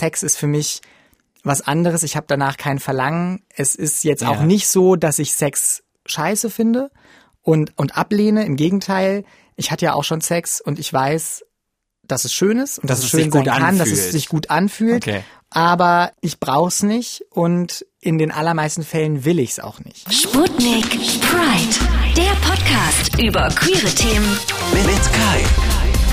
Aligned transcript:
Sex 0.00 0.22
ist 0.22 0.36
für 0.38 0.46
mich 0.46 0.80
was 1.44 1.60
anderes. 1.60 2.02
Ich 2.02 2.16
habe 2.16 2.26
danach 2.28 2.56
kein 2.56 2.78
Verlangen. 2.78 3.42
Es 3.54 3.74
ist 3.74 4.02
jetzt 4.04 4.22
Ja. 4.22 4.30
auch 4.30 4.40
nicht 4.42 4.66
so, 4.68 4.96
dass 4.96 5.18
ich 5.18 5.32
Sex 5.34 5.82
scheiße 6.06 6.48
finde 6.50 6.90
und, 7.42 7.72
und 7.78 7.96
ablehne. 7.96 8.44
Im 8.46 8.56
Gegenteil, 8.56 9.24
ich 9.56 9.70
hatte 9.70 9.84
ja 9.84 9.92
auch 9.94 10.04
schon 10.04 10.20
Sex 10.22 10.60
und 10.60 10.78
ich 10.78 10.90
weiß, 10.92 11.44
dass 12.02 12.24
es 12.24 12.32
schön 12.32 12.58
ist 12.58 12.78
und 12.78 12.88
Dass 12.90 12.98
dass, 12.98 12.98
es 13.00 13.04
es 13.04 13.10
schön 13.10 13.20
sich 13.24 13.30
gut 13.32 13.44
sein 13.46 13.58
kann, 13.62 13.78
dass 13.78 13.88
es 13.88 13.92
anfühlt. 13.98 14.12
sich 14.12 14.28
gut 14.28 14.50
anfühlt. 14.50 15.06
Okay. 15.06 15.22
Aber 15.50 16.12
ich 16.20 16.40
brauch's 16.40 16.82
nicht 16.82 17.24
und 17.30 17.84
in 18.00 18.18
den 18.18 18.30
allermeisten 18.32 18.84
Fällen 18.84 19.24
will 19.24 19.38
ich's 19.38 19.60
auch 19.60 19.80
nicht. 19.80 20.12
Sputnik 20.12 20.88
Pride, 21.20 22.14
der 22.16 22.32
Podcast 22.46 23.18
über 23.20 23.48
queere 23.50 23.94
Themen 23.94 24.38
Mit 24.72 25.12
Kai. 25.12 25.69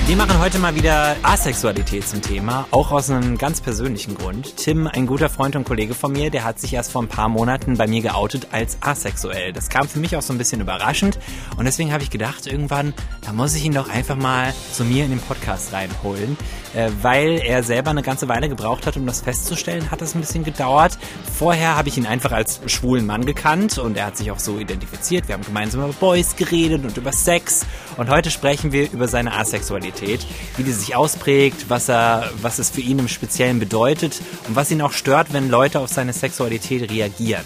Wir 0.07 0.15
machen 0.15 0.39
heute 0.39 0.57
mal 0.57 0.73
wieder 0.73 1.17
Asexualität 1.21 2.07
zum 2.07 2.21
Thema, 2.21 2.65
auch 2.71 2.93
aus 2.93 3.09
einem 3.09 3.37
ganz 3.37 3.59
persönlichen 3.59 4.15
Grund. 4.15 4.55
Tim, 4.55 4.87
ein 4.87 5.05
guter 5.05 5.27
Freund 5.27 5.57
und 5.57 5.65
Kollege 5.65 5.93
von 5.93 6.13
mir, 6.13 6.31
der 6.31 6.45
hat 6.45 6.61
sich 6.61 6.73
erst 6.73 6.93
vor 6.93 7.01
ein 7.01 7.09
paar 7.09 7.27
Monaten 7.27 7.75
bei 7.75 7.87
mir 7.87 8.01
geoutet 8.01 8.47
als 8.53 8.77
asexuell. 8.79 9.51
Das 9.51 9.67
kam 9.67 9.85
für 9.85 9.99
mich 9.99 10.15
auch 10.15 10.21
so 10.21 10.31
ein 10.31 10.37
bisschen 10.37 10.61
überraschend 10.61 11.19
und 11.57 11.65
deswegen 11.65 11.91
habe 11.91 12.03
ich 12.03 12.09
gedacht, 12.09 12.47
irgendwann, 12.47 12.93
da 13.19 13.33
muss 13.33 13.53
ich 13.53 13.65
ihn 13.65 13.73
doch 13.73 13.89
einfach 13.89 14.15
mal 14.15 14.53
zu 14.71 14.85
mir 14.85 15.03
in 15.03 15.09
den 15.09 15.19
Podcast 15.19 15.73
reinholen, 15.73 16.37
äh, 16.73 16.89
weil 17.01 17.41
er 17.43 17.61
selber 17.63 17.89
eine 17.89 18.01
ganze 18.01 18.29
Weile 18.29 18.47
gebraucht 18.47 18.87
hat, 18.87 18.95
um 18.95 19.05
das 19.05 19.19
festzustellen, 19.19 19.91
hat 19.91 19.99
das 19.99 20.15
ein 20.15 20.21
bisschen 20.21 20.45
gedauert. 20.45 20.97
Vorher 21.37 21.75
habe 21.75 21.89
ich 21.89 21.97
ihn 21.97 22.05
einfach 22.05 22.31
als 22.31 22.61
schwulen 22.67 23.05
Mann 23.05 23.25
gekannt 23.25 23.77
und 23.77 23.97
er 23.97 24.05
hat 24.05 24.15
sich 24.15 24.31
auch 24.31 24.39
so 24.39 24.57
identifiziert. 24.57 25.27
Wir 25.27 25.33
haben 25.33 25.43
gemeinsam 25.43 25.81
über 25.81 25.91
Boys 25.91 26.37
geredet 26.37 26.85
und 26.85 26.95
über 26.95 27.11
Sex 27.11 27.65
und 27.97 28.09
heute 28.09 28.31
sprechen 28.31 28.71
wir 28.71 28.89
über 28.89 29.09
seine 29.09 29.33
Asexualität, 29.33 29.96
wie 30.01 30.63
die 30.63 30.71
sich 30.71 30.95
ausprägt, 30.95 31.69
was 31.69 31.89
er, 31.89 32.31
was 32.41 32.59
es 32.59 32.69
für 32.69 32.81
ihn 32.81 32.99
im 32.99 33.07
Speziellen 33.07 33.59
bedeutet 33.59 34.21
und 34.47 34.55
was 34.55 34.71
ihn 34.71 34.81
auch 34.81 34.93
stört, 34.93 35.33
wenn 35.33 35.49
Leute 35.49 35.79
auf 35.79 35.89
seine 35.89 36.13
Sexualität 36.13 36.91
reagieren. 36.91 37.43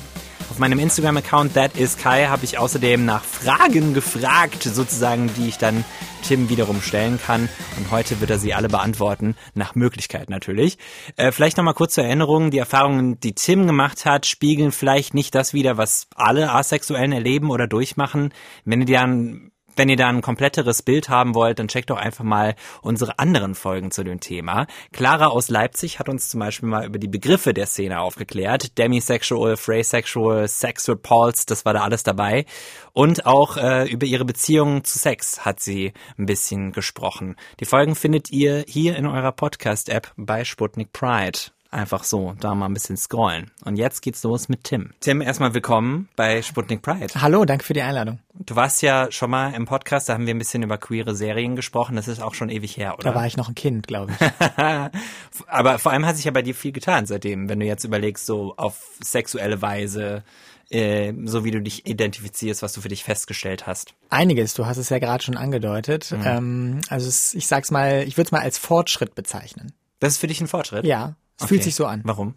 Auf 0.52 0.59
meinem 0.59 0.80
Instagram-Account 0.80 1.53
ThatIsKai 1.53 2.27
habe 2.27 2.43
ich 2.43 2.58
außerdem 2.58 3.05
nach 3.05 3.23
Fragen 3.23 3.93
gefragt, 3.93 4.63
sozusagen, 4.63 5.31
die 5.38 5.47
ich 5.47 5.58
dann 5.58 5.85
Tim 6.23 6.49
wiederum 6.49 6.81
stellen 6.81 7.19
kann. 7.25 7.47
Und 7.77 7.89
heute 7.89 8.19
wird 8.19 8.31
er 8.31 8.38
sie 8.38 8.53
alle 8.53 8.67
beantworten, 8.67 9.36
nach 9.53 9.75
Möglichkeit 9.75 10.30
natürlich. 10.30 10.77
Äh, 11.15 11.31
vielleicht 11.31 11.55
nochmal 11.55 11.73
kurz 11.73 11.93
zur 11.93 12.03
Erinnerung, 12.03 12.52
die 12.52 12.58
Erfahrungen, 12.58 13.17
die 13.21 13.33
Tim 13.33 13.65
gemacht 13.65 14.03
hat, 14.03 14.25
spiegeln 14.25 14.73
vielleicht 14.73 15.13
nicht 15.13 15.36
das 15.36 15.53
wider, 15.53 15.77
was 15.77 16.08
alle 16.15 16.52
Asexuellen 16.52 17.13
erleben 17.13 17.49
oder 17.49 17.67
durchmachen. 17.67 18.33
Wenn 18.65 18.81
ihr 18.81 18.99
dann 18.99 19.50
wenn 19.75 19.89
ihr 19.89 19.97
da 19.97 20.09
ein 20.09 20.22
kompletteres 20.22 20.81
Bild 20.81 21.09
haben 21.09 21.36
wollt, 21.36 21.59
dann 21.59 21.67
checkt 21.67 21.89
doch 21.89 21.97
einfach 21.97 22.23
mal 22.23 22.55
unsere 22.81 23.19
anderen 23.19 23.55
Folgen 23.55 23.91
zu 23.91 24.03
dem 24.03 24.19
Thema. 24.19 24.67
Clara 24.91 25.27
aus 25.27 25.50
Leipzig 25.50 26.00
hat 26.00 26.09
uns 26.09 26.30
zum 26.30 26.39
Beispiel 26.39 26.69
mal 26.69 26.86
über 26.86 27.00
die 27.00 27.08
Begriffe 27.08 27.53
der 27.53 27.66
Szene 27.66 27.99
aufgeklärt. 27.99 28.77
Demisexual, 28.77 29.58
Phrasexual, 29.58 30.47
Sex 30.47 30.89
Repulsed, 30.89 31.49
das 31.52 31.66
war 31.66 31.73
da 31.73 31.81
alles 31.81 32.03
dabei. 32.03 32.45
Und 32.94 33.25
auch 33.25 33.58
äh, 33.58 33.89
über 33.89 34.05
ihre 34.05 34.25
Beziehungen 34.25 34.83
zu 34.83 34.99
Sex 34.99 35.45
hat 35.45 35.59
sie 35.59 35.94
ein 36.17 36.25
bisschen 36.25 36.72
gesprochen. 36.72 37.36
Die 37.59 37.66
Folgen 37.66 37.95
findet 37.95 38.31
ihr 38.31 38.66
hier 38.67 38.95
in 38.95 39.05
eurer 39.05 39.31
Podcast-App 39.31 40.11
bei 40.17 40.44
Sputnik 40.44 40.92
Pride. 40.92 41.39
Einfach 41.73 42.03
so, 42.03 42.36
da 42.38 42.53
mal 42.53 42.66
ein 42.66 42.73
bisschen 42.73 42.97
scrollen. 42.97 43.50
Und 43.64 43.77
jetzt 43.77 44.02
geht's 44.02 44.22
los 44.23 44.50
mit 44.50 44.66
Tim. 44.66 44.91
Tim, 45.00 45.22
erstmal 45.22 45.53
willkommen 45.53 46.09
bei 46.17 46.41
Sputnik 46.41 46.81
Pride. 46.81 47.08
Hallo, 47.16 47.45
danke 47.45 47.64
für 47.64 47.72
die 47.72 47.81
Einladung. 47.81 48.19
Du 48.33 48.58
warst 48.58 48.81
ja 48.81 49.09
schon 49.09 49.30
mal 49.30 49.53
im 49.53 49.66
Podcast, 49.66 50.09
da 50.09 50.14
haben 50.14 50.27
wir 50.27 50.36
ein 50.36 50.38
bisschen 50.38 50.64
über 50.64 50.77
queere 50.77 51.16
Serien 51.16 51.55
gesprochen. 51.55 51.95
Das 51.95 52.09
ist 52.09 52.22
auch 52.22 52.33
schon 52.33 52.49
ewig 52.49 52.75
her, 52.75 52.95
oder? 52.95 53.11
Da 53.11 53.16
war 53.16 53.25
ich 53.25 53.38
noch 53.38 53.47
ein 53.47 53.55
Kind, 53.55 53.88
glaube 53.88 54.11
ich. 54.11 54.47
Aber 55.47 55.80
vor 55.80 55.94
allem 55.94 56.05
hat 56.05 56.17
sich 56.17 56.25
ja 56.25 56.31
bei 56.31 56.42
dir 56.42 56.55
viel 56.55 56.73
getan 56.73 57.05
seitdem, 57.05 57.47
wenn 57.47 57.61
du 57.61 57.66
jetzt 57.66 57.86
überlegst, 57.86 58.25
so 58.25 58.53
auf 58.58 58.89
sexuelle 59.02 59.61
Weise, 59.61 60.25
äh, 60.72 61.14
so 61.23 61.45
wie 61.45 61.52
du 61.52 61.61
dich 61.61 61.88
identifizierst, 61.88 62.64
was 62.64 62.73
du 62.73 62.81
für 62.81 62.89
dich 62.89 63.05
festgestellt 63.05 63.66
hast. 63.66 63.94
Einiges, 64.09 64.55
du 64.55 64.65
hast 64.65 64.76
es 64.76 64.89
ja 64.89 64.99
gerade 64.99 65.23
schon 65.23 65.38
angedeutet. 65.38 66.11
Mhm. 66.11 66.26
Ähm, 66.26 66.82
also 66.89 67.08
es, 67.08 67.33
ich 67.33 67.48
sag's 67.48 67.71
mal, 67.71 68.03
ich 68.05 68.17
würde 68.17 68.27
es 68.27 68.32
mal 68.33 68.42
als 68.42 68.58
Fortschritt 68.58 69.15
bezeichnen. 69.15 69.71
Das 70.02 70.14
ist 70.14 70.17
für 70.17 70.27
dich 70.27 70.42
ein 70.42 70.48
Fortschritt? 70.48 70.83
Ja, 70.83 71.15
es 71.41 71.45
Okay. 71.45 71.55
fühlt 71.55 71.63
sich 71.63 71.75
so 71.75 71.85
an. 71.85 72.02
Warum? 72.03 72.35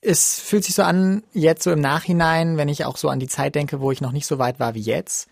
Es 0.00 0.38
fühlt 0.38 0.64
sich 0.64 0.74
so 0.74 0.82
an, 0.82 1.22
jetzt 1.32 1.62
so 1.64 1.72
im 1.72 1.80
Nachhinein, 1.80 2.56
wenn 2.58 2.68
ich 2.68 2.84
auch 2.84 2.96
so 2.96 3.08
an 3.08 3.18
die 3.18 3.26
Zeit 3.28 3.54
denke, 3.54 3.80
wo 3.80 3.90
ich 3.90 4.00
noch 4.00 4.12
nicht 4.12 4.26
so 4.26 4.38
weit 4.38 4.60
war 4.60 4.74
wie 4.74 4.80
jetzt, 4.80 5.28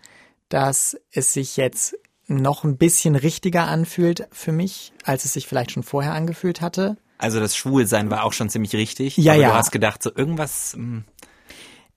dass 0.49 0.97
es 1.11 1.33
sich 1.33 1.55
jetzt 1.55 1.95
noch 2.27 2.63
ein 2.63 2.77
bisschen 2.77 3.15
richtiger 3.15 3.67
anfühlt 3.67 4.27
für 4.31 4.51
mich, 4.51 4.91
als 5.03 5.25
es 5.25 5.33
sich 5.33 5.47
vielleicht 5.47 5.71
schon 5.71 5.83
vorher 5.83 6.13
angefühlt 6.13 6.61
hatte. 6.61 6.97
Also 7.17 7.39
das 7.39 7.55
Schwulsein 7.55 8.09
war 8.09 8.23
auch 8.23 8.33
schon 8.33 8.49
ziemlich 8.49 8.73
richtig. 8.75 9.15
Ja, 9.17 9.33
aber 9.33 9.41
ja. 9.41 9.49
Du 9.49 9.55
hast 9.55 9.71
gedacht, 9.71 10.03
so 10.03 10.11
irgendwas. 10.13 10.73
hm, 10.73 11.05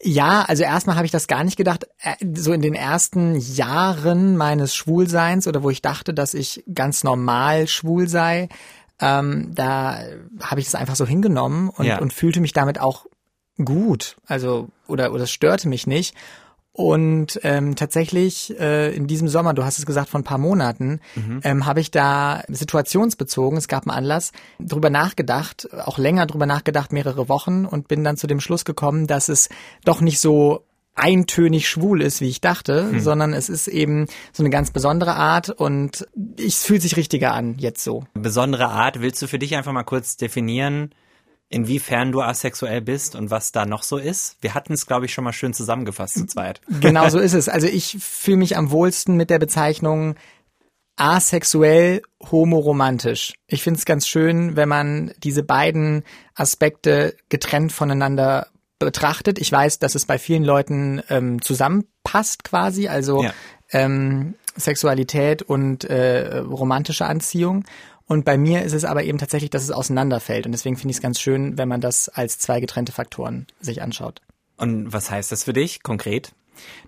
Ja, 0.00 0.42
also 0.42 0.62
erstmal 0.62 0.94
habe 0.94 1.06
ich 1.06 1.10
das 1.12 1.26
gar 1.26 1.42
nicht 1.42 1.56
gedacht. 1.56 1.88
Äh, 2.00 2.14
So 2.34 2.52
in 2.52 2.60
den 2.62 2.74
ersten 2.74 3.34
Jahren 3.34 4.36
meines 4.36 4.76
Schwulseins 4.76 5.48
oder 5.48 5.62
wo 5.64 5.70
ich 5.70 5.82
dachte, 5.82 6.14
dass 6.14 6.34
ich 6.34 6.62
ganz 6.72 7.02
normal 7.02 7.66
schwul 7.66 8.06
sei, 8.08 8.48
ähm, 9.00 9.52
da 9.54 10.00
habe 10.42 10.60
ich 10.60 10.66
es 10.66 10.74
einfach 10.74 10.96
so 10.96 11.06
hingenommen 11.06 11.68
und, 11.70 11.86
Ja. 11.86 11.98
und 11.98 12.12
fühlte 12.12 12.40
mich 12.40 12.52
damit 12.52 12.80
auch 12.80 13.06
gut. 13.64 14.16
Also 14.26 14.68
oder 14.86 15.12
oder 15.12 15.24
es 15.24 15.30
störte 15.30 15.68
mich 15.68 15.86
nicht. 15.86 16.14
Und 16.72 17.40
ähm, 17.42 17.74
tatsächlich 17.74 18.56
äh, 18.60 18.94
in 18.94 19.08
diesem 19.08 19.26
Sommer, 19.26 19.52
du 19.52 19.64
hast 19.64 19.80
es 19.80 19.86
gesagt, 19.86 20.10
vor 20.10 20.20
ein 20.20 20.24
paar 20.24 20.38
Monaten, 20.38 21.00
ähm, 21.42 21.66
habe 21.66 21.80
ich 21.80 21.90
da 21.90 22.44
situationsbezogen, 22.46 23.58
es 23.58 23.66
gab 23.66 23.88
einen 23.88 23.96
Anlass, 23.96 24.30
drüber 24.60 24.88
nachgedacht, 24.88 25.68
auch 25.86 25.98
länger 25.98 26.26
drüber 26.26 26.46
nachgedacht, 26.46 26.92
mehrere 26.92 27.28
Wochen 27.28 27.64
und 27.64 27.88
bin 27.88 28.04
dann 28.04 28.16
zu 28.16 28.28
dem 28.28 28.38
Schluss 28.38 28.64
gekommen, 28.64 29.08
dass 29.08 29.28
es 29.28 29.48
doch 29.84 30.00
nicht 30.00 30.20
so 30.20 30.67
eintönig 30.98 31.68
schwul 31.68 32.02
ist, 32.02 32.20
wie 32.20 32.28
ich 32.28 32.40
dachte, 32.40 33.00
sondern 33.00 33.32
es 33.32 33.48
ist 33.48 33.68
eben 33.68 34.06
so 34.32 34.42
eine 34.42 34.50
ganz 34.50 34.70
besondere 34.70 35.14
Art 35.14 35.50
und 35.50 36.06
es 36.38 36.64
fühlt 36.64 36.82
sich 36.82 36.96
richtiger 36.96 37.32
an, 37.32 37.56
jetzt 37.58 37.82
so. 37.84 38.04
besondere 38.14 38.68
Art. 38.68 39.00
Willst 39.00 39.22
du 39.22 39.26
für 39.26 39.38
dich 39.38 39.56
einfach 39.56 39.72
mal 39.72 39.84
kurz 39.84 40.16
definieren, 40.16 40.94
inwiefern 41.48 42.12
du 42.12 42.20
asexuell 42.20 42.80
bist 42.80 43.14
und 43.14 43.30
was 43.30 43.52
da 43.52 43.64
noch 43.64 43.82
so 43.82 43.96
ist? 43.96 44.36
Wir 44.40 44.54
hatten 44.54 44.72
es, 44.72 44.86
glaube 44.86 45.06
ich, 45.06 45.14
schon 45.14 45.24
mal 45.24 45.32
schön 45.32 45.54
zusammengefasst 45.54 46.14
zu 46.14 46.26
zweit. 46.26 46.60
Genau 46.80 47.08
so 47.08 47.18
ist 47.18 47.34
es. 47.34 47.48
Also 47.48 47.66
ich 47.66 47.96
fühle 48.00 48.38
mich 48.38 48.56
am 48.56 48.70
wohlsten 48.70 49.16
mit 49.16 49.30
der 49.30 49.38
Bezeichnung 49.38 50.16
asexuell 50.96 52.02
homoromantisch. 52.30 53.34
Ich 53.46 53.62
finde 53.62 53.78
es 53.78 53.84
ganz 53.84 54.06
schön, 54.08 54.56
wenn 54.56 54.68
man 54.68 55.12
diese 55.22 55.44
beiden 55.44 56.02
Aspekte 56.34 57.14
getrennt 57.28 57.72
voneinander 57.72 58.48
betrachtet. 58.78 59.38
Ich 59.38 59.50
weiß, 59.50 59.78
dass 59.78 59.94
es 59.94 60.06
bei 60.06 60.18
vielen 60.18 60.44
Leuten 60.44 61.02
ähm, 61.08 61.42
zusammenpasst 61.42 62.44
quasi, 62.44 62.88
also 62.88 63.22
Ja. 63.24 63.32
ähm, 63.72 64.34
Sexualität 64.56 65.42
und 65.42 65.84
äh, 65.84 66.38
romantische 66.38 67.06
Anziehung. 67.06 67.64
Und 68.06 68.24
bei 68.24 68.38
mir 68.38 68.62
ist 68.62 68.72
es 68.72 68.84
aber 68.84 69.04
eben 69.04 69.18
tatsächlich, 69.18 69.50
dass 69.50 69.62
es 69.62 69.70
auseinanderfällt. 69.70 70.46
Und 70.46 70.52
deswegen 70.52 70.76
finde 70.76 70.92
ich 70.92 70.96
es 70.96 71.02
ganz 71.02 71.20
schön, 71.20 71.58
wenn 71.58 71.68
man 71.68 71.80
das 71.80 72.08
als 72.08 72.38
zwei 72.38 72.58
getrennte 72.60 72.90
Faktoren 72.92 73.46
sich 73.60 73.82
anschaut. 73.82 74.20
Und 74.56 74.92
was 74.92 75.10
heißt 75.10 75.30
das 75.30 75.44
für 75.44 75.52
dich 75.52 75.82
konkret? 75.82 76.32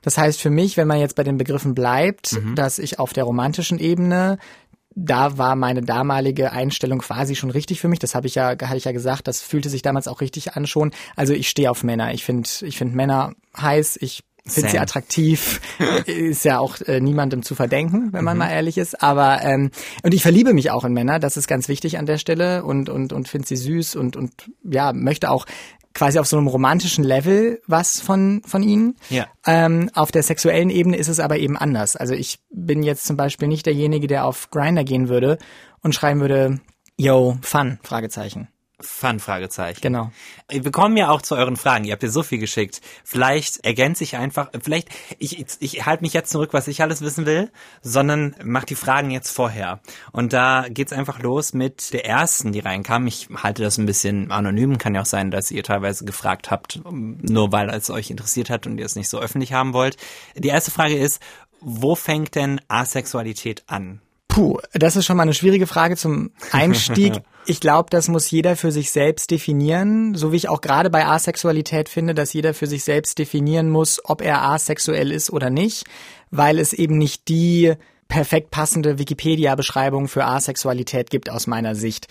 Das 0.03 0.19
heißt 0.19 0.41
für 0.41 0.51
mich, 0.51 0.77
wenn 0.77 0.89
man 0.89 0.99
jetzt 0.99 1.15
bei 1.15 1.23
den 1.23 1.37
Begriffen 1.37 1.75
bleibt, 1.75 2.41
dass 2.57 2.79
ich 2.81 2.99
auf 2.99 3.13
der 3.13 3.23
romantischen 3.25 3.79
Ebene, 3.79 4.39
da 4.95 5.39
war 5.39 5.55
meine 5.57 5.83
damalige 5.83 6.53
Einstellung 6.53 6.99
quasi 6.99 7.37
schon 7.37 7.51
richtig 7.51 7.81
für 7.81 7.89
mich. 7.89 8.01
Das 8.01 8.15
habe 8.15 8.27
ich 8.27 8.35
ja, 8.35 8.51
hatte 8.51 8.77
ich 8.77 8.85
ja 8.85 8.93
gesagt, 8.93 9.29
das 9.29 9.41
fühlte 9.41 9.69
sich 9.69 9.83
damals 9.83 10.09
auch 10.09 10.21
richtig 10.21 10.55
an 10.55 10.67
schon. 10.67 10.91
Also 11.17 11.33
ich 11.33 11.49
stehe 11.49 11.71
auf 11.71 11.85
Männer. 11.85 12.13
Ich 12.13 12.25
finde, 12.25 12.49
ich 12.63 12.77
finde 12.77 12.97
Männer 12.97 13.33
heiß. 13.57 13.99
Ich 14.01 14.25
finde 14.47 14.71
sie 14.71 14.79
attraktiv. 14.79 15.61
ist 16.07 16.45
ja 16.45 16.59
auch 16.59 16.81
äh, 16.83 17.01
niemandem 17.01 17.43
zu 17.43 17.55
verdenken, 17.55 18.13
wenn 18.13 18.25
man 18.25 18.39
mal 18.39 18.51
ehrlich 18.51 18.79
ist. 18.79 19.03
Aber 19.03 19.43
ähm, 19.43 19.71
und 20.03 20.15
ich 20.15 20.23
verliebe 20.23 20.55
mich 20.55 20.71
auch 20.71 20.85
in 20.85 20.93
Männer. 20.93 21.19
Das 21.19 21.37
ist 21.37 21.47
ganz 21.49 21.69
wichtig 21.69 21.99
an 21.99 22.07
der 22.07 22.19
Stelle 22.19 22.65
und 22.65 22.89
und 22.89 23.13
und 23.13 23.29
finde 23.29 23.47
sie 23.47 23.57
süß 23.57 23.97
und 23.97 24.17
und 24.17 24.51
ja 24.63 24.93
möchte 24.93 25.31
auch 25.31 25.47
quasi 25.93 26.19
auf 26.19 26.27
so 26.27 26.37
einem 26.37 26.47
romantischen 26.47 27.05
Level 27.05 27.61
was 27.67 28.01
von 28.01 28.43
von 28.47 28.63
ihnen. 28.63 28.97
Ja. 29.09 29.27
Ähm, 29.47 29.91
auf 29.95 30.13
der 30.13 30.23
sexuellen 30.23 30.71
Ebene 30.71 30.97
ist 30.97 31.09
es 31.09 31.21
aber 31.21 31.39
eben 31.39 31.57
anders. 31.57 31.97
Also 31.97 32.15
ich 32.15 32.39
bin 32.51 32.83
jetzt 32.83 33.07
zum 33.07 33.17
Beispiel 33.17 33.49
nicht 33.49 33.67
derjenige, 33.67 34.07
der 34.07 34.25
auf 34.25 34.51
Grinder 34.51 34.85
gehen 34.85 35.09
würde 35.09 35.39
und 35.83 35.95
schreiben 35.95 36.21
würde, 36.21 36.61
yo, 36.97 37.39
fun, 37.43 37.79
Fragezeichen. 37.83 38.49
Fun, 38.81 39.21
Fragezeichen. 39.21 39.81
Genau. 39.81 40.11
Wir 40.49 40.71
kommen 40.71 40.97
ja 40.97 41.11
auch 41.11 41.23
zu 41.23 41.37
euren 41.37 41.57
Fragen. 41.57 41.85
Ihr 41.85 41.93
habt 41.93 42.03
ja 42.03 42.09
so 42.09 42.23
viel 42.23 42.39
geschickt. 42.39 42.81
Vielleicht 43.05 43.65
ergänze 43.65 44.05
ich 44.05 44.17
einfach, 44.17 44.51
vielleicht, 44.63 44.89
ich, 45.19 45.39
ich, 45.39 45.47
ich 45.61 45.87
halte 45.87 46.03
mich 46.03 46.13
jetzt 46.13 46.31
zurück, 46.31 46.53
was 46.53 46.69
ich 46.69 46.83
alles 46.83 47.03
wissen 47.03 47.27
will, 47.27 47.51
sondern 47.83 48.35
mach 48.43 48.65
die 48.65 48.75
Fragen 48.75 49.11
jetzt 49.11 49.31
vorher. 49.31 49.81
Und 50.13 50.33
da 50.33 50.67
geht's 50.69 50.93
einfach 50.93 51.21
los 51.21 51.53
mit 51.53 51.93
der 51.93 52.07
ersten, 52.07 52.53
die 52.53 52.61
reinkam. 52.61 53.07
Ich 53.07 53.29
halte 53.35 53.63
das 53.63 53.79
ein 53.79 53.87
bisschen 53.87 54.31
anonym. 54.31 54.79
Kann 54.79 54.95
ja 54.95 55.03
auch 55.03 55.07
sein, 55.07 55.31
dass 55.31 55.51
ihr 55.51 55.63
teilweise 55.63 56.05
gefragt 56.05 56.51
habt, 56.51 56.81
nur 56.85 57.53
weil 57.53 57.71
es 57.71 57.91
euch 57.91 58.11
interessiert 58.11 58.51
hat 58.51 58.67
und 58.67 58.79
ihr 58.79 58.87
es 58.87 58.97
nicht 58.97 59.09
so 59.09 59.21
öffentlich 59.21 59.53
haben 59.53 59.73
wollt. 59.73 59.97
Die 60.35 60.49
erste 60.49 60.71
Frage 60.71 60.97
ist, 60.97 61.23
wo 61.61 61.95
fängt 61.95 62.35
denn 62.35 62.61
Asexualität 62.69 63.65
an? 63.67 64.01
Puh, 64.31 64.59
das 64.73 64.95
ist 64.95 65.07
schon 65.07 65.17
mal 65.17 65.25
eine 65.25 65.35
schwierige 65.35 65.67
Frage 65.67 65.97
zum 65.97 66.31
Einstieg. 66.53 67.15
Ich 67.47 67.59
glaube, 67.59 67.89
das 67.91 68.09
muss 68.09 68.31
jeder 68.31 68.55
für 68.55 68.71
sich 68.71 68.91
selbst 68.93 69.31
definieren, 69.31 70.15
so 70.15 70.31
wie 70.31 70.37
ich 70.37 70.49
auch 70.51 70.61
gerade 70.61 70.91
bei 70.91 71.07
Asexualität 71.07 71.89
finde, 71.89 72.15
dass 72.15 72.35
jeder 72.35 72.53
für 72.53 72.67
sich 72.67 72.85
selbst 72.85 73.19
definieren 73.19 73.71
muss, 73.71 73.99
ob 74.05 74.21
er 74.21 74.43
asexuell 74.43 75.11
ist 75.11 75.31
oder 75.31 75.49
nicht, 75.49 75.85
weil 76.31 76.59
es 76.59 76.75
eben 76.75 76.99
nicht 76.99 77.29
die 77.29 77.73
perfekt 78.09 78.51
passende 78.51 78.99
Wikipedia-Beschreibung 78.99 80.07
für 80.07 80.27
Asexualität 80.27 81.09
gibt 81.09 81.31
aus 81.31 81.47
meiner 81.47 81.75
Sicht. 81.75 82.09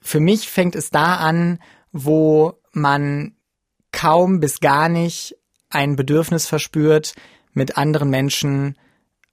Für 0.00 0.18
mich 0.18 0.48
fängt 0.48 0.74
es 0.74 0.90
da 0.90 1.16
an, 1.16 1.60
wo 1.92 2.54
man 2.72 3.36
kaum 3.92 4.40
bis 4.40 4.60
gar 4.60 4.88
nicht 4.88 5.36
ein 5.68 5.94
Bedürfnis 5.94 6.46
verspürt, 6.46 7.14
mit 7.52 7.76
anderen 7.76 8.08
Menschen 8.08 8.76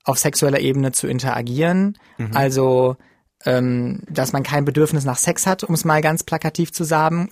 auf 0.08 0.18
sexueller 0.18 0.60
Ebene 0.60 0.92
zu 0.92 1.08
interagieren. 1.08 1.98
Mhm. 2.18 2.36
Also 2.36 2.98
ähm, 3.46 4.02
dass 4.10 4.34
man 4.34 4.44
kein 4.44 4.66
Bedürfnis 4.66 5.06
nach 5.06 5.18
Sex 5.18 5.46
hat, 5.46 5.64
um 5.64 5.74
es 5.76 5.86
mal 5.86 6.02
ganz 6.02 6.24
plakativ 6.24 6.72
zu 6.72 6.84
sagen, 6.84 7.30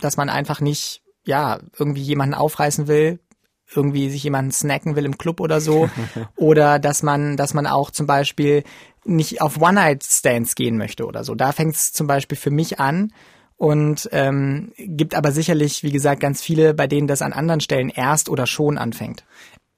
dass 0.00 0.16
man 0.16 0.28
einfach 0.28 0.60
nicht, 0.60 1.02
ja, 1.24 1.58
irgendwie 1.76 2.02
jemanden 2.02 2.34
aufreißen 2.34 2.86
will, 2.86 3.18
irgendwie 3.74 4.10
sich 4.10 4.22
jemanden 4.22 4.52
snacken 4.52 4.94
will 4.94 5.04
im 5.04 5.18
Club 5.18 5.40
oder 5.40 5.60
so. 5.60 5.90
oder 6.36 6.78
dass 6.78 7.02
man, 7.02 7.36
dass 7.36 7.54
man 7.54 7.66
auch 7.66 7.90
zum 7.90 8.06
Beispiel 8.06 8.62
nicht 9.04 9.40
auf 9.40 9.60
One-Night-Stands 9.60 10.54
gehen 10.54 10.76
möchte 10.76 11.06
oder 11.06 11.24
so. 11.24 11.34
Da 11.34 11.52
fängt 11.52 11.74
es 11.74 11.92
zum 11.92 12.06
Beispiel 12.06 12.38
für 12.38 12.50
mich 12.50 12.78
an 12.78 13.12
und 13.56 14.08
ähm, 14.12 14.72
gibt 14.76 15.14
aber 15.14 15.32
sicherlich, 15.32 15.82
wie 15.82 15.92
gesagt, 15.92 16.20
ganz 16.20 16.42
viele, 16.42 16.74
bei 16.74 16.86
denen 16.86 17.08
das 17.08 17.22
an 17.22 17.32
anderen 17.32 17.60
Stellen 17.60 17.88
erst 17.88 18.28
oder 18.28 18.46
schon 18.46 18.78
anfängt. 18.78 19.24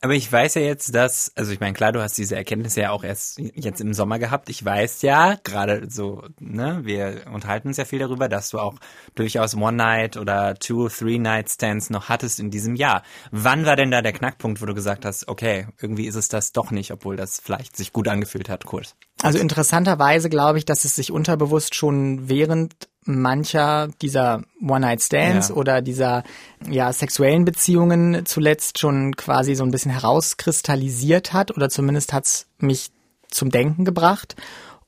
Aber 0.00 0.14
ich 0.14 0.30
weiß 0.30 0.54
ja 0.54 0.62
jetzt, 0.62 0.94
dass, 0.94 1.32
also 1.34 1.50
ich 1.50 1.58
meine, 1.58 1.72
klar, 1.72 1.90
du 1.90 2.00
hast 2.00 2.16
diese 2.16 2.36
Erkenntnisse 2.36 2.82
ja 2.82 2.90
auch 2.90 3.02
erst 3.02 3.40
jetzt 3.54 3.80
im 3.80 3.92
Sommer 3.94 4.20
gehabt. 4.20 4.48
Ich 4.48 4.64
weiß 4.64 5.02
ja, 5.02 5.34
gerade 5.42 5.90
so, 5.90 6.22
ne, 6.38 6.80
wir 6.84 7.24
unterhalten 7.32 7.66
uns 7.68 7.78
ja 7.78 7.84
viel 7.84 7.98
darüber, 7.98 8.28
dass 8.28 8.50
du 8.50 8.60
auch 8.60 8.76
durchaus 9.16 9.56
One-Night 9.56 10.16
oder 10.16 10.54
Two, 10.54 10.88
Three-Night-Stands 10.88 11.90
noch 11.90 12.08
hattest 12.08 12.38
in 12.38 12.50
diesem 12.50 12.76
Jahr. 12.76 13.02
Wann 13.32 13.66
war 13.66 13.74
denn 13.74 13.90
da 13.90 14.00
der 14.00 14.12
Knackpunkt, 14.12 14.62
wo 14.62 14.66
du 14.66 14.74
gesagt 14.74 15.04
hast, 15.04 15.26
okay, 15.26 15.66
irgendwie 15.80 16.06
ist 16.06 16.14
es 16.14 16.28
das 16.28 16.52
doch 16.52 16.70
nicht, 16.70 16.92
obwohl 16.92 17.16
das 17.16 17.40
vielleicht 17.40 17.76
sich 17.76 17.92
gut 17.92 18.06
angefühlt 18.06 18.48
hat, 18.48 18.66
kurz? 18.66 18.94
Also 19.20 19.40
interessanterweise 19.40 20.28
glaube 20.28 20.58
ich, 20.58 20.64
dass 20.64 20.84
es 20.84 20.94
sich 20.94 21.10
unterbewusst 21.10 21.74
schon 21.74 22.28
während 22.28 22.87
mancher 23.08 23.88
dieser 24.02 24.42
One-Night-Stands 24.60 25.48
ja. 25.48 25.54
oder 25.54 25.82
dieser 25.82 26.22
ja 26.68 26.92
sexuellen 26.92 27.44
Beziehungen 27.44 28.26
zuletzt 28.26 28.78
schon 28.78 29.16
quasi 29.16 29.54
so 29.54 29.64
ein 29.64 29.70
bisschen 29.70 29.90
herauskristallisiert 29.90 31.32
hat 31.32 31.56
oder 31.56 31.70
zumindest 31.70 32.12
hat's 32.12 32.46
mich 32.58 32.90
zum 33.30 33.50
Denken 33.50 33.84
gebracht. 33.84 34.36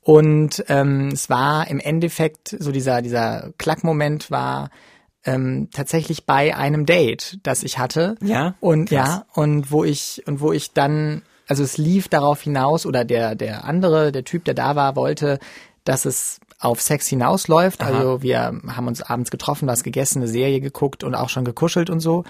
Und 0.02 0.64
ähm, 0.68 1.08
es 1.12 1.30
war 1.30 1.68
im 1.68 1.80
Endeffekt 1.80 2.56
so 2.58 2.72
dieser 2.72 3.02
dieser 3.02 3.52
Klackmoment 3.58 4.30
war 4.30 4.70
ähm, 5.24 5.68
tatsächlich 5.72 6.24
bei 6.24 6.56
einem 6.56 6.86
Date, 6.86 7.38
das 7.42 7.62
ich 7.62 7.78
hatte. 7.78 8.16
Ja. 8.22 8.54
Und 8.60 8.88
Krass. 8.90 9.08
ja 9.08 9.26
und 9.34 9.70
wo 9.70 9.84
ich 9.84 10.22
und 10.26 10.40
wo 10.40 10.52
ich 10.52 10.72
dann 10.72 11.22
also 11.46 11.62
es 11.62 11.78
lief 11.78 12.08
darauf 12.08 12.42
hinaus 12.42 12.86
oder 12.86 13.04
der 13.04 13.34
der 13.34 13.64
andere 13.64 14.12
der 14.12 14.24
Typ 14.24 14.44
der 14.44 14.54
da 14.54 14.76
war 14.76 14.94
wollte 14.94 15.38
dass 15.84 16.04
es 16.04 16.40
auf 16.60 16.80
Sex 16.80 17.08
hinausläuft. 17.08 17.80
Aha. 17.80 17.90
Also 17.90 18.22
wir 18.22 18.40
haben 18.40 18.86
uns 18.86 19.02
abends 19.02 19.30
getroffen, 19.30 19.66
was 19.66 19.82
gegessen, 19.82 20.18
eine 20.18 20.28
Serie 20.28 20.60
geguckt 20.60 21.02
und 21.02 21.14
auch 21.14 21.30
schon 21.30 21.44
gekuschelt 21.44 21.90
und 21.90 22.00
so. 22.00 22.24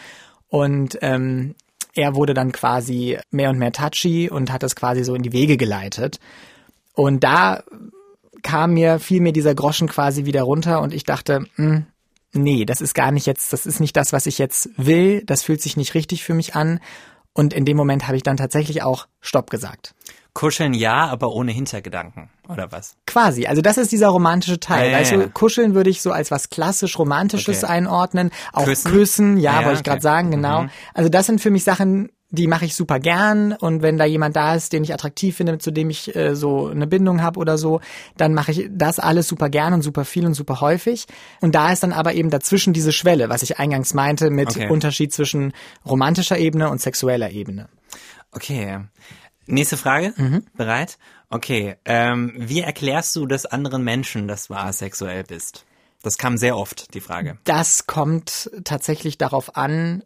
Und 0.48 0.98
ähm, 1.02 1.54
er 1.94 2.14
wurde 2.14 2.34
dann 2.34 2.52
quasi 2.52 3.18
mehr 3.30 3.50
und 3.50 3.58
mehr 3.58 3.72
touchy 3.72 4.30
und 4.30 4.52
hat 4.52 4.62
das 4.62 4.76
quasi 4.76 5.04
so 5.04 5.14
in 5.14 5.22
die 5.22 5.32
Wege 5.32 5.56
geleitet. 5.56 6.20
Und 6.94 7.24
da 7.24 7.62
kam 8.42 8.74
mir, 8.74 9.00
fiel 9.00 9.20
mir 9.20 9.32
dieser 9.32 9.54
Groschen 9.54 9.88
quasi 9.88 10.24
wieder 10.24 10.42
runter 10.42 10.80
und 10.80 10.94
ich 10.94 11.04
dachte, 11.04 11.40
mh, 11.56 11.56
hm, 11.56 11.86
nee, 12.32 12.64
das 12.64 12.80
ist 12.80 12.94
gar 12.94 13.10
nicht 13.10 13.26
jetzt, 13.26 13.52
das 13.52 13.66
ist 13.66 13.80
nicht 13.80 13.96
das, 13.96 14.12
was 14.12 14.26
ich 14.26 14.38
jetzt 14.38 14.70
will, 14.76 15.22
das 15.24 15.42
fühlt 15.42 15.60
sich 15.60 15.76
nicht 15.76 15.94
richtig 15.94 16.24
für 16.24 16.34
mich 16.34 16.54
an. 16.54 16.80
Und 17.32 17.52
in 17.52 17.64
dem 17.64 17.76
Moment 17.76 18.06
habe 18.06 18.16
ich 18.16 18.22
dann 18.22 18.36
tatsächlich 18.36 18.82
auch 18.82 19.06
Stopp 19.20 19.50
gesagt. 19.50 19.94
Kuscheln 20.34 20.74
ja, 20.74 21.06
aber 21.06 21.32
ohne 21.32 21.52
Hintergedanken, 21.52 22.30
oder 22.48 22.70
was? 22.70 22.96
Quasi. 23.06 23.46
Also 23.46 23.62
das 23.62 23.78
ist 23.78 23.92
dieser 23.92 24.08
romantische 24.08 24.60
Teil. 24.60 24.90
Ja, 24.90 24.98
weißt 24.98 25.12
ja, 25.12 25.26
kuscheln 25.28 25.74
würde 25.74 25.90
ich 25.90 26.02
so 26.02 26.12
als 26.12 26.30
was 26.30 26.50
klassisch 26.50 26.98
Romantisches 26.98 27.64
okay. 27.64 27.72
einordnen. 27.72 28.30
Auch 28.52 28.64
Küssen, 28.64 28.92
Küssen 28.92 29.36
ja, 29.38 29.56
wollte 29.56 29.72
ich 29.72 29.78
okay. 29.80 29.90
gerade 29.90 30.02
sagen, 30.02 30.30
genau. 30.30 30.62
Mhm. 30.62 30.70
Also 30.94 31.08
das 31.08 31.26
sind 31.26 31.40
für 31.40 31.50
mich 31.50 31.64
Sachen, 31.64 32.10
die 32.30 32.46
mache 32.46 32.64
ich 32.64 32.76
super 32.76 33.00
gern 33.00 33.52
und 33.52 33.82
wenn 33.82 33.98
da 33.98 34.04
jemand 34.04 34.36
da 34.36 34.54
ist, 34.54 34.72
den 34.72 34.84
ich 34.84 34.94
attraktiv 34.94 35.36
finde, 35.36 35.58
zu 35.58 35.72
dem 35.72 35.90
ich 35.90 36.14
äh, 36.14 36.36
so 36.36 36.68
eine 36.68 36.86
Bindung 36.86 37.22
habe 37.22 37.40
oder 37.40 37.58
so, 37.58 37.80
dann 38.16 38.34
mache 38.34 38.52
ich 38.52 38.68
das 38.70 39.00
alles 39.00 39.26
super 39.26 39.48
gern 39.48 39.72
und 39.72 39.82
super 39.82 40.04
viel 40.04 40.26
und 40.26 40.34
super 40.34 40.60
häufig. 40.60 41.06
Und 41.40 41.56
da 41.56 41.72
ist 41.72 41.82
dann 41.82 41.92
aber 41.92 42.14
eben 42.14 42.30
dazwischen 42.30 42.72
diese 42.72 42.92
Schwelle, 42.92 43.28
was 43.28 43.42
ich 43.42 43.58
eingangs 43.58 43.94
meinte 43.94 44.30
mit 44.30 44.50
okay. 44.50 44.68
Unterschied 44.68 45.12
zwischen 45.12 45.52
romantischer 45.84 46.38
Ebene 46.38 46.70
und 46.70 46.80
sexueller 46.80 47.30
Ebene. 47.30 47.68
Okay. 48.32 48.78
Nächste 49.50 49.76
Frage. 49.76 50.14
Mhm. 50.16 50.44
Bereit? 50.54 50.98
Okay. 51.28 51.76
Ähm, 51.84 52.34
wie 52.36 52.60
erklärst 52.60 53.14
du 53.16 53.26
das 53.26 53.46
anderen 53.46 53.84
Menschen, 53.84 54.28
dass 54.28 54.48
du 54.48 54.54
asexuell 54.54 55.24
bist? 55.24 55.64
Das 56.02 56.16
kam 56.16 56.36
sehr 56.36 56.56
oft, 56.56 56.94
die 56.94 57.00
Frage. 57.00 57.38
Das 57.44 57.86
kommt 57.86 58.50
tatsächlich 58.64 59.18
darauf 59.18 59.56
an, 59.56 60.02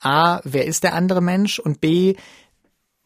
A, 0.00 0.40
wer 0.44 0.64
ist 0.64 0.82
der 0.82 0.94
andere 0.94 1.20
Mensch 1.20 1.58
und 1.58 1.80
B, 1.80 2.16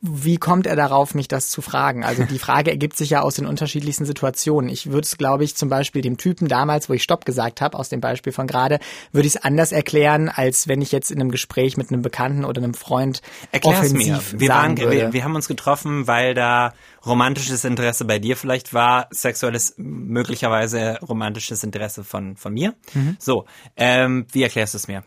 wie 0.07 0.37
kommt 0.37 0.67
er 0.67 0.77
darauf, 0.77 1.15
mich 1.15 1.29
das 1.29 1.49
zu 1.49 1.63
fragen? 1.63 2.05
Also 2.05 2.25
die 2.25 2.39
Frage 2.39 2.71
ergibt 2.71 2.97
sich 2.97 3.11
ja 3.11 3.23
aus 3.23 3.37
den 3.37 3.47
unterschiedlichsten 3.47 4.05
Situationen. 4.05 4.69
Ich 4.69 4.87
würde 4.91 5.07
es, 5.07 5.17
glaube 5.17 5.45
ich, 5.45 5.57
zum 5.57 5.71
Beispiel 5.71 6.03
dem 6.03 6.19
Typen 6.19 6.47
damals, 6.47 6.91
wo 6.91 6.93
ich 6.93 7.03
Stopp 7.03 7.25
gesagt 7.25 7.63
habe, 7.63 7.79
aus 7.79 7.89
dem 7.89 8.03
Beispiel 8.03 8.33
von 8.33 8.47
gerade, 8.47 8.81
würde 9.13 9.27
ich 9.27 9.37
es 9.37 9.43
anders 9.43 9.73
erklären, 9.73 10.29
als 10.29 10.69
wenn 10.69 10.83
ich 10.83 10.93
jetzt 10.93 11.11
in 11.11 11.21
einem 11.21 11.31
Gespräch 11.31 11.79
mit 11.79 11.91
einem 11.91 12.03
Bekannten 12.03 12.45
oder 12.45 12.63
einem 12.63 12.75
Freund 12.75 13.23
Erklär's 13.51 13.79
offensiv 13.79 14.33
mir. 14.33 14.41
Wir, 14.41 14.49
sagen 14.49 14.79
waren, 14.79 14.91
wir, 14.91 15.13
wir 15.15 15.25
haben 15.25 15.35
uns 15.37 15.49
getroffen, 15.49 16.07
weil 16.07 16.35
da 16.35 16.75
romantisches 17.07 17.65
Interesse 17.65 18.05
bei 18.05 18.19
dir 18.19 18.37
vielleicht 18.37 18.75
war, 18.75 19.09
sexuelles, 19.11 19.75
möglicherweise 19.79 20.99
romantisches 21.01 21.65
Interesse 21.65 22.05
von, 22.05 22.37
von 22.37 22.53
mir. 22.53 22.75
Mhm. 22.93 23.17
So, 23.19 23.47
ähm, 23.77 24.27
wie 24.33 24.43
erklärst 24.43 24.75
du 24.75 24.79
es 24.79 24.87
mir? 24.87 25.03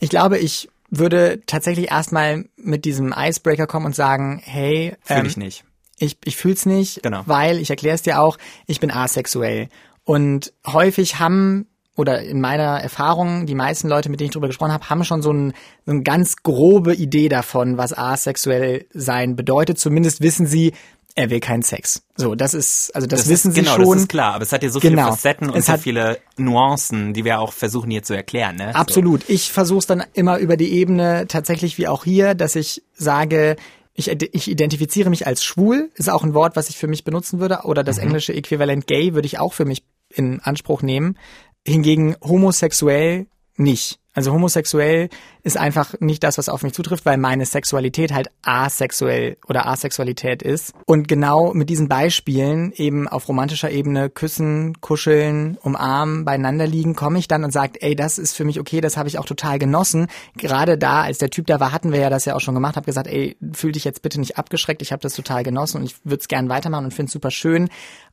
Ich 0.00 0.10
glaube, 0.10 0.38
ich 0.38 0.68
würde 0.92 1.40
tatsächlich 1.46 1.90
erstmal 1.90 2.44
mit 2.56 2.84
diesem 2.84 3.14
Icebreaker 3.16 3.66
kommen 3.66 3.86
und 3.86 3.96
sagen, 3.96 4.40
hey, 4.44 4.94
fühl 5.00 5.16
ähm, 5.16 5.26
ich 5.26 5.36
nicht. 5.38 5.64
Ich, 5.98 6.18
ich 6.24 6.36
fühl's 6.36 6.66
nicht, 6.66 7.02
genau. 7.02 7.22
weil, 7.26 7.58
ich 7.58 7.70
erkläre 7.70 7.94
es 7.94 8.02
dir 8.02 8.20
auch, 8.20 8.36
ich 8.66 8.78
bin 8.78 8.90
asexuell. 8.90 9.68
Und 10.04 10.52
häufig 10.66 11.18
haben 11.18 11.66
oder 11.96 12.22
in 12.22 12.40
meiner 12.40 12.80
Erfahrung, 12.80 13.46
die 13.46 13.54
meisten 13.54 13.88
Leute, 13.88 14.10
mit 14.10 14.20
denen 14.20 14.26
ich 14.26 14.32
drüber 14.32 14.48
gesprochen 14.48 14.72
habe, 14.72 14.88
haben 14.90 15.04
schon 15.04 15.22
so, 15.22 15.32
ein, 15.32 15.54
so 15.86 15.92
eine 15.92 16.02
ganz 16.02 16.36
grobe 16.36 16.94
Idee 16.94 17.28
davon, 17.28 17.78
was 17.78 17.96
asexuell 17.96 18.86
sein 18.92 19.34
bedeutet. 19.34 19.78
Zumindest 19.78 20.20
wissen 20.20 20.46
sie, 20.46 20.72
er 21.14 21.30
will 21.30 21.40
keinen 21.40 21.62
Sex. 21.62 22.02
So, 22.16 22.34
das 22.34 22.54
ist, 22.54 22.94
also 22.94 23.06
das, 23.06 23.20
das 23.20 23.28
wissen 23.28 23.48
ist, 23.48 23.54
sie 23.54 23.60
genau, 23.60 23.74
schon. 23.74 23.82
Genau, 23.82 23.94
das 23.94 24.02
ist 24.02 24.08
klar, 24.08 24.34
aber 24.34 24.42
es 24.42 24.52
hat 24.52 24.62
ja 24.62 24.70
so 24.70 24.80
viele 24.80 24.96
genau. 24.96 25.10
Facetten 25.10 25.50
und 25.50 25.58
es 25.58 25.66
so 25.66 25.76
viele 25.76 26.18
Nuancen, 26.36 27.12
die 27.12 27.24
wir 27.24 27.40
auch 27.40 27.52
versuchen 27.52 27.90
hier 27.90 28.02
zu 28.02 28.14
erklären. 28.14 28.56
Ne? 28.56 28.74
Absolut. 28.74 29.26
So. 29.26 29.32
Ich 29.32 29.52
versuche 29.52 29.78
es 29.80 29.86
dann 29.86 30.04
immer 30.14 30.38
über 30.38 30.56
die 30.56 30.72
Ebene 30.72 31.26
tatsächlich 31.28 31.78
wie 31.78 31.88
auch 31.88 32.04
hier, 32.04 32.34
dass 32.34 32.56
ich 32.56 32.82
sage, 32.94 33.56
ich, 33.94 34.08
ich 34.08 34.50
identifiziere 34.50 35.10
mich 35.10 35.26
als 35.26 35.44
schwul, 35.44 35.90
ist 35.94 36.10
auch 36.10 36.24
ein 36.24 36.34
Wort, 36.34 36.56
was 36.56 36.70
ich 36.70 36.76
für 36.76 36.88
mich 36.88 37.04
benutzen 37.04 37.40
würde, 37.40 37.60
oder 37.64 37.84
das 37.84 37.98
mhm. 37.98 38.04
englische 38.04 38.32
Äquivalent 38.32 38.86
gay 38.86 39.14
würde 39.14 39.26
ich 39.26 39.38
auch 39.38 39.52
für 39.52 39.64
mich 39.64 39.84
in 40.08 40.40
Anspruch 40.40 40.82
nehmen. 40.82 41.18
Hingegen 41.66 42.16
homosexuell 42.22 43.26
nicht. 43.56 43.98
Also 44.14 44.32
homosexuell 44.32 45.08
ist 45.42 45.56
einfach 45.56 45.94
nicht 46.00 46.22
das, 46.22 46.36
was 46.36 46.50
auf 46.50 46.62
mich 46.62 46.74
zutrifft, 46.74 47.06
weil 47.06 47.16
meine 47.16 47.46
Sexualität 47.46 48.12
halt 48.12 48.28
asexuell 48.42 49.38
oder 49.48 49.66
Asexualität 49.66 50.42
ist. 50.42 50.74
Und 50.84 51.08
genau 51.08 51.54
mit 51.54 51.70
diesen 51.70 51.88
Beispielen 51.88 52.72
eben 52.72 53.08
auf 53.08 53.26
romantischer 53.28 53.70
Ebene 53.70 54.10
küssen, 54.10 54.80
kuscheln, 54.82 55.56
umarmen, 55.62 56.26
beieinander 56.26 56.66
liegen, 56.66 56.94
komme 56.94 57.18
ich 57.18 57.26
dann 57.26 57.42
und 57.42 57.52
sage, 57.52 57.80
ey, 57.80 57.96
das 57.96 58.18
ist 58.18 58.36
für 58.36 58.44
mich 58.44 58.60
okay, 58.60 58.82
das 58.82 58.98
habe 58.98 59.08
ich 59.08 59.18
auch 59.18 59.24
total 59.24 59.58
genossen. 59.58 60.08
Gerade 60.36 60.76
da, 60.76 61.02
als 61.02 61.16
der 61.16 61.30
Typ 61.30 61.46
da 61.46 61.58
war, 61.58 61.72
hatten 61.72 61.92
wir 61.92 62.00
ja 62.00 62.10
das 62.10 62.26
ja 62.26 62.34
auch 62.34 62.40
schon 62.40 62.54
gemacht, 62.54 62.76
habe 62.76 62.86
gesagt, 62.86 63.06
ey, 63.06 63.36
fühl 63.54 63.72
dich 63.72 63.84
jetzt 63.84 64.02
bitte 64.02 64.20
nicht 64.20 64.36
abgeschreckt, 64.36 64.82
ich 64.82 64.92
habe 64.92 65.02
das 65.02 65.14
total 65.14 65.42
genossen 65.42 65.78
und 65.78 65.84
ich 65.84 65.96
würde 66.04 66.20
es 66.20 66.28
gern 66.28 66.50
weitermachen 66.50 66.84
und 66.84 66.94
finde 66.94 67.06
es 67.06 67.12
super 67.12 67.30
schön. 67.30 67.70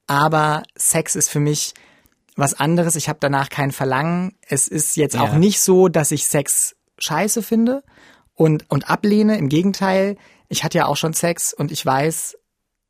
Aber 0.08 0.63
Sex 0.75 1.15
ist 1.15 1.29
für 1.29 1.41
mich 1.41 1.74
was 2.39 2.60
anderes. 2.60 2.96
Ich 2.96 3.10
habe 3.10 3.19
danach 3.22 3.50
kein 3.50 3.72
Verlangen. 3.72 4.36
Es 4.48 4.67
ist 4.67 4.98
jetzt 4.98 5.15
ja. 5.15 5.22
auch 5.22 5.34
nicht 5.34 5.60
so, 5.62 5.88
dass 5.88 6.12
ich 6.12 6.25
Sex 6.25 6.75
scheiße 6.98 7.43
finde 7.43 7.84
und, 8.36 8.69
und 8.69 8.89
ablehne. 8.89 9.38
Im 9.38 9.50
Gegenteil, 9.50 10.17
ich 10.48 10.63
hatte 10.63 10.79
ja 10.79 10.86
auch 10.86 10.98
schon 10.98 11.13
Sex 11.13 11.53
und 11.53 11.72
ich 11.72 11.86
weiß, 11.86 12.38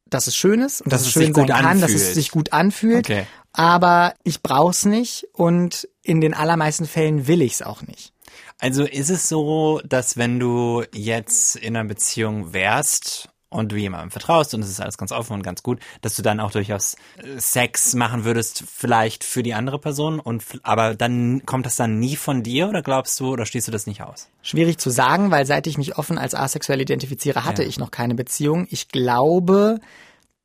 dass 0.06 0.27
es 0.27 0.36
schön 0.36 0.62
ist 0.62 0.82
und 0.82 0.91
dass, 0.91 1.01
dass 1.01 1.08
es 1.08 1.13
schön 1.13 1.34
sein 1.34 1.48
kann, 1.48 1.65
anfühlt. 1.65 1.84
dass 1.84 1.91
es 1.91 2.13
sich 2.13 2.32
gut 2.32 2.53
anfühlt. 2.53 3.10
Okay. 3.10 3.25
Aber 3.51 4.13
ich 4.24 4.41
brauch's 4.41 4.86
nicht 4.86 5.27
und 5.34 5.88
in 6.01 6.22
den 6.22 6.34
allermeisten 6.34 6.86
Fällen 6.86 7.27
will 7.27 7.41
ich's 7.41 7.62
auch 7.62 7.82
nicht. 7.82 8.13
Also 8.60 8.84
ist 8.84 9.10
es 9.10 9.29
so, 9.29 9.82
dass 9.86 10.18
wenn 10.18 10.39
du 10.39 10.84
jetzt 10.94 11.56
in 11.56 11.75
einer 11.75 11.88
Beziehung 11.88 12.53
wärst 12.53 13.29
und 13.50 13.72
du 13.72 13.75
jemandem 13.75 14.12
vertraust 14.12 14.53
und 14.53 14.62
es 14.62 14.70
ist 14.70 14.79
alles 14.79 14.98
ganz 14.98 15.12
offen 15.12 15.34
und 15.34 15.44
ganz 15.44 15.63
gut, 15.63 15.79
dass 16.01 16.15
du 16.15 16.22
dann 16.22 16.39
auch 16.39 16.51
durchaus 16.51 16.96
äh, 17.18 17.39
Sex 17.39 17.96
machen 17.96 18.24
würdest, 18.24 18.63
vielleicht 18.72 19.24
für 19.24 19.44
die 19.44 19.53
andere 19.53 19.79
Person 19.79 20.20
und 20.20 20.44
aber 20.63 20.96
dann 20.96 21.46
kommt 21.46 21.65
das 21.65 21.75
dann 21.75 22.00
nie 22.00 22.15
von 22.15 22.44
dir 22.44 22.70
oder 22.70 22.82
glaubst 22.82 23.20
du 23.20 23.32
oder 23.32 23.46
schließt 23.46 23.68
du 23.68 23.72
das 23.72 23.88
nicht 23.88 24.03
aus? 24.03 24.29
Schwierig 24.41 24.77
zu 24.77 24.89
sagen, 24.89 25.32
weil 25.32 25.46
seit 25.46 25.68
ich 25.68 25.77
mich 25.77 25.98
offen 25.98 26.18
als 26.18 26.36
asexuell 26.36 26.82
identifiziere, 26.82 27.46
hatte 27.46 27.63
ja. 27.63 27.70
ich 27.70 27.79
noch 27.79 27.91
keine 27.91 28.15
Beziehung. 28.15 28.68
Ich 28.70 28.89
glaube, 28.89 29.79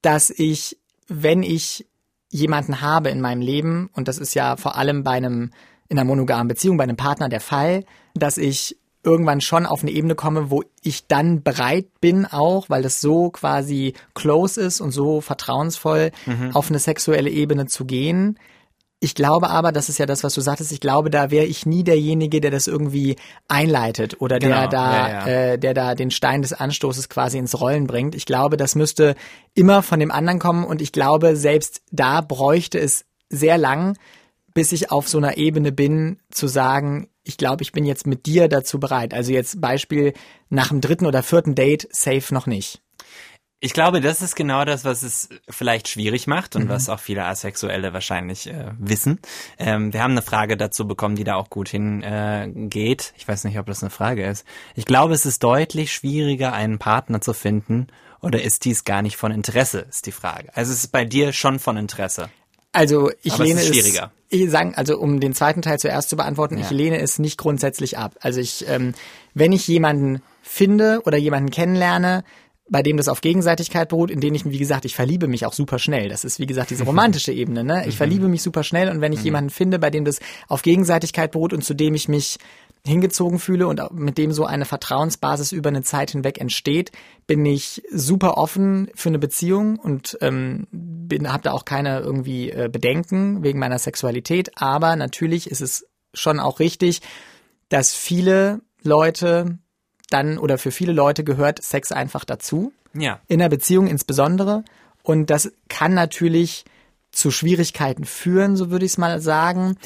dass 0.01 0.31
ich, 0.31 0.79
wenn 1.07 1.43
ich 1.43 1.87
jemanden 2.31 2.81
habe 2.81 3.11
in 3.11 3.21
meinem 3.21 3.43
Leben, 3.43 3.91
und 3.93 4.09
das 4.09 4.19
ist 4.19 4.35
ja 4.35 4.57
vor 4.57 4.77
allem 4.77 5.05
bei 5.05 5.13
einem 5.13 5.53
in 5.89 5.99
einer 5.99 6.07
monogamen 6.07 6.49
Beziehung, 6.49 6.79
bei 6.79 6.85
einem 6.85 6.97
Partner 6.97 7.29
der 7.29 7.41
Fall, 7.41 7.85
dass 8.15 8.39
ich 8.39 8.77
irgendwann 9.05 9.41
schon 9.41 9.67
auf 9.67 9.83
eine 9.83 9.91
Ebene 9.91 10.15
komme, 10.15 10.51
wo 10.51 10.63
ich 10.83 11.07
dann 11.07 11.43
bereit 11.43 11.87
bin 12.01 12.27
auch, 12.27 12.71
weil 12.71 12.83
das 12.83 13.01
so 13.01 13.31
quasi 13.31 13.95
close 14.15 14.61
ist 14.61 14.81
und 14.81 14.91
so 14.91 15.21
vertrauensvoll, 15.21 16.11
mhm. 16.27 16.55
auf 16.55 16.71
eine 16.71 16.79
sexuelle 16.79 17.31
Ebene 17.31 17.67
zu 17.67 17.85
gehen. 17.85 18.39
Ich 19.01 19.15
glaube 19.15 19.51
aber, 19.51 19.71
das 19.71 19.91
ist 19.91 19.99
ja 19.99 20.07
das, 20.07 20.25
was 20.25 20.33
du 20.33 20.41
sagtest, 20.41 20.73
ich 20.73 20.81
glaube, 20.81 21.11
da 21.11 21.31
wäre 21.31 21.45
ich 21.45 21.67
nie 21.67 21.85
derjenige, 21.85 22.41
der 22.41 22.51
das 22.51 22.67
irgendwie 22.67 23.17
einleitet 23.49 24.21
oder 24.23 24.39
der 24.39 24.49
genau. 24.49 24.67
da, 24.69 24.93
ja, 24.93 25.09
ja. 25.09 25.27
Äh, 25.27 25.59
der 25.59 25.75
da 25.75 25.95
den 25.95 26.11
Stein 26.11 26.41
des 26.41 26.55
Anstoßes 26.55 27.11
quasi 27.11 27.37
ins 27.37 27.61
Rollen 27.61 27.87
bringt. 27.87 28.15
Ich 28.15 28.25
glaube, 28.25 28.57
das 28.57 28.75
müsste 28.75 29.15
immer 29.53 29.83
von 29.83 30.01
dem 30.01 30.11
anderen 30.11 30.39
kommen 30.39 30.65
und 30.65 30.81
ich 30.81 30.91
glaube, 30.91 31.37
selbst 31.37 31.83
da 31.91 32.23
bräuchte 32.23 32.79
es 32.79 33.05
sehr 33.29 33.59
lang, 33.59 33.99
bis 34.55 34.73
ich 34.73 34.91
auf 34.91 35.07
so 35.07 35.19
einer 35.19 35.37
Ebene 35.37 35.71
bin, 35.71 36.19
zu 36.31 36.47
sagen, 36.47 37.09
ich 37.25 37.39
glaube, 37.39 37.63
ich 37.63 37.73
bin 37.73 37.85
jetzt 37.85 38.07
mit 38.07 38.27
dir 38.27 38.49
dazu 38.49 38.79
bereit. 38.79 39.15
Also 39.15 39.33
jetzt 39.33 39.61
Beispiel 39.61 40.13
nach 40.51 40.69
dem 40.69 40.81
dritten 40.81 41.07
oder 41.07 41.23
vierten 41.23 41.55
Date, 41.55 41.89
safe 41.91 42.33
noch 42.33 42.47
nicht. 42.47 42.83
Ich 43.61 43.73
glaube, 43.73 44.03
das 44.03 44.21
ist 44.21 44.37
genau 44.37 44.67
das, 44.67 44.85
was 44.85 45.03
es 45.03 45.31
vielleicht 45.49 45.89
schwierig 45.89 46.27
macht 46.27 46.55
und 46.55 46.65
mhm. 46.65 46.69
was 46.69 46.91
auch 46.91 47.01
viele 47.01 47.25
Asexuelle 47.25 47.95
wahrscheinlich 47.95 48.47
äh, 48.47 48.73
wissen. 48.79 49.21
Ähm, 49.59 49.95
wir 49.95 50.03
haben 50.03 50.11
eine 50.11 50.21
Frage 50.21 50.59
dazu 50.59 50.87
bekommen, 50.87 51.17
die 51.17 51.25
da 51.25 51.37
auch 51.37 51.49
gut 51.49 51.71
hingeht. 51.71 53.13
Äh, 53.15 53.17
ich 53.17 53.27
weiß 53.27 53.45
nicht, 53.45 53.59
ob 53.59 53.65
das 53.65 53.83
eine 53.83 53.89
Frage 53.89 54.27
ist. 54.27 54.45
Ich 54.75 54.85
glaube, 54.85 55.15
es 55.15 55.25
ist 55.25 55.43
deutlich 55.43 55.95
schwieriger, 55.95 56.53
einen 56.53 56.79
Partner 56.79 57.23
zu 57.23 57.33
finden. 57.33 57.87
Oder 58.21 58.43
ist 58.43 58.67
dies 58.67 58.85
gar 58.85 59.01
nicht 59.01 59.17
von 59.17 59.33
Interesse, 59.33 59.81
ist 59.81 60.07
die 60.07 60.13
Frage. 60.13 60.55
Also 60.55 60.73
es 60.73 60.85
ist 60.85 60.93
bei 60.93 61.07
dir 61.07 61.33
schon 61.33 61.59
von 61.59 61.79
Interesse. 61.79 62.29
Also 62.75 63.11
ich 63.23 63.35
Aber 63.35 63.45
lehne 63.45 63.61
es, 63.61 63.71
ist 63.71 64.03
ich 64.31 64.51
sagen, 64.51 64.75
also 64.75 64.99
um 64.99 65.21
den 65.21 65.33
zweiten 65.33 65.63
Teil 65.63 65.79
zuerst 65.79 66.11
zu 66.11 66.17
beantworten, 66.17 66.59
ja. 66.59 66.65
ich 66.65 66.71
lehne 66.71 67.01
es 67.01 67.19
nicht 67.19 67.39
grundsätzlich 67.39 67.99
ab. 67.99 68.17
Also 68.21 68.41
ich, 68.41 68.67
ähm, 68.69 68.95
wenn 69.33 69.53
ich 69.53 69.67
jemanden 69.69 70.23
finde 70.43 71.01
oder 71.05 71.17
jemanden 71.17 71.51
kennenlerne, 71.51 72.25
bei 72.69 72.83
dem 72.83 72.97
das 72.97 73.09
auf 73.09 73.21
Gegenseitigkeit 73.21 73.91
beruht, 73.91 74.11
in 74.11 74.21
denen 74.21 74.35
ich, 74.35 74.45
wie 74.45 74.59
gesagt, 74.59 74.87
ich 74.87 74.95
verliebe 74.95 75.29
mich 75.29 75.45
auch 75.45 75.53
super 75.53 75.79
schnell. 75.79 76.09
Das 76.09 76.25
ist, 76.25 76.41
wie 76.41 76.47
gesagt, 76.47 76.71
diese 76.71 76.85
romantische 76.87 77.33
Ebene. 77.33 77.63
Ne? 77.63 77.83
Ich 77.83 77.95
mhm. 77.95 77.99
verliebe 77.99 78.29
mich 78.29 78.43
super 78.43 78.65
schnell 78.65 78.89
und 78.89 79.01
wenn 79.01 79.13
ich 79.13 79.21
mhm. 79.21 79.27
jemanden 79.27 79.51
finde, 79.51 79.79
bei 79.79 79.91
dem 79.91 80.05
das 80.05 80.19
auf 80.49 80.63
Gegenseitigkeit 80.63 81.31
beruht 81.31 81.53
und 81.53 81.63
zu 81.63 81.75
dem 81.75 81.95
ich 81.95 82.09
mich 82.09 82.39
hingezogen 82.87 83.39
fühle 83.39 83.67
und 83.67 83.81
mit 83.93 84.19
dem 84.19 84.33
so 84.33 84.45
eine 84.45 84.67
Vertrauensbasis 84.67 85.53
über 85.53 85.71
eine 85.71 85.83
Zeit 85.83 86.11
hinweg 86.11 86.39
entsteht, 86.39 86.93
bin 87.27 87.45
ich 87.47 87.83
super 87.91 88.37
offen 88.37 88.91
für 88.95 89.09
eine 89.09 89.19
Beziehung 89.19 89.79
und 89.79 90.19
ähm, 90.21 90.67
habe 91.27 91.43
da 91.43 91.53
auch 91.53 91.65
keine 91.65 92.01
irgendwie 92.01 92.51
äh, 92.51 92.69
Bedenken 92.71 93.43
wegen 93.43 93.59
meiner 93.59 93.79
Sexualität. 93.79 94.61
Aber 94.61 94.97
natürlich 94.97 95.51
ist 95.51 95.63
es 95.63 95.87
schon 96.13 96.39
auch 96.39 96.61
richtig, 96.61 97.01
dass 97.71 97.95
viele 97.95 98.61
Leute 98.83 99.59
dann 100.11 100.37
oder 100.37 100.59
für 100.59 100.71
viele 100.71 100.93
Leute 100.93 101.25
gehört 101.25 101.63
Sex 101.63 101.91
einfach 101.91 102.25
dazu. 102.25 102.73
Ja. 102.93 103.21
In 103.29 103.41
einer 103.41 103.49
Beziehung 103.49 103.87
insbesondere. 103.87 104.63
Und 105.03 105.31
das 105.31 105.53
kann 105.69 105.95
natürlich 105.95 106.65
zu 107.11 107.31
Schwierigkeiten 107.31 108.05
führen, 108.05 108.57
so 108.57 108.71
würde 108.71 108.85
ich 108.85 108.93
es 108.93 108.99
mal 108.99 109.21
sagen. 109.21 109.77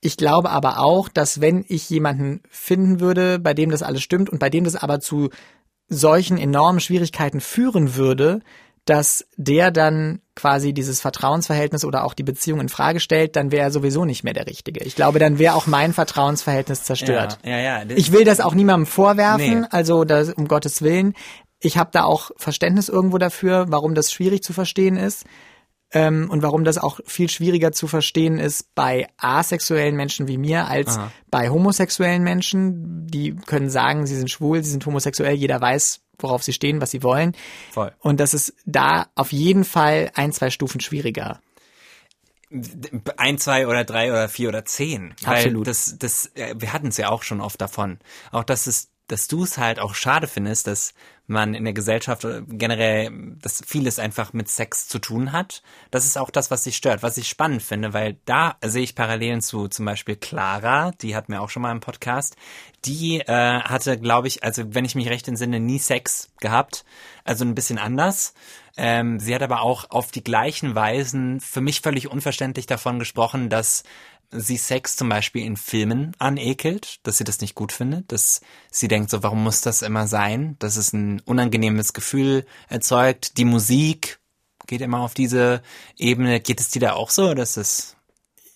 Ich 0.00 0.16
glaube 0.16 0.50
aber 0.50 0.78
auch, 0.78 1.08
dass 1.08 1.40
wenn 1.40 1.64
ich 1.68 1.90
jemanden 1.90 2.42
finden 2.48 3.00
würde, 3.00 3.38
bei 3.38 3.52
dem 3.52 3.70
das 3.70 3.82
alles 3.82 4.02
stimmt 4.02 4.30
und 4.30 4.38
bei 4.38 4.50
dem 4.50 4.64
das 4.64 4.76
aber 4.76 5.00
zu 5.00 5.30
solchen 5.88 6.38
enormen 6.38 6.80
Schwierigkeiten 6.80 7.40
führen 7.40 7.96
würde, 7.96 8.40
dass 8.84 9.26
der 9.36 9.70
dann 9.70 10.20
quasi 10.34 10.72
dieses 10.72 11.00
Vertrauensverhältnis 11.00 11.84
oder 11.84 12.04
auch 12.04 12.14
die 12.14 12.22
Beziehung 12.22 12.60
in 12.60 12.68
Frage 12.68 13.00
stellt, 13.00 13.36
dann 13.36 13.50
wäre 13.50 13.64
er 13.64 13.70
sowieso 13.70 14.04
nicht 14.04 14.24
mehr 14.24 14.32
der 14.32 14.46
Richtige. 14.46 14.82
Ich 14.84 14.94
glaube, 14.94 15.18
dann 15.18 15.38
wäre 15.38 15.54
auch 15.54 15.66
mein 15.66 15.92
Vertrauensverhältnis 15.92 16.84
zerstört. 16.84 17.38
Ja, 17.44 17.58
ja, 17.58 17.82
ja. 17.82 17.90
Ich 17.96 18.12
will 18.12 18.24
das 18.24 18.40
auch 18.40 18.54
niemandem 18.54 18.86
vorwerfen, 18.86 19.60
nee. 19.60 19.66
also 19.70 20.04
das, 20.04 20.32
um 20.32 20.48
Gottes 20.48 20.80
Willen. 20.80 21.14
Ich 21.60 21.76
habe 21.76 21.90
da 21.92 22.04
auch 22.04 22.30
Verständnis 22.36 22.88
irgendwo 22.88 23.18
dafür, 23.18 23.66
warum 23.68 23.94
das 23.94 24.12
schwierig 24.12 24.42
zu 24.42 24.52
verstehen 24.52 24.96
ist 24.96 25.26
ähm, 25.92 26.28
und 26.30 26.42
warum 26.42 26.64
das 26.64 26.76
auch 26.76 27.00
viel 27.06 27.30
schwieriger 27.30 27.72
zu 27.72 27.86
verstehen 27.86 28.38
ist 28.38 28.74
bei 28.74 29.08
asexuellen 29.16 29.96
Menschen 29.96 30.28
wie 30.28 30.36
mir 30.36 30.66
als 30.66 30.98
Aha. 30.98 31.12
bei 31.30 31.48
homosexuellen 31.48 32.22
Menschen. 32.22 33.06
Die 33.06 33.34
können 33.34 33.70
sagen, 33.70 34.06
sie 34.06 34.16
sind 34.16 34.30
schwul, 34.30 34.62
sie 34.62 34.70
sind 34.70 34.84
homosexuell, 34.84 35.34
jeder 35.34 35.60
weiß, 35.60 36.00
worauf 36.18 36.42
sie 36.42 36.52
stehen, 36.52 36.80
was 36.80 36.90
sie 36.90 37.02
wollen. 37.02 37.34
Voll. 37.72 37.92
Und 38.00 38.20
das 38.20 38.34
ist 38.34 38.54
da 38.66 39.06
auf 39.14 39.32
jeden 39.32 39.64
Fall 39.64 40.10
ein, 40.14 40.32
zwei 40.32 40.50
Stufen 40.50 40.80
schwieriger. 40.80 41.40
Ein, 43.16 43.38
zwei 43.38 43.66
oder 43.66 43.84
drei 43.84 44.10
oder 44.10 44.28
vier 44.28 44.48
oder 44.48 44.64
zehn. 44.64 45.14
Absolut. 45.24 45.66
Weil 45.66 45.72
das, 45.72 45.96
das, 45.98 46.30
äh, 46.34 46.54
wir 46.58 46.72
hatten 46.72 46.88
es 46.88 46.96
ja 46.96 47.10
auch 47.10 47.22
schon 47.22 47.40
oft 47.40 47.60
davon. 47.60 47.98
Auch 48.30 48.44
dass 48.44 48.66
es 48.66 48.88
dass 49.08 49.26
du 49.26 49.42
es 49.44 49.58
halt 49.58 49.80
auch 49.80 49.94
schade 49.94 50.26
findest, 50.26 50.66
dass 50.66 50.94
man 51.28 51.54
in 51.54 51.64
der 51.64 51.74
Gesellschaft 51.74 52.24
äh, 52.24 52.42
generell, 52.46 53.10
dass 53.42 53.62
vieles 53.66 53.98
einfach 53.98 54.32
mit 54.32 54.48
Sex 54.48 54.88
zu 54.88 54.98
tun 54.98 55.32
hat. 55.32 55.62
Das 55.90 56.06
ist 56.06 56.16
auch 56.16 56.30
das, 56.30 56.50
was 56.50 56.64
sich 56.64 56.76
stört, 56.76 57.02
was 57.02 57.18
ich 57.18 57.28
spannend 57.28 57.62
finde, 57.62 57.92
weil 57.92 58.16
da 58.24 58.56
sehe 58.64 58.82
ich 58.82 58.94
Parallelen 58.94 59.42
zu 59.42 59.68
zum 59.68 59.84
Beispiel 59.84 60.16
Clara, 60.16 60.92
die 61.02 61.14
hat 61.14 61.28
mir 61.28 61.42
auch 61.42 61.50
schon 61.50 61.62
mal 61.62 61.72
im 61.72 61.80
Podcast, 61.80 62.36
die 62.84 63.20
äh, 63.20 63.60
hatte, 63.60 63.98
glaube 63.98 64.28
ich, 64.28 64.42
also 64.42 64.74
wenn 64.74 64.86
ich 64.86 64.94
mich 64.94 65.08
recht 65.10 65.28
entsinne, 65.28 65.60
nie 65.60 65.78
Sex 65.78 66.30
gehabt, 66.40 66.84
also 67.24 67.44
ein 67.44 67.54
bisschen 67.54 67.78
anders. 67.78 68.32
Ähm, 68.78 69.18
sie 69.18 69.34
hat 69.34 69.42
aber 69.42 69.62
auch 69.62 69.90
auf 69.90 70.12
die 70.12 70.22
gleichen 70.24 70.74
Weisen 70.74 71.40
für 71.40 71.60
mich 71.60 71.80
völlig 71.80 72.08
unverständlich 72.10 72.66
davon 72.66 72.98
gesprochen, 72.98 73.50
dass 73.50 73.82
sie 74.30 74.56
Sex 74.56 74.96
zum 74.96 75.08
Beispiel 75.08 75.44
in 75.44 75.56
Filmen 75.56 76.14
anekelt, 76.18 77.00
dass 77.04 77.18
sie 77.18 77.24
das 77.24 77.40
nicht 77.40 77.54
gut 77.54 77.72
findet, 77.72 78.12
dass 78.12 78.40
sie 78.70 78.88
denkt, 78.88 79.10
so 79.10 79.22
warum 79.22 79.42
muss 79.42 79.60
das 79.60 79.82
immer 79.82 80.06
sein, 80.06 80.56
dass 80.58 80.76
es 80.76 80.92
ein 80.92 81.20
unangenehmes 81.20 81.92
Gefühl 81.92 82.44
erzeugt. 82.68 83.38
Die 83.38 83.44
Musik 83.44 84.18
geht 84.66 84.82
immer 84.82 85.00
auf 85.00 85.14
diese 85.14 85.62
Ebene. 85.96 86.40
Geht 86.40 86.60
es 86.60 86.70
dir 86.70 86.80
da 86.80 86.92
auch 86.92 87.10
so 87.10 87.30
oder 87.30 87.42
ist 87.42 87.56
es 87.56 87.94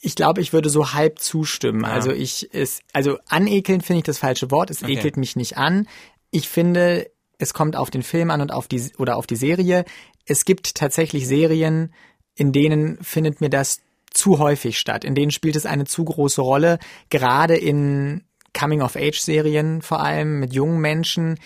ich 0.05 0.17
glaube, 0.17 0.41
ich 0.41 0.52
würde 0.52 0.69
so 0.69 0.95
halb 0.95 1.21
zustimmen. 1.21 1.85
Ja. 1.85 1.93
Also 1.93 2.11
ich 2.11 2.49
es 2.52 2.81
also 2.93 3.19
anekeln 3.29 3.81
finde 3.83 3.99
ich 3.99 4.05
das 4.05 4.19
falsche 4.19 4.50
Wort. 4.50 4.69
Es 4.71 4.83
okay. 4.83 4.95
ekelt 4.95 5.17
mich 5.17 5.37
nicht 5.37 5.57
an. 5.57 5.87
Ich 6.33 6.49
finde, 6.49 7.09
es 7.38 7.55
kommt 7.55 7.76
auf 7.76 7.88
den 7.88 8.02
Film 8.02 8.31
an 8.31 8.41
und 8.41 8.52
auf 8.52 8.67
die 8.67 8.83
oder 8.99 9.17
auf 9.17 9.29
die 9.29 9.37
Serie. 9.37 9.85
Es 10.26 10.45
gibt 10.45 10.75
tatsächlich 10.75 11.29
Serien, 11.29 11.95
in 12.35 12.52
denen 12.52 12.99
findet 13.02 13.41
mir 13.41 13.49
das 13.49 13.81
zu 14.12 14.38
häufig 14.38 14.78
statt. 14.78 15.04
In 15.04 15.14
denen 15.14 15.31
spielt 15.31 15.57
es 15.57 15.66
eine 15.66 15.85
zu 15.85 16.04
große 16.04 16.40
Rolle, 16.40 16.78
gerade 17.11 17.57
in 17.57 18.25
Coming-of-Age-Serien 18.59 19.83
vor 19.83 20.00
allem 20.02 20.40
mit 20.40 20.52
jungen 20.52 20.81
Menschen 20.81 21.38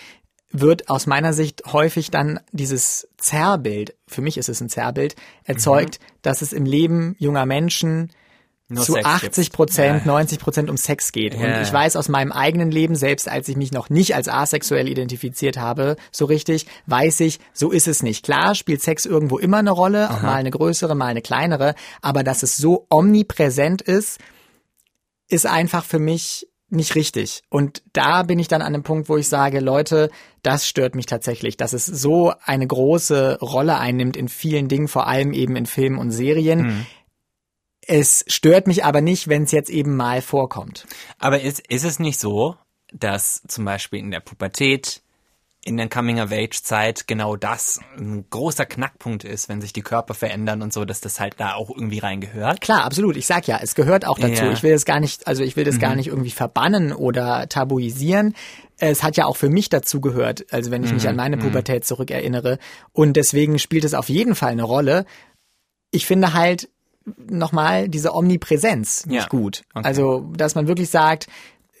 wird 0.51 0.89
aus 0.89 1.07
meiner 1.07 1.33
Sicht 1.33 1.63
häufig 1.71 2.09
dann 2.09 2.39
dieses 2.51 3.07
Zerrbild, 3.17 3.95
für 4.07 4.21
mich 4.21 4.37
ist 4.37 4.49
es 4.49 4.61
ein 4.61 4.69
Zerrbild, 4.69 5.15
erzeugt, 5.43 5.99
mhm. 5.99 6.05
dass 6.21 6.41
es 6.41 6.53
im 6.53 6.65
Leben 6.65 7.15
junger 7.19 7.45
Menschen 7.45 8.11
nur 8.69 8.83
zu 8.83 8.97
80 8.97 9.51
Prozent, 9.51 10.05
ja. 10.05 10.11
90 10.11 10.39
Prozent 10.39 10.69
um 10.69 10.75
Sex 10.75 11.11
geht. 11.11 11.33
Ja. 11.33 11.39
Und 11.39 11.61
ich 11.63 11.71
weiß 11.71 11.95
aus 11.95 12.09
meinem 12.09 12.31
eigenen 12.33 12.69
Leben, 12.69 12.95
selbst 12.95 13.29
als 13.29 13.47
ich 13.47 13.55
mich 13.55 13.71
noch 13.71 13.89
nicht 13.89 14.13
als 14.15 14.27
asexuell 14.27 14.89
identifiziert 14.89 15.57
habe, 15.57 15.95
so 16.11 16.25
richtig, 16.25 16.67
weiß 16.85 17.21
ich, 17.21 17.39
so 17.53 17.71
ist 17.71 17.87
es 17.87 18.03
nicht. 18.03 18.25
Klar 18.25 18.55
spielt 18.55 18.81
Sex 18.81 19.05
irgendwo 19.05 19.37
immer 19.37 19.57
eine 19.57 19.71
Rolle, 19.71 20.09
auch 20.09 20.21
mal 20.21 20.35
eine 20.35 20.51
größere, 20.51 20.95
mal 20.95 21.05
eine 21.05 21.21
kleinere, 21.21 21.75
aber 22.01 22.23
dass 22.23 22.43
es 22.43 22.57
so 22.57 22.85
omnipräsent 22.89 23.81
ist, 23.81 24.19
ist 25.29 25.45
einfach 25.45 25.85
für 25.85 25.99
mich 25.99 26.47
nicht 26.69 26.95
richtig. 26.95 27.43
Und 27.49 27.81
da 27.93 28.23
bin 28.23 28.39
ich 28.39 28.49
dann 28.49 28.61
an 28.61 28.73
dem 28.73 28.83
Punkt, 28.83 29.07
wo 29.07 29.15
ich 29.15 29.29
sage, 29.29 29.61
Leute, 29.61 30.09
das 30.43 30.67
stört 30.67 30.95
mich 30.95 31.05
tatsächlich, 31.05 31.55
dass 31.55 31.71
es 31.71 31.85
so 31.85 32.33
eine 32.43 32.67
große 32.67 33.39
Rolle 33.41 33.77
einnimmt 33.77 34.17
in 34.17 34.27
vielen 34.27 34.67
Dingen, 34.67 34.89
vor 34.89 35.07
allem 35.07 35.31
eben 35.31 35.55
in 35.55 35.65
Filmen 35.65 35.97
und 35.97 36.11
Serien. 36.11 36.59
Mhm 36.59 36.85
es 37.87 38.25
stört 38.27 38.67
mich 38.67 38.83
aber 38.83 39.01
nicht, 39.01 39.27
wenn 39.29 39.43
es 39.43 39.51
jetzt 39.51 39.69
eben 39.69 39.95
mal 39.95 40.21
vorkommt. 40.21 40.85
Aber 41.19 41.41
ist, 41.41 41.65
ist 41.67 41.85
es 41.85 41.99
nicht 41.99 42.19
so, 42.19 42.55
dass 42.93 43.41
zum 43.47 43.65
Beispiel 43.65 43.99
in 43.99 44.11
der 44.11 44.19
Pubertät, 44.19 45.01
in 45.63 45.77
der 45.77 45.89
Coming-of-Age-Zeit 45.89 47.07
genau 47.07 47.35
das 47.35 47.79
ein 47.97 48.25
großer 48.29 48.65
Knackpunkt 48.65 49.23
ist, 49.23 49.49
wenn 49.49 49.59
sich 49.59 49.73
die 49.73 49.81
Körper 49.81 50.13
verändern 50.13 50.61
und 50.61 50.71
so, 50.71 50.85
dass 50.85 51.01
das 51.01 51.19
halt 51.19 51.35
da 51.37 51.55
auch 51.55 51.69
irgendwie 51.69 51.99
reingehört? 51.99 52.61
Klar, 52.61 52.83
absolut. 52.83 53.17
Ich 53.17 53.25
sag 53.25 53.47
ja, 53.47 53.59
es 53.61 53.75
gehört 53.75 54.05
auch 54.05 54.19
dazu. 54.19 54.45
Ja. 54.45 54.51
Ich 54.51 54.63
will 54.63 54.71
das 54.71 54.85
gar 54.85 54.99
nicht, 54.99 55.27
also 55.27 55.43
ich 55.43 55.55
will 55.55 55.65
das 55.65 55.75
mhm. 55.75 55.79
gar 55.79 55.95
nicht 55.95 56.07
irgendwie 56.07 56.31
verbannen 56.31 56.93
oder 56.93 57.49
tabuisieren. 57.49 58.33
es 58.77 59.03
hat 59.03 59.17
ja 59.17 59.25
auch 59.25 59.35
für 59.35 59.49
mich 59.49 59.69
dazu 59.69 59.99
gehört, 59.99 60.45
also 60.51 60.71
wenn 60.71 60.83
ich 60.83 60.93
mich 60.93 61.07
an 61.07 61.15
meine 61.15 61.37
Pubertät 61.37 61.85
zurückerinnere. 61.85 62.59
Und 62.93 63.13
deswegen 63.13 63.59
spielt 63.59 63.83
es 63.83 63.93
auf 63.93 64.09
jeden 64.09 64.35
Fall 64.35 64.51
eine 64.51 64.63
Rolle. 64.63 65.05
Ich 65.91 66.05
finde 66.05 66.33
halt 66.33 66.69
nochmal 67.29 67.89
diese 67.89 68.13
Omnipräsenz 68.13 69.05
nicht 69.05 69.21
Ja, 69.23 69.27
gut. 69.27 69.63
okay. 69.73 69.85
Also, 69.87 70.31
dass 70.35 70.55
man 70.55 70.67
wirklich 70.67 70.89
sagt, 70.89 71.27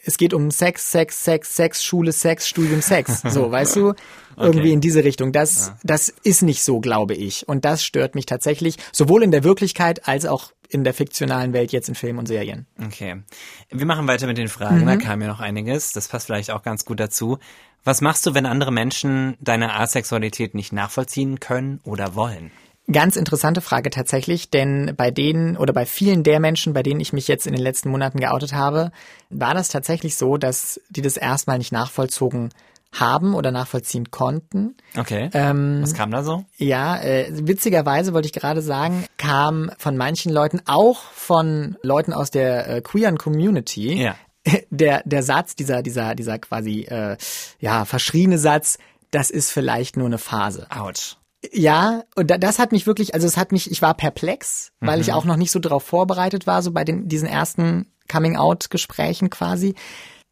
es 0.05 0.17
geht 0.17 0.33
um 0.33 0.51
Sex, 0.51 0.91
Sex, 0.91 1.23
Sex, 1.23 1.55
Sex, 1.55 1.83
Schule, 1.83 2.13
Sex, 2.13 2.47
Studium, 2.47 2.81
Sex. 2.81 3.21
So, 3.29 3.51
weißt 3.51 3.75
du? 3.75 3.93
Irgendwie 4.37 4.71
in 4.71 4.81
diese 4.81 5.03
Richtung. 5.03 5.31
Das, 5.31 5.73
das 5.83 6.09
ist 6.23 6.43
nicht 6.43 6.63
so, 6.63 6.79
glaube 6.79 7.13
ich. 7.15 7.47
Und 7.47 7.65
das 7.65 7.83
stört 7.83 8.13
mich 8.15 8.25
tatsächlich, 8.27 8.77
sowohl 8.91 9.23
in 9.23 9.31
der 9.31 9.43
Wirklichkeit 9.43 10.07
als 10.07 10.25
auch 10.25 10.51
in 10.69 10.83
der 10.83 10.93
fiktionalen 10.93 11.53
Welt 11.53 11.71
jetzt 11.71 11.89
in 11.89 11.95
Filmen 11.95 12.19
und 12.19 12.27
Serien. 12.27 12.67
Okay. 12.85 13.23
Wir 13.69 13.85
machen 13.85 14.07
weiter 14.07 14.27
mit 14.27 14.37
den 14.37 14.47
Fragen. 14.47 14.85
Da 14.85 14.95
kam 14.97 15.21
ja 15.21 15.27
noch 15.27 15.39
einiges. 15.39 15.91
Das 15.91 16.07
passt 16.07 16.27
vielleicht 16.27 16.51
auch 16.51 16.61
ganz 16.61 16.85
gut 16.85 16.99
dazu. 16.99 17.39
Was 17.83 18.01
machst 18.01 18.25
du, 18.25 18.33
wenn 18.33 18.45
andere 18.45 18.71
Menschen 18.71 19.35
deine 19.39 19.73
Asexualität 19.73 20.53
nicht 20.53 20.71
nachvollziehen 20.71 21.39
können 21.39 21.79
oder 21.83 22.15
wollen? 22.15 22.51
Ganz 22.91 23.17
interessante 23.17 23.59
Frage 23.59 23.89
tatsächlich, 23.89 24.49
denn 24.49 24.93
bei 24.95 25.11
denen 25.11 25.57
oder 25.57 25.73
bei 25.73 25.85
vielen 25.85 26.23
der 26.23 26.39
Menschen, 26.39 26.73
bei 26.73 26.83
denen 26.83 27.01
ich 27.01 27.11
mich 27.11 27.27
jetzt 27.27 27.45
in 27.45 27.51
den 27.53 27.61
letzten 27.61 27.89
Monaten 27.89 28.19
geoutet 28.19 28.53
habe, 28.53 28.91
war 29.29 29.53
das 29.53 29.67
tatsächlich 29.67 30.15
so, 30.15 30.37
dass 30.37 30.79
die 30.89 31.01
das 31.01 31.17
erstmal 31.17 31.57
nicht 31.57 31.73
nachvollzogen 31.73 32.49
haben 32.93 33.35
oder 33.35 33.51
nachvollziehen 33.51 34.09
konnten. 34.09 34.75
Okay. 34.97 35.29
Ähm, 35.33 35.79
Was 35.81 35.93
kam 35.93 36.11
da 36.11 36.23
so? 36.23 36.45
Ja, 36.57 36.97
äh, 37.01 37.27
witzigerweise 37.29 38.13
wollte 38.13 38.27
ich 38.27 38.33
gerade 38.33 38.61
sagen, 38.61 39.05
kam 39.17 39.69
von 39.77 39.97
manchen 39.97 40.31
Leuten, 40.31 40.61
auch 40.65 41.01
von 41.11 41.77
Leuten 41.81 42.13
aus 42.13 42.31
der 42.31 42.69
äh, 42.69 42.81
queeren 42.81 43.17
Community, 43.17 44.01
Ja. 44.01 44.15
der 44.69 45.03
der 45.03 45.23
Satz, 45.23 45.55
dieser 45.55 45.83
dieser 45.83 46.15
dieser 46.15 46.39
quasi 46.39 46.83
äh, 46.83 47.17
ja 47.59 47.83
verschriene 47.83 48.37
Satz, 48.37 48.77
das 49.11 49.29
ist 49.29 49.51
vielleicht 49.51 49.97
nur 49.97 50.07
eine 50.07 50.17
Phase. 50.17 50.67
Autsch. 50.69 51.17
Ja, 51.53 52.03
und 52.15 52.29
da- 52.31 52.37
das 52.37 52.59
hat 52.59 52.71
mich 52.71 52.87
wirklich, 52.87 53.13
also 53.13 53.27
es 53.27 53.37
hat 53.37 53.51
mich, 53.51 53.69
ich 53.71 53.81
war 53.81 53.93
perplex, 53.93 54.71
weil 54.79 54.97
Mhm. 54.97 55.01
ich 55.01 55.13
auch 55.13 55.25
noch 55.25 55.35
nicht 55.37 55.51
so 55.51 55.59
darauf 55.59 55.83
vorbereitet 55.83 56.47
war, 56.47 56.61
so 56.61 56.71
bei 56.71 56.83
den, 56.83 57.07
diesen 57.07 57.27
ersten 57.27 57.91
Coming-out-Gesprächen 58.11 59.29
quasi. 59.29 59.75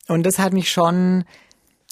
Und 0.08 0.24
das 0.26 0.40
hat 0.40 0.54
mich 0.54 0.72
schon, 0.72 1.26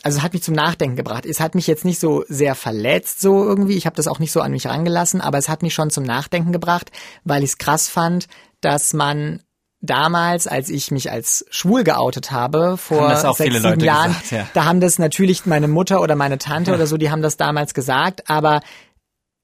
also 0.03 0.17
es 0.17 0.23
hat 0.23 0.33
mich 0.33 0.43
zum 0.43 0.53
Nachdenken 0.55 0.95
gebracht. 0.95 1.25
Es 1.25 1.39
hat 1.39 1.55
mich 1.55 1.67
jetzt 1.67 1.85
nicht 1.85 1.99
so 1.99 2.23
sehr 2.27 2.55
verletzt, 2.55 3.21
so 3.21 3.43
irgendwie. 3.43 3.75
Ich 3.77 3.85
habe 3.85 3.95
das 3.95 4.07
auch 4.07 4.19
nicht 4.19 4.31
so 4.31 4.41
an 4.41 4.51
mich 4.51 4.67
rangelassen, 4.67 5.21
aber 5.21 5.37
es 5.37 5.49
hat 5.49 5.61
mich 5.61 5.73
schon 5.73 5.89
zum 5.89 6.03
Nachdenken 6.03 6.51
gebracht, 6.51 6.91
weil 7.23 7.43
ich 7.43 7.51
es 7.51 7.57
krass 7.57 7.87
fand, 7.89 8.27
dass 8.61 8.93
man 8.93 9.41
damals, 9.81 10.47
als 10.47 10.69
ich 10.69 10.91
mich 10.91 11.11
als 11.11 11.45
schwul 11.49 11.83
geoutet 11.83 12.31
habe, 12.31 12.77
vor 12.77 13.09
sechs, 13.33 13.53
sieben 13.53 13.63
Leute 13.63 13.85
Jahren, 13.85 14.13
gesagt, 14.13 14.31
ja. 14.31 14.47
da 14.53 14.63
haben 14.65 14.79
das 14.79 14.97
natürlich 14.97 15.45
meine 15.45 15.67
Mutter 15.67 15.99
oder 16.01 16.15
meine 16.15 16.37
Tante 16.37 16.73
oder 16.73 16.87
so, 16.87 16.95
die 16.95 17.11
haben 17.11 17.21
das 17.21 17.35
damals 17.35 17.73
gesagt, 17.73 18.29
aber 18.29 18.61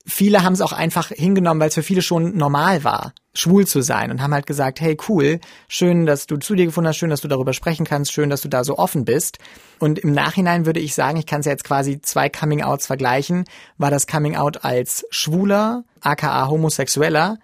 viele 0.09 0.43
haben 0.43 0.53
es 0.53 0.61
auch 0.61 0.73
einfach 0.73 1.09
hingenommen, 1.09 1.61
weil 1.61 1.69
es 1.69 1.75
für 1.75 1.83
viele 1.83 2.01
schon 2.01 2.35
normal 2.35 2.83
war, 2.83 3.13
schwul 3.33 3.65
zu 3.65 3.81
sein 3.81 4.11
und 4.11 4.21
haben 4.21 4.33
halt 4.33 4.45
gesagt, 4.45 4.81
hey 4.81 4.97
cool, 5.07 5.39
schön, 5.67 6.05
dass 6.05 6.27
du 6.27 6.37
zu 6.37 6.55
dir 6.55 6.65
gefunden 6.65 6.87
hast, 6.87 6.97
schön, 6.97 7.09
dass 7.09 7.21
du 7.21 7.27
darüber 7.27 7.53
sprechen 7.53 7.85
kannst, 7.85 8.11
schön, 8.11 8.29
dass 8.29 8.41
du 8.41 8.49
da 8.49 8.63
so 8.63 8.77
offen 8.77 9.05
bist. 9.05 9.37
Und 9.79 9.99
im 9.99 10.11
Nachhinein 10.11 10.65
würde 10.65 10.79
ich 10.79 10.95
sagen, 10.95 11.17
ich 11.17 11.25
kann 11.25 11.41
es 11.41 11.45
ja 11.45 11.51
jetzt 11.51 11.63
quasi 11.63 12.01
zwei 12.01 12.29
Coming-outs 12.29 12.87
vergleichen, 12.87 13.45
war 13.77 13.91
das 13.91 14.07
Coming-out 14.07 14.63
als 14.63 15.05
schwuler, 15.11 15.83
aka 16.01 16.47
homosexueller, 16.49 17.37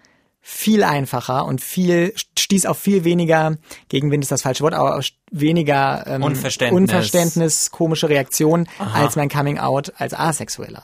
viel 0.48 0.84
einfacher 0.84 1.46
und 1.46 1.60
viel 1.60 2.14
stieß 2.38 2.68
auf 2.68 2.78
viel 2.78 3.04
weniger 3.04 3.58
Gegenwind 3.90 4.24
ist 4.24 4.32
das 4.32 4.44
falsche 4.44 4.64
Wort, 4.64 4.76
aber 4.76 5.02
weniger 5.32 6.06
ähm, 6.06 6.22
Unverständnis. 6.22 6.82
Unverständnis, 6.82 7.72
komische 7.72 8.10
Reaktionen 8.10 8.70
als 8.78 9.16
mein 9.16 9.30
Coming 9.30 9.58
Out 9.58 9.94
als 9.98 10.14
asexueller. 10.14 10.84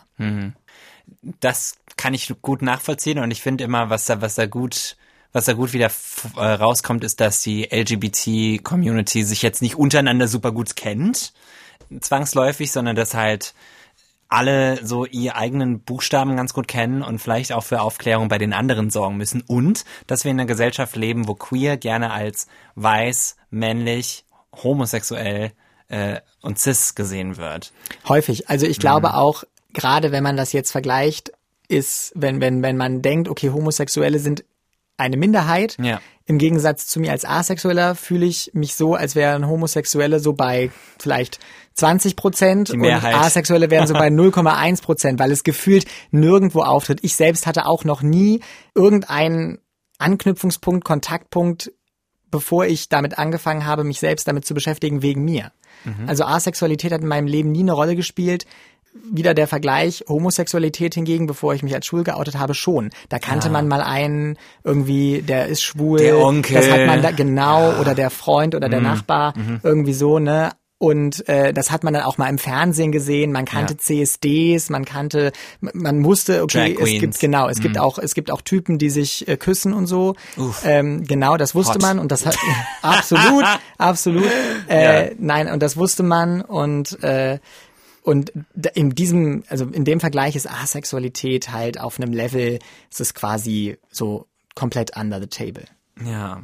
Das 1.40 1.76
kann 1.98 2.14
ich 2.14 2.34
gut 2.42 2.62
nachvollziehen 2.62 3.20
und 3.20 3.32
ich 3.32 3.42
finde 3.42 3.64
immer, 3.64 3.90
was 3.90 4.06
da, 4.06 4.22
was 4.22 4.36
da 4.36 4.46
gut, 4.46 4.98
was 5.34 5.46
da 5.46 5.54
gut 5.54 5.74
wieder 5.74 5.92
äh, 6.38 6.40
rauskommt, 6.42 7.04
ist, 7.04 7.20
dass 7.20 7.42
die 7.42 7.64
LGBT-Community 7.72 9.24
sich 9.24 9.42
jetzt 9.42 9.62
nicht 9.62 9.76
untereinander 9.76 10.28
super 10.28 10.52
gut 10.52 10.76
kennt, 10.76 11.34
zwangsläufig, 12.00 12.72
sondern 12.72 12.96
dass 12.96 13.14
halt 13.14 13.54
alle 14.30 14.80
so 14.86 15.06
ihre 15.06 15.36
eigenen 15.36 15.82
Buchstaben 15.82 16.38
ganz 16.38 16.54
gut 16.54 16.68
kennen 16.68 17.02
und 17.02 17.20
vielleicht 17.20 17.52
auch 17.52 17.66
für 17.66 17.82
Aufklärung 17.82 18.30
bei 18.30 18.38
den 18.38 18.54
anderen 18.54 18.90
sorgen 18.90 19.18
müssen 19.18 19.42
und 19.42 19.84
dass 20.08 20.24
wir 20.24 20.32
in 20.32 20.40
einer 20.40 20.48
Gesellschaft 20.48 20.96
leben, 20.96 21.28
wo 21.28 21.36
queer 21.36 21.76
gerne 21.76 22.12
als 22.12 22.48
weiß, 22.76 23.36
männlich, 23.50 24.24
homosexuell 24.64 25.52
äh, 25.90 26.22
und 26.42 26.58
cis 26.60 26.96
gesehen 26.96 27.36
wird. 27.36 27.74
Häufig. 28.08 28.50
Also 28.50 28.66
ich 28.66 28.80
glaube 28.80 29.10
Mhm. 29.10 29.16
auch, 29.16 29.44
gerade 29.74 30.12
wenn 30.12 30.24
man 30.24 30.38
das 30.38 30.54
jetzt 30.54 30.72
vergleicht, 30.72 31.32
ist, 31.68 32.12
wenn, 32.16 32.42
wenn, 32.42 32.62
wenn 32.64 32.78
man 32.78 33.02
denkt, 33.02 33.30
okay, 33.30 33.50
Homosexuelle 33.50 34.20
sind 34.20 34.44
eine 34.98 35.18
Minderheit. 35.18 35.78
Ja. 35.82 36.00
Im 36.26 36.38
Gegensatz 36.38 36.88
zu 36.88 37.00
mir 37.00 37.12
als 37.12 37.26
Asexueller 37.26 37.96
fühle 37.96 38.26
ich 38.26 38.52
mich 38.54 38.76
so, 38.76 38.96
als 38.96 39.16
wären 39.16 39.48
Homosexuelle 39.48 40.20
so 40.20 40.34
bei 40.34 40.70
vielleicht 41.00 41.40
20 41.74 42.16
Prozent 42.16 42.70
und. 42.70 43.16
Asexuelle 43.16 43.70
wären 43.70 43.88
so 43.88 43.94
bei 43.94 44.08
0,1 44.10 44.82
Prozent, 44.82 45.20
weil 45.20 45.32
es 45.32 45.44
gefühlt 45.44 45.86
nirgendwo 46.12 46.62
auftritt. 46.62 47.00
Ich 47.02 47.16
selbst 47.16 47.48
hatte 47.48 47.66
auch 47.66 47.84
noch 47.84 48.02
nie 48.02 48.42
irgendeinen 48.76 49.60
Anknüpfungspunkt, 49.98 50.86
Kontaktpunkt, 50.86 51.72
bevor 52.30 52.66
ich 52.66 52.88
damit 52.88 53.18
angefangen 53.18 53.66
habe, 53.66 53.84
mich 53.84 54.00
selbst 54.00 54.28
damit 54.28 54.46
zu 54.46 54.54
beschäftigen, 54.54 55.02
wegen 55.02 55.24
mir. 55.24 55.52
Also 56.08 56.24
Asexualität 56.26 56.92
hat 56.92 57.02
in 57.02 57.08
meinem 57.08 57.28
Leben 57.28 57.52
nie 57.52 57.62
eine 57.62 57.74
Rolle 57.74 57.96
gespielt. 57.96 58.46
Wieder 58.94 59.34
der 59.34 59.48
Vergleich, 59.48 60.04
Homosexualität 60.08 60.96
hingegen, 60.96 61.26
bevor 61.28 61.54
ich 61.54 61.64
mich 61.64 61.74
als 61.74 61.86
schwul 61.86 62.04
geoutet 62.04 62.38
habe, 62.38 62.54
schon. 62.54 62.90
Da 63.10 63.20
kannte 63.20 63.50
man 63.50 63.68
mal 63.68 63.82
einen, 63.82 64.38
irgendwie, 64.64 65.22
der 65.22 65.48
ist 65.48 65.62
schwul. 65.64 66.00
Der 66.00 66.18
Onkel. 66.18 66.56
Das 66.56 66.70
hat 66.70 66.86
man 66.88 67.02
da, 67.02 67.12
genau, 67.12 67.74
oder 67.80 67.96
der 67.96 68.10
Freund 68.10 68.54
oder 68.56 68.68
der 68.70 68.82
Nachbar, 68.82 69.34
irgendwie 69.64 69.94
so, 69.94 70.20
ne? 70.20 70.52
Und 70.78 71.30
äh, 71.30 71.54
das 71.54 71.70
hat 71.70 71.84
man 71.84 71.94
dann 71.94 72.02
auch 72.02 72.18
mal 72.18 72.28
im 72.28 72.40
Fernsehen 72.40 72.92
gesehen. 72.92 73.32
Man 73.32 73.46
kannte 73.46 73.76
Ja. 73.76 73.78
CSDs, 73.80 74.72
man 74.72 74.84
kannte, 74.84 75.32
man 75.60 76.04
wusste, 76.04 76.42
okay, 76.42 76.76
es 76.82 77.00
gibt 77.00 77.20
genau, 77.20 77.48
es 77.50 77.60
gibt 77.60 77.78
auch, 77.78 78.00
es 78.00 78.16
gibt 78.16 78.32
auch 78.32 78.42
Typen, 78.42 78.80
die 78.80 78.90
sich 78.90 79.28
äh, 79.28 79.38
küssen 79.38 79.74
und 79.74 79.86
so. 79.86 80.16
Uff. 80.38 80.64
Ähm, 80.66 81.04
genau, 81.04 81.38
das 81.38 81.54
wusste 81.54 81.76
Hot. 81.76 81.82
man 81.84 82.00
und 82.00 82.12
das 82.12 82.26
hat 82.26 82.36
absolut, 82.82 83.46
absolut. 83.78 84.26
Äh, 84.68 85.12
Nein, 85.20 85.52
und 85.52 85.62
das 85.62 85.78
wusste 85.78 86.02
man 86.02 86.42
und 86.42 87.02
äh, 87.04 87.38
und 88.04 88.32
in 88.74 88.92
diesem, 88.92 89.44
also 89.50 89.66
in 89.66 89.86
dem 89.86 90.00
Vergleich 90.00 90.36
ist 90.36 90.50
Asexualität 90.50 91.52
halt 91.52 91.80
auf 91.80 92.00
einem 92.00 92.14
Level, 92.14 92.60
es 92.90 93.00
ist 93.00 93.14
quasi 93.14 93.78
so 93.90 94.28
komplett 94.56 94.98
under 94.98 95.20
the 95.20 95.28
table. 95.28 95.66
Ja. 96.04 96.44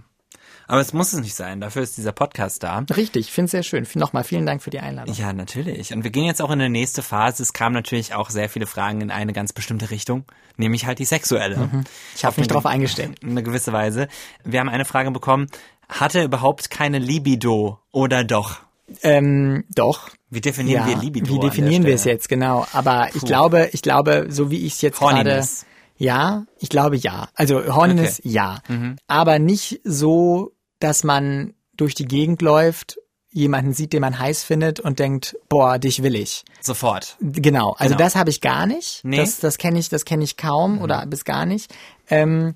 Aber 0.69 0.81
es 0.81 0.91
muss 0.91 1.13
es 1.13 1.21
nicht 1.21 1.33
sein. 1.33 1.61
Dafür 1.61 1.81
ist 1.81 1.97
dieser 1.97 2.11
Podcast 2.11 2.61
da. 2.61 2.79
Richtig, 2.95 3.31
finde 3.31 3.49
sehr 3.49 3.63
schön. 3.63 3.87
Nochmal 3.95 4.25
vielen 4.25 4.45
Dank 4.45 4.61
für 4.61 4.69
die 4.69 4.81
Einladung. 4.81 5.15
Ja, 5.15 5.31
natürlich. 5.31 5.93
Und 5.93 6.03
wir 6.03 6.11
gehen 6.11 6.25
jetzt 6.25 6.41
auch 6.41 6.51
in 6.51 6.59
die 6.59 6.67
nächste 6.67 7.01
Phase. 7.01 7.41
Es 7.41 7.53
kamen 7.53 7.73
natürlich 7.73 8.13
auch 8.13 8.29
sehr 8.29 8.49
viele 8.49 8.67
Fragen 8.67 8.99
in 8.99 9.09
eine 9.09 9.31
ganz 9.31 9.53
bestimmte 9.53 9.91
Richtung, 9.91 10.25
nämlich 10.57 10.85
halt 10.85 10.99
die 10.99 11.05
sexuelle. 11.05 11.85
Ich 12.15 12.25
habe 12.25 12.35
mich 12.35 12.47
Auf 12.47 12.49
darauf 12.49 12.65
eingestellt. 12.65 13.17
In 13.21 13.31
einer 13.31 13.43
gewisse 13.43 13.71
Weise. 13.71 14.09
Wir 14.43 14.59
haben 14.59 14.69
eine 14.69 14.83
Frage 14.83 15.09
bekommen. 15.11 15.47
Hat 15.87 16.15
er 16.15 16.25
überhaupt 16.25 16.69
keine 16.69 16.99
Libido 16.99 17.79
oder 17.91 18.25
doch? 18.25 18.66
Ähm, 19.01 19.65
doch. 19.73 20.09
Wie 20.29 20.41
definieren 20.41 20.87
ja, 20.87 20.95
wir 20.95 20.97
Libido? 21.01 21.33
Wie 21.33 21.39
definieren 21.39 21.85
wir 21.85 21.95
es 21.95 22.03
jetzt 22.03 22.29
genau? 22.29 22.65
Aber 22.73 23.09
ich 23.15 23.21
glaube, 23.21 23.69
ich 23.73 23.81
glaube, 23.81 24.27
so 24.29 24.49
wie 24.51 24.65
ich 24.65 24.73
es 24.75 24.81
jetzt 24.81 24.99
gerade, 24.99 25.15
Horniness. 25.17 25.65
ja, 25.97 26.45
ich 26.59 26.69
glaube 26.69 26.95
ja. 26.97 27.29
Also 27.35 27.73
Horniness 27.75 28.19
Okay. 28.19 28.29
ja, 28.29 28.59
Mhm. 28.67 28.97
aber 29.07 29.39
nicht 29.39 29.81
so, 29.83 30.51
dass 30.79 31.03
man 31.03 31.53
durch 31.75 31.95
die 31.95 32.05
Gegend 32.05 32.41
läuft, 32.41 32.97
jemanden 33.31 33.73
sieht, 33.73 33.93
den 33.93 34.01
man 34.01 34.17
heiß 34.17 34.43
findet 34.43 34.79
und 34.79 34.99
denkt, 34.99 35.37
boah, 35.49 35.77
dich 35.79 36.01
will 36.01 36.15
ich. 36.15 36.43
Sofort. 36.61 37.17
Genau, 37.19 37.73
also 37.77 37.93
Genau. 37.93 38.03
das 38.05 38.15
habe 38.15 38.29
ich 38.29 38.41
gar 38.41 38.65
nicht. 38.65 39.01
Nee? 39.03 39.17
Mhm. 39.17 39.21
Das, 39.21 39.39
das 39.39 39.57
kenne 39.57 39.79
ich, 39.79 39.89
das 39.89 40.05
kenne 40.05 40.23
ich 40.23 40.37
kaum 40.37 40.81
oder 40.81 41.05
bis 41.05 41.23
gar 41.25 41.45
nicht. 41.45 41.73
Ähm, 42.09 42.55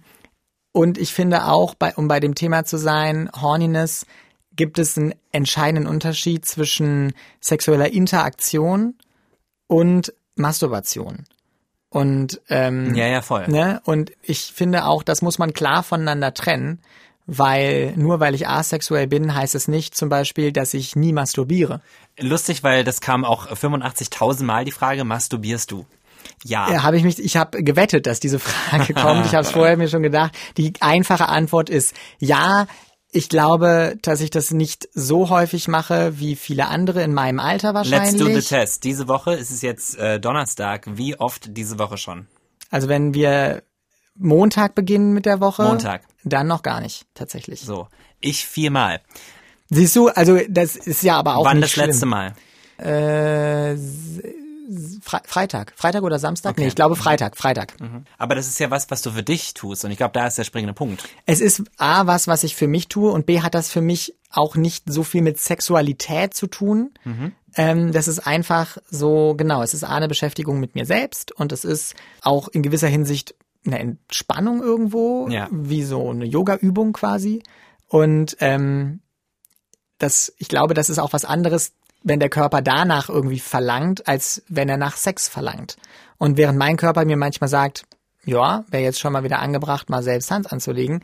und 0.71 0.97
ich 0.97 1.13
finde 1.13 1.45
auch, 1.45 1.75
bei, 1.75 1.93
um 1.95 2.07
bei 2.07 2.19
dem 2.19 2.33
Thema 2.35 2.63
zu 2.63 2.77
sein, 2.77 3.29
Horniness, 3.39 4.05
gibt 4.55 4.79
es 4.79 4.97
einen 4.97 5.13
entscheidenden 5.31 5.87
Unterschied 5.87 6.45
zwischen 6.45 7.13
sexueller 7.39 7.91
Interaktion 7.91 8.95
und 9.67 10.13
Masturbation. 10.35 11.25
Und 11.89 12.39
ähm, 12.49 12.95
Ja, 12.95 13.07
ja, 13.07 13.21
voll. 13.21 13.47
Ne? 13.47 13.81
Und 13.85 14.11
ich 14.21 14.51
finde 14.53 14.85
auch, 14.85 15.03
das 15.03 15.21
muss 15.21 15.39
man 15.39 15.53
klar 15.53 15.83
voneinander 15.83 16.33
trennen, 16.33 16.79
weil 17.27 17.93
nur 17.95 18.19
weil 18.19 18.33
ich 18.33 18.47
asexuell 18.47 19.07
bin, 19.07 19.35
heißt 19.35 19.55
es 19.55 19.67
nicht 19.67 19.95
zum 19.95 20.09
Beispiel, 20.09 20.51
dass 20.51 20.73
ich 20.73 20.95
nie 20.95 21.13
masturbiere. 21.13 21.81
Lustig, 22.17 22.63
weil 22.63 22.83
das 22.83 23.01
kam 23.01 23.25
auch 23.25 23.47
85.000 23.47 24.43
Mal 24.43 24.65
die 24.65 24.71
Frage, 24.71 25.03
masturbierst 25.03 25.71
du? 25.71 25.85
Ja. 26.43 26.71
Ja, 26.71 26.83
habe 26.83 26.97
ich 26.97 27.03
mich, 27.03 27.19
ich 27.19 27.37
habe 27.37 27.63
gewettet, 27.63 28.05
dass 28.07 28.19
diese 28.19 28.39
Frage 28.39 28.93
kommt. 29.01 29.25
Ich 29.25 29.33
habe 29.33 29.45
es 29.45 29.51
vorher 29.51 29.77
mir 29.77 29.87
schon 29.87 30.03
gedacht. 30.03 30.33
Die 30.57 30.73
einfache 30.79 31.29
Antwort 31.29 31.69
ist 31.69 31.95
ja. 32.19 32.67
Ich 33.13 33.27
glaube, 33.27 33.97
dass 34.01 34.21
ich 34.21 34.29
das 34.29 34.51
nicht 34.51 34.87
so 34.93 35.29
häufig 35.29 35.67
mache 35.67 36.17
wie 36.19 36.37
viele 36.37 36.67
andere 36.67 37.03
in 37.03 37.13
meinem 37.13 37.39
Alter 37.39 37.73
wahrscheinlich. 37.73 38.13
Let's 38.13 38.33
do 38.33 38.39
the 38.39 38.47
test. 38.47 38.83
Diese 38.85 39.09
Woche 39.09 39.33
ist 39.33 39.51
es 39.51 39.61
jetzt 39.61 39.97
äh, 39.97 40.19
Donnerstag. 40.19 40.85
Wie 40.97 41.19
oft 41.19 41.57
diese 41.57 41.77
Woche 41.77 41.97
schon? 41.97 42.27
Also 42.69 42.87
wenn 42.87 43.13
wir 43.13 43.63
Montag 44.15 44.75
beginnen 44.75 45.11
mit 45.13 45.25
der 45.25 45.41
Woche, 45.41 45.63
Montag. 45.63 46.03
dann 46.23 46.47
noch 46.47 46.63
gar 46.63 46.79
nicht 46.79 47.05
tatsächlich. 47.13 47.61
So, 47.61 47.87
ich 48.21 48.45
viermal. 48.47 49.01
Siehst 49.69 49.95
du, 49.97 50.07
also 50.07 50.39
das 50.49 50.77
ist 50.77 51.03
ja 51.03 51.17
aber 51.17 51.35
auch 51.35 51.45
Wann 51.45 51.57
nicht 51.57 51.65
das 51.65 51.71
schlimm. 51.71 51.87
letzte 51.87 52.05
Mal? 52.05 52.33
Äh, 52.77 53.75
Fre 55.01 55.21
Freitag, 55.25 55.73
Freitag 55.75 56.03
oder 56.03 56.19
Samstag? 56.19 56.51
Okay. 56.51 56.61
Nee, 56.61 56.67
ich 56.67 56.75
glaube 56.75 56.95
Freitag, 56.95 57.37
Freitag. 57.37 57.75
Aber 58.17 58.35
das 58.35 58.47
ist 58.47 58.59
ja 58.59 58.71
was, 58.71 58.89
was 58.91 59.01
du 59.01 59.11
für 59.11 59.23
dich 59.23 59.53
tust. 59.53 59.83
Und 59.85 59.91
ich 59.91 59.97
glaube, 59.97 60.13
da 60.13 60.27
ist 60.27 60.37
der 60.37 60.43
springende 60.43 60.73
Punkt. 60.73 61.07
Es 61.25 61.41
ist 61.41 61.63
A, 61.77 62.07
was, 62.07 62.27
was 62.27 62.43
ich 62.43 62.55
für 62.55 62.67
mich 62.67 62.87
tue 62.87 63.11
und 63.11 63.25
B, 63.25 63.41
hat 63.41 63.53
das 63.55 63.69
für 63.69 63.81
mich 63.81 64.15
auch 64.29 64.55
nicht 64.55 64.83
so 64.87 65.03
viel 65.03 65.21
mit 65.21 65.39
Sexualität 65.39 66.33
zu 66.33 66.47
tun. 66.47 66.91
Ähm, 67.55 67.91
das 67.91 68.07
ist 68.07 68.19
einfach 68.25 68.77
so, 68.89 69.33
genau, 69.35 69.61
es 69.61 69.73
ist 69.73 69.83
A, 69.83 69.95
eine 69.95 70.07
Beschäftigung 70.07 70.59
mit 70.61 70.73
mir 70.75 70.85
selbst 70.85 71.31
und 71.33 71.51
es 71.51 71.65
ist 71.65 71.95
auch 72.21 72.47
in 72.47 72.61
gewisser 72.63 72.87
Hinsicht 72.87 73.35
eine 73.65 73.77
Entspannung 73.79 74.61
irgendwo, 74.63 75.27
Ja. 75.29 75.49
wie 75.51 75.83
so 75.83 76.09
eine 76.09 76.25
Yoga-Übung 76.25 76.93
quasi. 76.93 77.43
Und 77.87 78.37
ähm, 78.39 79.01
das, 79.97 80.33
ich 80.37 80.47
glaube, 80.47 80.73
das 80.73 80.89
ist 80.89 80.97
auch 80.97 81.13
was 81.13 81.25
anderes, 81.25 81.73
wenn 82.03 82.19
der 82.19 82.29
Körper 82.29 82.61
danach 82.61 83.09
irgendwie 83.09 83.39
verlangt, 83.39 84.07
als 84.07 84.43
wenn 84.47 84.69
er 84.69 84.77
nach 84.77 84.97
Sex 84.97 85.27
verlangt. 85.27 85.77
Und 86.17 86.37
während 86.37 86.57
mein 86.57 86.77
Körper 86.77 87.05
mir 87.05 87.17
manchmal 87.17 87.49
sagt, 87.49 87.83
ja, 88.25 88.63
wäre 88.69 88.83
jetzt 88.83 88.99
schon 88.99 89.13
mal 89.13 89.23
wieder 89.23 89.39
angebracht, 89.39 89.89
mal 89.89 90.03
selbst 90.03 90.31
Hand 90.31 90.51
anzulegen, 90.51 91.01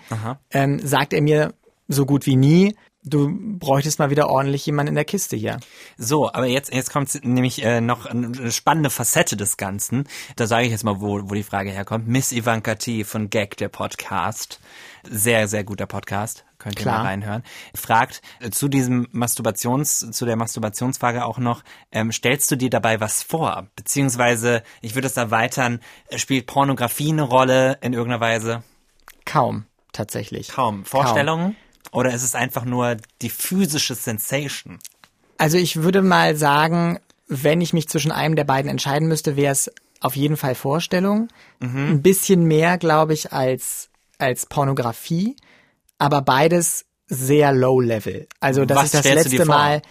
ähm, 0.51 0.79
sagt 0.79 1.13
er 1.13 1.21
mir 1.21 1.53
so 1.87 2.05
gut 2.05 2.25
wie 2.25 2.35
nie, 2.35 2.75
du 3.03 3.33
bräuchtest 3.57 3.99
mal 3.99 4.09
wieder 4.09 4.29
ordentlich 4.29 4.65
jemanden 4.65 4.89
in 4.89 4.95
der 4.95 5.05
Kiste 5.05 5.35
hier. 5.35 5.59
So, 5.97 6.31
aber 6.31 6.45
jetzt, 6.45 6.73
jetzt 6.73 6.91
kommt 6.91 7.23
nämlich 7.23 7.63
äh, 7.63 7.81
noch 7.81 8.05
eine 8.05 8.51
spannende 8.51 8.89
Facette 8.89 9.37
des 9.37 9.57
Ganzen. 9.57 10.07
Da 10.35 10.47
sage 10.47 10.65
ich 10.65 10.71
jetzt 10.71 10.83
mal, 10.83 10.99
wo, 10.99 11.21
wo 11.29 11.33
die 11.33 11.43
Frage 11.43 11.71
herkommt. 11.71 12.07
Miss 12.07 12.31
Ivanka 12.31 12.75
T. 12.75 13.03
von 13.03 13.29
Gag, 13.29 13.57
der 13.57 13.69
Podcast. 13.69 14.59
Sehr, 15.09 15.47
sehr 15.47 15.63
guter 15.63 15.87
Podcast. 15.87 16.46
Könnt 16.59 16.79
ihr 16.79 16.83
Klar. 16.83 16.99
mal 16.99 17.05
reinhören. 17.05 17.43
Fragt 17.75 18.21
äh, 18.39 18.49
zu 18.49 18.67
diesem 18.67 19.07
Masturbations, 19.11 20.09
zu 20.11 20.25
der 20.25 20.35
Masturbationsfrage 20.35 21.23
auch 21.25 21.37
noch, 21.37 21.63
ähm, 21.91 22.11
stellst 22.11 22.49
du 22.49 22.55
dir 22.55 22.69
dabei 22.69 22.99
was 22.99 23.21
vor? 23.21 23.67
Beziehungsweise, 23.75 24.63
ich 24.81 24.95
würde 24.95 25.07
es 25.07 25.17
erweitern, 25.17 25.79
äh, 26.07 26.17
spielt 26.17 26.47
Pornografie 26.47 27.11
eine 27.11 27.23
Rolle 27.23 27.77
in 27.81 27.93
irgendeiner 27.93 28.21
Weise? 28.21 28.63
Kaum, 29.25 29.65
tatsächlich. 29.93 30.49
Kaum. 30.49 30.83
Vorstellungen? 30.85 31.55
Oder 31.91 32.13
ist 32.13 32.23
es 32.23 32.35
einfach 32.35 32.65
nur 32.65 32.97
die 33.21 33.29
physische 33.29 33.95
Sensation? 33.95 34.79
Also 35.37 35.57
ich 35.57 35.83
würde 35.83 36.01
mal 36.01 36.35
sagen, 36.35 36.99
wenn 37.27 37.61
ich 37.61 37.73
mich 37.73 37.87
zwischen 37.87 38.11
einem 38.11 38.35
der 38.35 38.43
beiden 38.43 38.69
entscheiden 38.69 39.07
müsste, 39.07 39.35
wäre 39.35 39.51
es 39.51 39.71
auf 40.01 40.15
jeden 40.15 40.37
Fall 40.37 40.55
Vorstellung. 40.55 41.27
Mhm. 41.59 41.91
Ein 41.91 42.01
bisschen 42.01 42.43
mehr, 42.43 42.77
glaube 42.77 43.13
ich, 43.13 43.33
als, 43.33 43.89
als 44.17 44.45
Pornografie, 44.45 45.35
aber 45.97 46.21
beides 46.21 46.85
sehr 47.07 47.51
low 47.53 47.79
level. 47.79 48.27
Also 48.39 48.65
dass 48.65 48.77
Was 48.77 48.85
ich 48.93 49.01
das 49.01 49.05
letzte? 49.25 49.45
Mal 49.45 49.81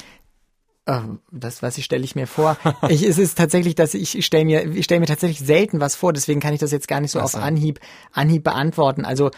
äh, 0.87 1.01
das, 1.33 1.63
was 1.63 1.79
ich 1.79 1.85
stelle 1.85 2.05
ich 2.05 2.15
mir 2.15 2.27
vor. 2.27 2.57
Ich, 2.89 3.03
es 3.03 3.19
ist 3.19 3.37
tatsächlich, 3.39 3.75
dass 3.75 3.95
ich, 3.95 4.17
ich 4.19 4.27
stelle 4.27 4.45
mir, 4.45 4.65
ich 4.75 4.85
stelle 4.85 5.01
mir 5.01 5.07
tatsächlich 5.07 5.41
selten 5.47 5.81
was 5.81 5.97
vor, 5.97 6.13
deswegen 6.13 6.41
kann 6.41 6.55
ich 6.55 6.61
das 6.61 6.71
jetzt 6.73 6.89
gar 6.89 7.01
nicht 7.01 7.11
so 7.11 7.21
auf. 7.21 7.35
Anhieb, 7.35 7.81
Anhieb 8.13 8.45
beantworten. 8.45 9.05
Also 9.05 9.31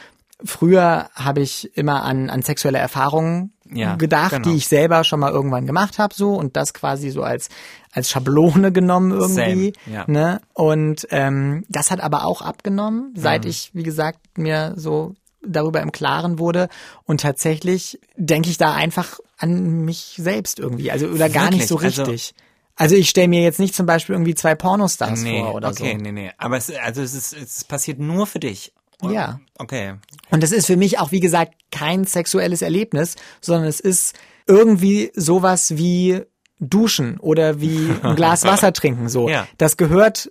früher 0.45 1.09
habe 1.15 1.41
ich 1.41 1.77
immer 1.77 2.03
an, 2.03 2.31
an 2.31 2.43
sexuelle 2.43 2.79
Erfahrungen 2.79 3.53
Ja, 3.73 3.97
gedacht, 3.97 4.31
genau. 4.33 4.43
die 4.49 4.57
ich 4.57 4.69
selber 4.69 5.05
schon 5.05 5.21
mal 5.21 5.31
irgendwann 5.33 5.67
gemacht 5.67 5.99
habe, 5.99 6.15
so 6.15 6.35
und 6.35 6.57
das 6.57 6.75
quasi 6.75 7.11
so 7.11 7.23
als 7.23 7.49
als 7.93 8.11
Schablone 8.11 8.71
genommen 8.71 9.11
irgendwie. 9.13 9.73
Same, 9.85 9.97
ja. 9.97 10.05
Ne? 10.07 10.41
Und 10.53 11.07
ähm, 11.11 11.65
das 11.69 11.91
hat 11.91 12.01
aber 12.01 12.25
auch 12.25 12.43
abgenommen, 12.43 13.15
seit 13.17 13.45
Mhm. 13.45 13.51
ich, 13.51 13.71
wie 13.73 13.83
gesagt, 13.83 14.21
mir 14.39 14.75
so 14.77 15.15
darüber 15.43 15.81
im 15.81 15.93
Klaren 15.93 16.39
wurde. 16.39 16.69
Und 17.05 17.21
tatsächlich 17.21 17.99
denke 18.17 18.51
ich 18.51 18.59
da 18.59 18.75
einfach 18.75 19.19
an 19.39 19.85
mich 19.85 20.15
selbst 20.19 20.59
irgendwie. 20.59 20.91
Also 20.91 21.07
oder 21.09 21.29
gar 21.29 21.51
nicht 21.51 21.69
so 21.69 21.77
Wirklich? 21.77 21.99
Also- 22.01 22.11
richtig. 22.11 22.35
Also, 22.81 22.95
ich 22.95 23.09
stelle 23.09 23.27
mir 23.27 23.43
jetzt 23.43 23.59
nicht 23.59 23.75
zum 23.75 23.87
Beispiel 23.87 24.15
irgendwie 24.15 24.37
zwei 24.37 24.55
Pornostars 24.55 25.23
Nee, 25.23 25.41
vor 25.41 25.53
oder 25.57 25.71
okay, 25.71 25.97
so. 25.99 26.03
nee, 26.05 26.13
nee. 26.13 26.31
Aber 26.39 26.57
es, 26.59 26.71
also 26.73 27.03
es, 27.03 27.13
ist, 27.13 27.33
es 27.33 27.65
passiert 27.65 27.99
nur 27.99 28.25
für 28.29 28.39
dich. 28.39 28.73
Ja. 29.03 29.41
Okay. 29.59 29.95
Und 30.31 30.45
das 30.45 30.53
ist 30.53 30.67
für 30.67 30.77
mich 30.77 31.01
auch, 31.01 31.11
wie 31.11 31.19
gesagt, 31.19 31.55
kein 31.73 32.05
sexuelles 32.05 32.63
Erlebnis, 32.63 33.17
sondern 33.41 33.67
es 33.67 33.81
ist 33.81 34.15
irgendwie 34.47 35.11
sowas 35.17 35.77
wie 35.77 36.23
Duschen 36.61 37.19
oder 37.19 37.61
wie 37.61 37.91
ein 38.05 38.15
Glas 38.15 38.45
Wasser 38.45 38.73
trinken, 38.73 39.09
so. 39.09 39.29
Ja. 39.29 39.49
Das 39.59 39.77
gehört 39.77 40.31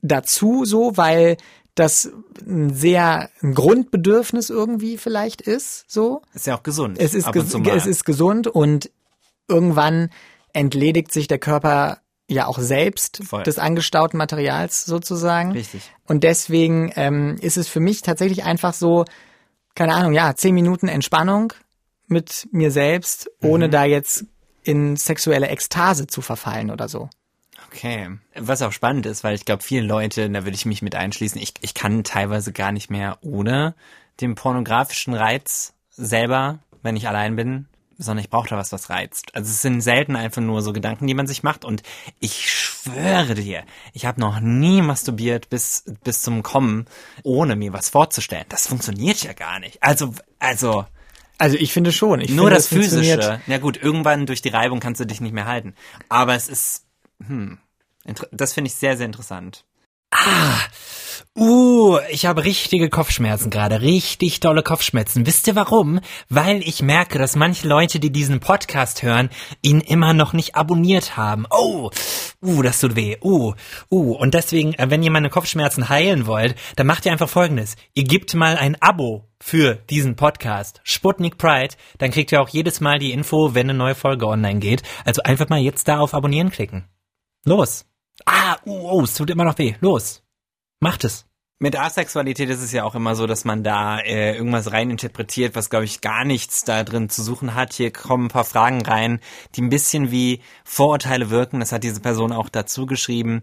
dazu, 0.00 0.64
so, 0.64 0.96
weil 0.96 1.36
das 1.74 2.10
ein 2.46 2.72
sehr 2.72 3.30
ein 3.42 3.54
Grundbedürfnis 3.54 4.50
irgendwie 4.50 4.96
vielleicht 4.96 5.40
ist, 5.40 5.84
so. 5.90 6.22
Ist 6.34 6.46
ja 6.46 6.56
auch 6.56 6.62
gesund. 6.62 6.98
Es 6.98 7.14
ist, 7.14 7.30
ges 7.32 7.54
es 7.54 7.86
ist 7.86 8.04
gesund 8.04 8.46
und 8.46 8.90
irgendwann 9.48 10.10
entledigt 10.52 11.12
sich 11.12 11.26
der 11.26 11.38
Körper 11.38 11.98
ja 12.28 12.46
auch 12.46 12.58
selbst 12.58 13.22
Voll. 13.24 13.42
des 13.42 13.58
angestauten 13.58 14.16
Materials 14.16 14.84
sozusagen. 14.84 15.52
Richtig. 15.52 15.82
Und 16.06 16.24
deswegen 16.24 16.92
ähm, 16.96 17.36
ist 17.40 17.56
es 17.56 17.68
für 17.68 17.80
mich 17.80 18.02
tatsächlich 18.02 18.44
einfach 18.44 18.72
so, 18.72 19.04
keine 19.74 19.94
Ahnung, 19.94 20.12
ja, 20.12 20.34
zehn 20.34 20.54
Minuten 20.54 20.88
Entspannung 20.88 21.52
mit 22.06 22.48
mir 22.52 22.70
selbst, 22.70 23.28
Mhm. 23.40 23.48
ohne 23.50 23.68
da 23.68 23.84
jetzt 23.84 24.24
in 24.62 24.96
sexuelle 24.96 25.48
Ekstase 25.48 26.06
zu 26.06 26.22
verfallen 26.22 26.70
oder 26.70 26.88
so. 26.88 27.10
Okay. 27.74 28.08
Was 28.36 28.62
auch 28.62 28.72
spannend 28.72 29.06
ist, 29.06 29.24
weil 29.24 29.34
ich 29.34 29.44
glaube, 29.44 29.62
viele 29.62 29.86
Leute, 29.86 30.30
da 30.30 30.44
würde 30.44 30.54
ich 30.54 30.64
mich 30.66 30.80
mit 30.82 30.94
einschließen, 30.94 31.40
ich, 31.40 31.54
ich 31.60 31.74
kann 31.74 32.04
teilweise 32.04 32.52
gar 32.52 32.70
nicht 32.72 32.90
mehr 32.90 33.18
ohne 33.20 33.74
den 34.20 34.34
pornografischen 34.36 35.12
Reiz 35.14 35.74
selber, 35.90 36.60
wenn 36.82 36.96
ich 36.96 37.08
allein 37.08 37.34
bin, 37.36 37.66
sondern 37.98 38.24
ich 38.24 38.30
brauche 38.30 38.48
da 38.48 38.56
was, 38.56 38.70
was 38.72 38.90
reizt. 38.90 39.34
Also 39.34 39.50
es 39.50 39.62
sind 39.62 39.80
selten 39.80 40.14
einfach 40.16 40.42
nur 40.42 40.62
so 40.62 40.72
Gedanken, 40.72 41.06
die 41.06 41.14
man 41.14 41.26
sich 41.26 41.42
macht 41.42 41.64
und 41.64 41.82
ich 42.20 42.50
schwöre 42.52 43.34
dir, 43.34 43.64
ich 43.92 44.06
habe 44.06 44.20
noch 44.20 44.38
nie 44.40 44.80
masturbiert 44.82 45.48
bis, 45.50 45.84
bis 46.04 46.22
zum 46.22 46.42
Kommen, 46.42 46.86
ohne 47.22 47.56
mir 47.56 47.72
was 47.72 47.88
vorzustellen. 47.88 48.46
Das 48.48 48.66
funktioniert 48.68 49.22
ja 49.24 49.32
gar 49.32 49.58
nicht. 49.58 49.82
Also, 49.82 50.12
also, 50.38 50.86
Also 51.38 51.56
ich 51.56 51.72
finde 51.72 51.90
schon. 51.92 52.20
Ich 52.20 52.30
nur 52.30 52.46
finde, 52.46 52.54
das 52.56 52.68
funktioniert- 52.68 53.22
Physische. 53.24 53.40
Na 53.48 53.58
gut, 53.58 53.76
irgendwann 53.82 54.26
durch 54.26 54.42
die 54.42 54.48
Reibung 54.50 54.78
kannst 54.80 55.00
du 55.00 55.06
dich 55.06 55.20
nicht 55.20 55.32
mehr 55.32 55.46
halten. 55.46 55.74
Aber 56.08 56.34
es 56.34 56.48
ist, 56.48 56.84
hm, 57.24 57.58
das 58.32 58.52
finde 58.52 58.68
ich 58.68 58.74
sehr, 58.74 58.96
sehr 58.96 59.06
interessant. 59.06 59.64
Ah, 60.16 60.60
uh, 61.36 61.98
ich 62.08 62.24
habe 62.24 62.44
richtige 62.44 62.88
Kopfschmerzen 62.88 63.50
gerade, 63.50 63.80
richtig 63.80 64.38
tolle 64.38 64.62
Kopfschmerzen. 64.62 65.26
Wisst 65.26 65.48
ihr 65.48 65.56
warum? 65.56 65.98
Weil 66.28 66.62
ich 66.62 66.82
merke, 66.82 67.18
dass 67.18 67.34
manche 67.34 67.66
Leute, 67.66 67.98
die 67.98 68.12
diesen 68.12 68.38
Podcast 68.38 69.02
hören, 69.02 69.28
ihn 69.60 69.80
immer 69.80 70.12
noch 70.12 70.32
nicht 70.32 70.54
abonniert 70.54 71.16
haben. 71.16 71.46
Oh, 71.50 71.90
uh, 72.42 72.62
das 72.62 72.80
tut 72.80 72.94
weh. 72.94 73.16
Uh, 73.22 73.54
uh. 73.90 74.12
Und 74.12 74.34
deswegen, 74.34 74.74
äh, 74.74 74.88
wenn 74.88 75.02
ihr 75.02 75.10
meine 75.10 75.30
Kopfschmerzen 75.30 75.88
heilen 75.88 76.28
wollt, 76.28 76.54
dann 76.76 76.86
macht 76.86 77.06
ihr 77.06 77.12
einfach 77.12 77.28
Folgendes. 77.28 77.74
Ihr 77.94 78.04
gebt 78.04 78.34
mal 78.34 78.56
ein 78.56 78.76
Abo 78.80 79.28
für 79.40 79.74
diesen 79.74 80.14
Podcast, 80.14 80.80
Sputnik 80.84 81.38
Pride, 81.38 81.74
dann 81.98 82.12
kriegt 82.12 82.30
ihr 82.30 82.40
auch 82.40 82.48
jedes 82.48 82.80
Mal 82.80 83.00
die 83.00 83.12
Info, 83.12 83.54
wenn 83.54 83.68
eine 83.68 83.76
neue 83.76 83.96
Folge 83.96 84.28
online 84.28 84.60
geht. 84.60 84.82
Also 85.04 85.22
einfach 85.22 85.48
mal 85.48 85.58
jetzt 85.58 85.88
da 85.88 85.98
auf 85.98 86.14
Abonnieren 86.14 86.50
klicken. 86.50 86.84
Los. 87.44 87.84
Ah, 88.24 88.56
uh, 88.64 88.90
oh, 88.90 89.02
es 89.02 89.14
tut 89.14 89.30
immer 89.30 89.44
noch 89.44 89.58
weh. 89.58 89.74
Los. 89.80 90.22
Macht 90.80 91.04
es. 91.04 91.26
Mit 91.60 91.78
Asexualität 91.78 92.50
ist 92.50 92.62
es 92.62 92.72
ja 92.72 92.84
auch 92.84 92.94
immer 92.94 93.14
so, 93.14 93.26
dass 93.26 93.44
man 93.44 93.62
da 93.62 93.98
äh, 93.98 94.36
irgendwas 94.36 94.72
reininterpretiert, 94.72 95.54
was, 95.54 95.70
glaube 95.70 95.84
ich, 95.84 96.00
gar 96.00 96.24
nichts 96.24 96.64
da 96.64 96.82
drin 96.84 97.08
zu 97.08 97.22
suchen 97.22 97.54
hat. 97.54 97.72
Hier 97.72 97.92
kommen 97.92 98.26
ein 98.26 98.28
paar 98.28 98.44
Fragen 98.44 98.82
rein, 98.82 99.20
die 99.54 99.62
ein 99.62 99.70
bisschen 99.70 100.10
wie 100.10 100.42
Vorurteile 100.64 101.30
wirken. 101.30 101.60
Das 101.60 101.72
hat 101.72 101.84
diese 101.84 102.00
Person 102.00 102.32
auch 102.32 102.48
dazu 102.48 102.86
geschrieben. 102.86 103.40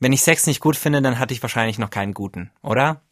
Wenn 0.00 0.12
ich 0.12 0.22
Sex 0.22 0.46
nicht 0.46 0.60
gut 0.60 0.76
finde, 0.76 1.00
dann 1.00 1.18
hatte 1.18 1.32
ich 1.32 1.42
wahrscheinlich 1.42 1.78
noch 1.78 1.90
keinen 1.90 2.12
guten, 2.12 2.50
oder? 2.62 3.02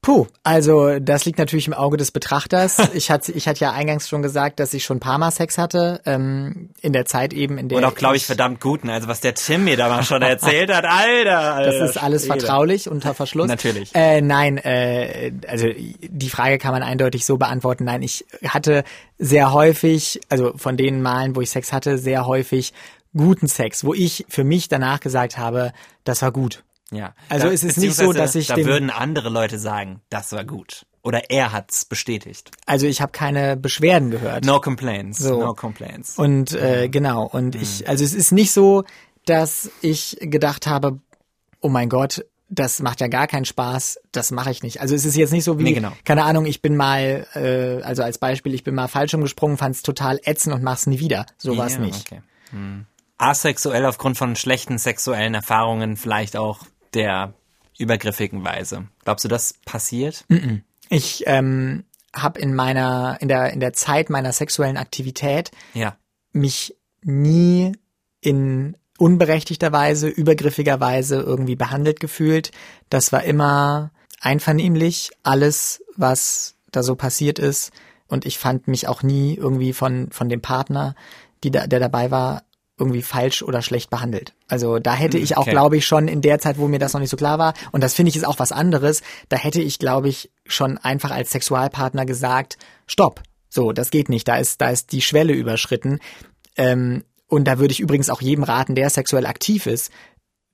Puh, 0.00 0.26
also 0.44 1.00
das 1.00 1.24
liegt 1.24 1.38
natürlich 1.38 1.66
im 1.66 1.74
Auge 1.74 1.96
des 1.96 2.12
Betrachters. 2.12 2.78
Ich 2.98 3.10
hatte, 3.10 3.32
ich 3.32 3.46
hatte 3.46 3.60
ja 3.60 3.72
eingangs 3.72 4.08
schon 4.08 4.22
gesagt, 4.22 4.58
dass 4.60 4.74
ich 4.74 4.84
schon 4.84 4.96
ein 4.96 5.00
paar 5.00 5.18
Mal 5.18 5.30
Sex 5.30 5.58
hatte, 5.58 6.00
ähm, 6.04 6.70
in 6.80 6.92
der 6.92 7.04
Zeit 7.04 7.32
eben, 7.32 7.58
in 7.58 7.68
der 7.68 7.78
Und 7.78 7.84
auch, 7.84 7.94
glaube 7.94 8.16
ich, 8.16 8.26
verdammt 8.26 8.60
guten. 8.60 8.88
Also 8.88 9.08
was 9.08 9.20
der 9.20 9.34
Tim 9.34 9.64
mir 9.64 9.76
da 9.76 9.88
mal 9.88 10.02
schon 10.02 10.22
erzählt 10.22 10.72
hat, 10.72 10.84
Alter, 10.84 11.38
Alter. 11.54 11.78
Das 11.78 11.90
ist 11.90 11.96
alles 12.02 12.24
Schwede. 12.24 12.40
vertraulich 12.40 12.88
unter 12.88 13.14
Verschluss. 13.14 13.48
Natürlich. 13.48 13.94
Äh, 13.94 14.20
nein, 14.20 14.58
äh, 14.58 15.32
also 15.46 15.68
die 15.68 16.30
Frage 16.30 16.58
kann 16.58 16.72
man 16.72 16.82
eindeutig 16.82 17.24
so 17.24 17.36
beantworten. 17.36 17.84
Nein, 17.84 18.02
ich 18.02 18.24
hatte 18.46 18.84
sehr 19.18 19.52
häufig, 19.52 20.20
also 20.28 20.52
von 20.56 20.76
den 20.76 21.02
Malen, 21.02 21.36
wo 21.36 21.40
ich 21.40 21.50
Sex 21.50 21.72
hatte, 21.72 21.98
sehr 21.98 22.26
häufig 22.26 22.72
guten 23.16 23.48
Sex, 23.48 23.84
wo 23.84 23.94
ich 23.94 24.26
für 24.28 24.44
mich 24.44 24.68
danach 24.68 25.00
gesagt 25.00 25.38
habe, 25.38 25.72
das 26.04 26.22
war 26.22 26.32
gut. 26.32 26.64
Ja. 26.90 27.14
Also 27.28 27.48
da, 27.48 27.52
es 27.52 27.62
ist 27.64 27.78
nicht 27.78 27.94
so, 27.94 28.12
dass 28.12 28.34
ich 28.34 28.46
Da 28.48 28.56
würden 28.56 28.90
andere 28.90 29.28
Leute 29.28 29.58
sagen, 29.58 30.00
das 30.10 30.32
war 30.32 30.44
gut. 30.44 30.86
Oder 31.02 31.30
er 31.30 31.52
hat's 31.52 31.84
bestätigt. 31.84 32.50
Also 32.66 32.86
ich 32.86 33.00
habe 33.00 33.12
keine 33.12 33.56
Beschwerden 33.56 34.10
gehört. 34.10 34.44
No 34.44 34.60
complaints. 34.60 35.18
So. 35.18 35.40
No 35.40 35.54
complaints. 35.54 36.18
Und 36.18 36.52
äh, 36.52 36.88
genau, 36.88 37.24
und 37.26 37.54
ich, 37.54 37.88
also 37.88 38.04
es 38.04 38.14
ist 38.14 38.32
nicht 38.32 38.52
so, 38.52 38.84
dass 39.24 39.70
ich 39.80 40.16
gedacht 40.20 40.66
habe, 40.66 40.98
oh 41.60 41.68
mein 41.68 41.88
Gott, 41.88 42.24
das 42.50 42.80
macht 42.80 43.00
ja 43.00 43.08
gar 43.08 43.26
keinen 43.26 43.44
Spaß, 43.44 44.00
das 44.12 44.30
mache 44.30 44.50
ich 44.50 44.62
nicht. 44.62 44.80
Also 44.80 44.94
es 44.94 45.04
ist 45.04 45.16
jetzt 45.16 45.32
nicht 45.32 45.44
so 45.44 45.58
wie, 45.58 45.64
Nee, 45.64 45.74
genau. 45.74 45.92
keine 46.04 46.24
Ahnung, 46.24 46.46
ich 46.46 46.62
bin 46.62 46.76
mal, 46.76 47.26
äh, 47.34 47.82
also 47.84 48.02
als 48.02 48.18
Beispiel, 48.18 48.54
ich 48.54 48.64
bin 48.64 48.74
mal 48.74 48.88
falsch 48.88 49.12
umgesprungen, 49.14 49.58
fand 49.58 49.76
es 49.76 49.82
total 49.82 50.18
ätzend 50.24 50.54
und 50.54 50.62
mach's 50.62 50.86
nie 50.86 50.98
wieder. 50.98 51.26
So 51.36 51.56
war's 51.58 51.74
Ja, 51.74 51.80
nicht. 51.80 52.10
Okay. 52.10 52.22
Hm. 52.50 52.86
Asexuell 53.18 53.84
aufgrund 53.84 54.16
von 54.16 54.34
schlechten 54.36 54.78
sexuellen 54.78 55.34
Erfahrungen, 55.34 55.96
vielleicht 55.96 56.36
auch 56.36 56.60
der 56.94 57.34
übergriffigen 57.78 58.44
Weise. 58.44 58.88
Glaubst 59.04 59.24
du, 59.24 59.28
das 59.28 59.54
passiert? 59.64 60.24
Ich 60.88 61.24
ähm, 61.26 61.84
habe 62.14 62.40
in 62.40 62.54
meiner, 62.54 63.18
in 63.20 63.28
der, 63.28 63.52
in 63.52 63.60
der 63.60 63.72
Zeit 63.72 64.10
meiner 64.10 64.32
sexuellen 64.32 64.76
Aktivität 64.76 65.50
Ja. 65.74 65.96
mich 66.32 66.76
nie 67.02 67.72
in 68.20 68.76
unberechtigter 68.98 69.70
Weise, 69.70 70.08
übergriffiger 70.08 70.80
Weise 70.80 71.16
irgendwie 71.16 71.54
behandelt 71.54 72.00
gefühlt. 72.00 72.50
Das 72.90 73.12
war 73.12 73.22
immer 73.22 73.92
einvernehmlich, 74.20 75.10
alles, 75.22 75.84
was 75.96 76.56
da 76.72 76.82
so 76.82 76.96
passiert 76.96 77.38
ist. 77.38 77.70
Und 78.08 78.26
ich 78.26 78.38
fand 78.38 78.66
mich 78.66 78.88
auch 78.88 79.02
nie 79.02 79.34
irgendwie 79.34 79.72
von, 79.72 80.10
von 80.10 80.28
dem 80.28 80.40
Partner, 80.40 80.96
die 81.44 81.52
da, 81.52 81.66
der 81.66 81.78
dabei 81.78 82.10
war, 82.10 82.42
irgendwie 82.78 83.02
falsch 83.02 83.42
oder 83.42 83.62
schlecht 83.62 83.90
behandelt. 83.90 84.34
Also 84.48 84.78
da 84.78 84.94
hätte 84.94 85.18
ich 85.18 85.36
auch, 85.36 85.42
Okay. 85.42 85.50
glaube 85.50 85.76
ich, 85.76 85.86
schon 85.86 86.08
in 86.08 86.20
der 86.20 86.38
Zeit, 86.38 86.58
wo 86.58 86.68
mir 86.68 86.78
das 86.78 86.92
noch 86.92 87.00
nicht 87.00 87.10
so 87.10 87.16
klar 87.16 87.38
war, 87.38 87.54
und 87.72 87.82
das 87.82 87.94
finde 87.94 88.10
ich 88.10 88.16
ist 88.16 88.26
auch 88.26 88.38
was 88.38 88.52
anderes, 88.52 89.02
da 89.28 89.36
hätte 89.36 89.60
ich, 89.60 89.78
glaube 89.78 90.08
ich, 90.08 90.30
schon 90.46 90.78
einfach 90.78 91.10
als 91.10 91.30
Sexualpartner 91.30 92.06
gesagt, 92.06 92.58
stopp, 92.86 93.22
so, 93.50 93.72
das 93.72 93.90
geht 93.90 94.08
nicht, 94.08 94.28
da 94.28 94.36
ist, 94.36 94.60
da 94.60 94.70
ist 94.70 94.92
die 94.92 95.02
Schwelle 95.02 95.32
überschritten. 95.32 95.98
Ähm, 96.56 97.04
und 97.28 97.44
da 97.44 97.58
würde 97.58 97.72
ich 97.72 97.80
übrigens 97.80 98.10
auch 98.10 98.20
jedem 98.20 98.44
raten, 98.44 98.74
der 98.74 98.90
sexuell 98.90 99.26
aktiv 99.26 99.66
ist, 99.66 99.90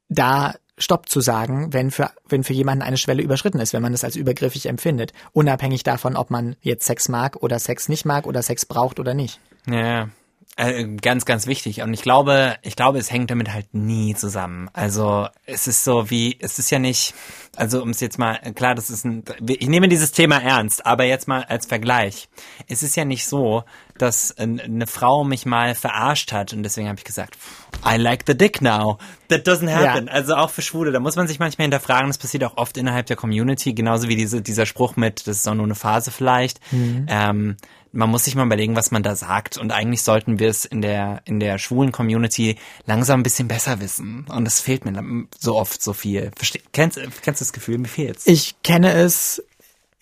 da 0.08 0.54
Stopp 0.76 1.08
zu 1.08 1.20
sagen, 1.20 1.72
wenn 1.72 1.92
für, 1.92 2.10
wenn 2.28 2.42
für 2.42 2.52
jemanden 2.52 2.82
eine 2.82 2.96
Schwelle 2.96 3.22
überschritten 3.22 3.60
ist, 3.60 3.72
wenn 3.72 3.82
man 3.82 3.94
es 3.94 4.02
als 4.02 4.16
übergriffig 4.16 4.66
empfindet. 4.66 5.12
Unabhängig 5.32 5.84
davon, 5.84 6.16
ob 6.16 6.30
man 6.30 6.56
jetzt 6.62 6.86
Sex 6.86 7.08
mag 7.08 7.36
oder 7.36 7.60
Sex 7.60 7.88
nicht 7.88 8.04
mag 8.04 8.26
oder 8.26 8.42
Sex 8.42 8.66
braucht 8.66 8.98
oder 8.98 9.14
nicht. 9.14 9.38
Ja, 9.68 10.08
äh, 10.56 10.84
ganz, 10.84 11.24
ganz 11.24 11.46
wichtig. 11.46 11.82
Und 11.82 11.92
ich 11.94 12.02
glaube, 12.02 12.56
ich 12.62 12.76
glaube, 12.76 12.98
es 12.98 13.10
hängt 13.10 13.30
damit 13.30 13.52
halt 13.52 13.74
nie 13.74 14.14
zusammen. 14.14 14.70
Also 14.72 15.26
es 15.46 15.66
ist 15.66 15.82
so 15.82 16.10
wie, 16.10 16.36
es 16.40 16.58
ist 16.58 16.70
ja 16.70 16.78
nicht, 16.78 17.14
also 17.56 17.82
um 17.82 17.90
es 17.90 18.00
jetzt 18.00 18.18
mal, 18.18 18.38
klar, 18.54 18.74
das 18.76 18.88
ist 18.88 19.04
ein, 19.04 19.24
ich 19.48 19.66
nehme 19.66 19.88
dieses 19.88 20.12
Thema 20.12 20.40
ernst, 20.40 20.86
aber 20.86 21.04
jetzt 21.04 21.26
mal 21.26 21.42
als 21.44 21.66
Vergleich. 21.66 22.28
Es 22.68 22.84
ist 22.84 22.94
ja 22.94 23.04
nicht 23.04 23.26
so, 23.26 23.64
dass 23.98 24.30
äh, 24.32 24.42
eine 24.42 24.86
Frau 24.86 25.24
mich 25.24 25.44
mal 25.44 25.74
verarscht 25.74 26.32
hat 26.32 26.52
und 26.52 26.62
deswegen 26.62 26.88
habe 26.88 26.98
ich 26.98 27.04
gesagt, 27.04 27.36
I 27.84 27.96
like 27.96 28.22
the 28.26 28.36
dick 28.36 28.62
now. 28.62 28.98
That 29.28 29.48
doesn't 29.48 29.72
happen. 29.72 30.06
Ja. 30.06 30.12
Also 30.12 30.36
auch 30.36 30.50
für 30.50 30.62
Schwule, 30.62 30.92
da 30.92 31.00
muss 31.00 31.16
man 31.16 31.26
sich 31.26 31.40
manchmal 31.40 31.64
hinterfragen, 31.64 32.06
das 32.08 32.18
passiert 32.18 32.44
auch 32.44 32.56
oft 32.56 32.76
innerhalb 32.76 33.06
der 33.06 33.16
Community, 33.16 33.74
genauso 33.74 34.08
wie 34.08 34.16
diese, 34.16 34.40
dieser 34.40 34.66
Spruch 34.66 34.94
mit, 34.94 35.26
das 35.26 35.38
ist 35.38 35.46
doch 35.46 35.54
nur 35.54 35.64
eine 35.64 35.74
Phase 35.74 36.12
vielleicht. 36.12 36.60
Ähm, 37.08 37.56
man 37.94 38.10
muss 38.10 38.24
sich 38.24 38.34
mal 38.34 38.44
überlegen, 38.44 38.76
was 38.76 38.90
man 38.90 39.02
da 39.02 39.14
sagt. 39.14 39.56
Und 39.56 39.72
eigentlich 39.72 40.02
sollten 40.02 40.38
wir 40.38 40.48
es 40.48 40.64
in 40.64 40.82
der, 40.82 41.22
in 41.24 41.40
der 41.40 41.58
schwulen 41.58 41.92
Community 41.92 42.56
langsam 42.86 43.20
ein 43.20 43.22
bisschen 43.22 43.48
besser 43.48 43.80
wissen. 43.80 44.26
Und 44.28 44.44
das 44.44 44.60
fehlt 44.60 44.84
mir 44.84 45.26
so 45.38 45.56
oft 45.56 45.82
so 45.82 45.92
viel. 45.92 46.30
Versteh, 46.36 46.60
kennst, 46.72 46.98
kennst 47.22 47.40
du 47.40 47.44
das 47.44 47.52
Gefühl? 47.52 47.78
Mir 47.78 47.88
fehlt's. 47.88 48.26
Ich 48.26 48.56
kenne 48.62 48.92
es, 48.92 49.42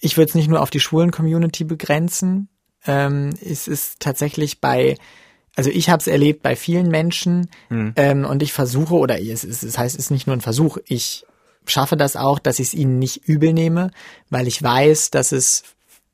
ich 0.00 0.16
würde 0.16 0.31
es 0.31 0.35
nicht 0.35 0.48
nur 0.48 0.61
auf 0.61 0.70
die 0.70 0.81
schwulen 0.81 1.11
Community 1.11 1.64
begrenzen. 1.64 2.48
Ähm, 2.87 3.35
es 3.44 3.68
ist 3.68 4.00
tatsächlich 4.00 4.61
bei, 4.61 4.96
also 5.55 5.70
ich 5.70 5.90
habe 5.90 6.00
es 6.00 6.07
erlebt 6.07 6.42
bei 6.42 6.57
vielen 6.57 6.88
Menschen 6.88 7.48
ähm, 7.96 8.24
und 8.24 8.42
ich 8.42 8.52
versuche, 8.52 8.94
oder 8.94 9.20
es, 9.20 9.44
es, 9.44 9.62
es 9.62 9.78
heißt, 9.78 9.94
es 9.94 10.07
ist 10.07 10.11
nicht 10.11 10.26
nur 10.26 10.35
ein 10.35 10.40
Versuch, 10.40 10.78
ich 10.87 11.24
schaffe 11.66 11.96
das 11.96 12.16
auch, 12.16 12.38
dass 12.38 12.59
ich 12.59 12.68
es 12.68 12.74
ihnen 12.74 12.98
nicht 12.98 13.28
übel 13.28 13.52
nehme, 13.52 13.92
weil 14.31 14.48
ich 14.48 14.61
weiß, 14.61 15.11
dass 15.11 15.31
es 15.31 15.62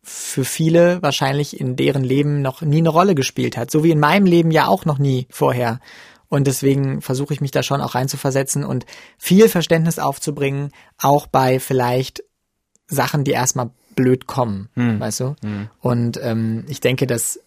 für 0.08 0.44
viele 0.44 1.02
wahrscheinlich 1.02 1.60
in 1.60 1.76
deren 1.76 2.04
Leben 2.04 2.42
noch 2.42 2.62
nie 2.62 2.78
eine 2.78 2.88
Rolle 2.88 3.14
gespielt 3.14 3.56
hat, 3.56 3.70
so 3.70 3.84
wie 3.84 3.90
in 3.90 4.00
meinem 4.00 4.26
Leben 4.26 4.50
ja 4.50 4.66
auch 4.66 4.84
noch 4.84 4.98
nie 4.98 5.26
vorher. 5.30 5.80
Und 6.28 6.46
deswegen 6.46 7.00
versuche 7.00 7.32
ich 7.32 7.40
mich 7.40 7.50
da 7.50 7.62
schon 7.62 7.80
auch 7.80 7.94
reinzuversetzen 7.94 8.64
und 8.64 8.84
viel 9.16 9.48
Verständnis 9.48 9.98
aufzubringen, 9.98 10.72
auch 10.98 11.26
bei 11.26 11.58
vielleicht 11.60 12.22
Sachen, 12.86 13.24
die 13.24 13.30
erstmal 13.30 13.70
blöd 13.94 14.26
kommen, 14.26 14.68
weißt 15.00 15.20
du? 15.20 15.36
Und 15.80 16.20
ähm, 16.22 16.64
ich 16.68 16.80
denke, 16.80 17.06
dass 17.06 17.40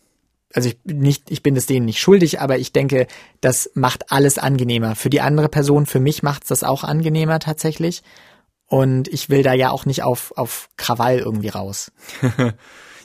also 0.53 0.67
ich 0.69 0.77
bin 0.79 0.99
nicht, 0.99 1.31
ich 1.31 1.43
bin 1.43 1.55
es 1.55 1.65
denen 1.65 1.85
nicht 1.85 1.99
schuldig, 1.99 2.41
aber 2.41 2.57
ich 2.57 2.73
denke, 2.73 3.07
das 3.39 3.71
macht 3.73 4.11
alles 4.11 4.37
angenehmer. 4.37 4.95
Für 4.95 5.09
die 5.09 5.21
andere 5.21 5.47
Person, 5.49 5.85
für 5.85 5.99
mich 5.99 6.23
macht's 6.23 6.49
das 6.49 6.63
auch 6.63 6.83
angenehmer 6.83 7.39
tatsächlich. 7.39 8.03
Und 8.71 9.09
ich 9.09 9.29
will 9.29 9.43
da 9.43 9.51
ja 9.51 9.69
auch 9.69 9.85
nicht 9.85 10.01
auf, 10.01 10.31
auf 10.37 10.69
Krawall 10.77 11.19
irgendwie 11.19 11.49
raus. 11.49 11.91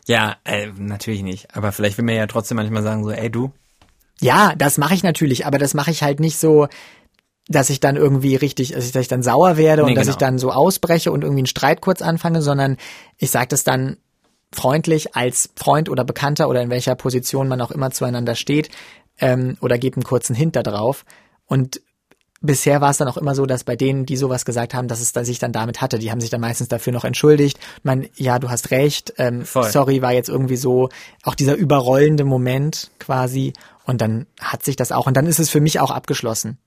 Ja, 0.09 0.37
äh, 0.45 0.69
natürlich 0.79 1.25
nicht. 1.25 1.57
Aber 1.57 1.73
vielleicht 1.73 1.99
will 1.99 2.05
man 2.05 2.15
ja 2.15 2.29
trotzdem 2.29 2.55
manchmal 2.55 2.85
sagen 2.85 3.03
so, 3.03 3.11
ey 3.11 3.29
du, 3.29 3.51
Ja, 4.21 4.55
das 4.57 4.79
mache 4.79 4.95
ich 4.95 5.03
natürlich, 5.03 5.47
aber 5.47 5.59
das 5.59 5.75
mache 5.75 5.91
ich 5.91 6.05
halt 6.05 6.21
nicht 6.21 6.39
so, 6.39 6.69
dass 7.49 7.71
ich 7.71 7.81
dann 7.81 7.97
irgendwie 7.97 8.37
richtig, 8.37 8.71
dass 8.71 8.87
ich, 8.87 8.93
dass 8.93 9.03
ich 9.03 9.09
dann 9.09 9.25
sauer 9.25 9.57
werde 9.57 9.83
und 9.83 9.89
Nee, 9.89 9.95
dass 9.97 10.05
genau. 10.05 10.15
ich 10.15 10.19
dann 10.19 10.39
so 10.39 10.53
ausbreche 10.53 11.11
und 11.11 11.23
irgendwie 11.23 11.41
einen 11.41 11.47
Streit 11.49 11.81
kurz 11.81 12.03
anfange, 12.03 12.41
sondern 12.41 12.77
ich 13.19 13.33
sage 13.33 13.49
das 13.49 13.65
dann 13.65 13.97
freundlich 14.53 15.17
als 15.17 15.51
Freund 15.57 15.89
oder 15.89 16.05
Bekannter 16.05 16.49
oder 16.49 16.63
in 16.63 16.71
welcher 16.71 16.95
Position 16.95 17.49
man 17.49 17.61
auch 17.61 17.73
immer 17.73 17.91
zueinander 17.91 18.37
steht 18.37 18.69
ähm, 19.19 19.57
oder 19.61 19.77
gebe 19.77 19.97
einen 19.97 20.05
kurzen 20.05 20.37
Hint 20.37 20.55
da 20.55 20.63
drauf. 20.63 21.05
Und 21.47 21.81
bisher 22.41 22.81
war 22.81 22.91
es 22.91 22.99
dann 22.99 23.09
auch 23.09 23.17
immer 23.17 23.35
so, 23.35 23.47
dass 23.47 23.65
bei 23.65 23.77
denen, 23.77 24.07
die 24.07 24.17
sowas 24.17 24.45
gesagt 24.45 24.75
haben, 24.75 24.89
dass 24.89 25.01
es 25.01 25.13
da 25.13 25.25
sich 25.25 25.39
dann 25.39 25.53
damit 25.53 25.81
hatte, 25.81 25.99
die 25.99 26.11
haben 26.11 26.21
sich 26.21 26.31
dann 26.31 26.41
meistens 26.41 26.69
dafür 26.69 26.93
noch 26.93 27.05
entschuldigt. 27.05 27.59
Man, 27.83 28.07
ja, 28.17 28.39
du 28.39 28.51
hast 28.51 28.71
recht, 28.71 29.15
ähm, 29.19 29.45
Voll. 29.45 29.71
sorry, 29.71 30.03
war 30.03 30.13
jetzt 30.13 30.29
irgendwie 30.29 30.57
so 30.57 30.89
auch 31.23 31.35
dieser 31.35 31.55
überrollende 31.55 32.25
Moment 32.25 32.91
quasi. 32.99 33.53
Und 33.85 34.01
dann 34.01 34.27
hat 34.41 34.65
sich 34.65 34.77
das 34.77 34.93
auch, 34.93 35.07
und 35.07 35.17
dann 35.17 35.27
ist 35.27 35.39
es 35.39 35.51
für 35.51 35.61
mich 35.61 35.81
auch 35.81 35.91
abgeschlossen. 35.91 36.59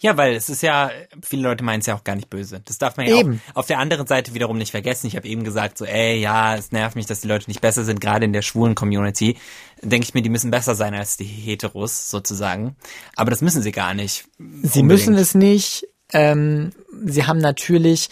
Ja, 0.00 0.16
weil 0.16 0.34
es 0.34 0.48
ist 0.48 0.62
ja, 0.62 0.90
viele 1.22 1.42
Leute 1.42 1.64
meinen 1.64 1.80
es 1.80 1.86
ja 1.86 1.94
auch 1.94 2.04
gar 2.04 2.16
nicht 2.16 2.30
böse. 2.30 2.60
Das 2.64 2.78
darf 2.78 2.96
man 2.96 3.06
ja 3.06 3.16
Eben. 3.16 3.40
auch 3.52 3.56
auf 3.60 3.66
der 3.66 3.78
anderen 3.78 4.06
Seite 4.06 4.34
wiederum 4.34 4.58
nicht 4.58 4.70
vergessen. 4.70 5.06
Ich 5.06 5.16
habe 5.16 5.26
eben 5.28 5.44
gesagt, 5.44 5.78
so, 5.78 5.84
ey, 5.84 6.18
ja, 6.18 6.56
es 6.56 6.72
nervt 6.72 6.96
mich, 6.96 7.06
dass 7.06 7.20
die 7.20 7.28
Leute 7.28 7.48
nicht 7.48 7.60
besser 7.60 7.84
sind, 7.84 8.00
gerade 8.00 8.24
in 8.24 8.32
der 8.32 8.42
schwulen 8.42 8.74
Community. 8.74 9.36
Denke 9.82 10.06
ich 10.08 10.14
mir, 10.14 10.22
die 10.22 10.30
müssen 10.30 10.50
besser 10.50 10.74
sein 10.74 10.94
als 10.94 11.16
die 11.16 11.24
Heteros 11.24 12.10
sozusagen. 12.10 12.76
Aber 13.16 13.30
das 13.30 13.42
müssen 13.42 13.62
sie 13.62 13.72
gar 13.72 13.94
nicht. 13.94 14.24
Sie 14.62 14.82
müssen 14.82 15.14
es 15.14 15.34
nicht. 15.34 15.86
Ähm, 16.12 16.72
sie 17.04 17.26
haben 17.26 17.38
natürlich 17.38 18.08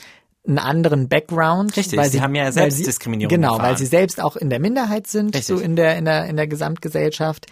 einen 0.47 0.59
anderen 0.59 1.09
Background. 1.09 1.77
Richtig, 1.77 1.99
weil 1.99 2.11
sie 2.11 2.21
haben 2.21 2.35
ja 2.35 2.45
weil 2.45 2.53
Selbstdiskriminierung 2.53 3.31
Genau, 3.31 3.53
erfahren. 3.55 3.71
weil 3.71 3.79
sie 3.79 3.87
selbst 3.87 4.21
auch 4.21 4.37
in 4.37 4.51
der 4.51 4.61
Minderheit 4.61 5.07
sind, 5.07 5.35
Richtig. 5.35 5.57
so 5.57 5.63
in 5.63 5.75
der, 5.77 5.97
in 5.97 6.05
der, 6.05 6.27
in 6.27 6.37
der 6.37 6.47
Gesamtgesellschaft. 6.47 7.47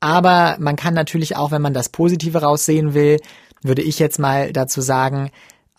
Aber 0.00 0.56
man 0.58 0.76
kann 0.76 0.94
natürlich 0.94 1.36
auch, 1.36 1.50
wenn 1.50 1.62
man 1.62 1.74
das 1.74 1.90
Positive 1.90 2.38
raussehen 2.42 2.94
will, 2.94 3.20
würde 3.62 3.82
ich 3.82 3.98
jetzt 3.98 4.18
mal 4.18 4.52
dazu 4.52 4.80
sagen, 4.80 5.30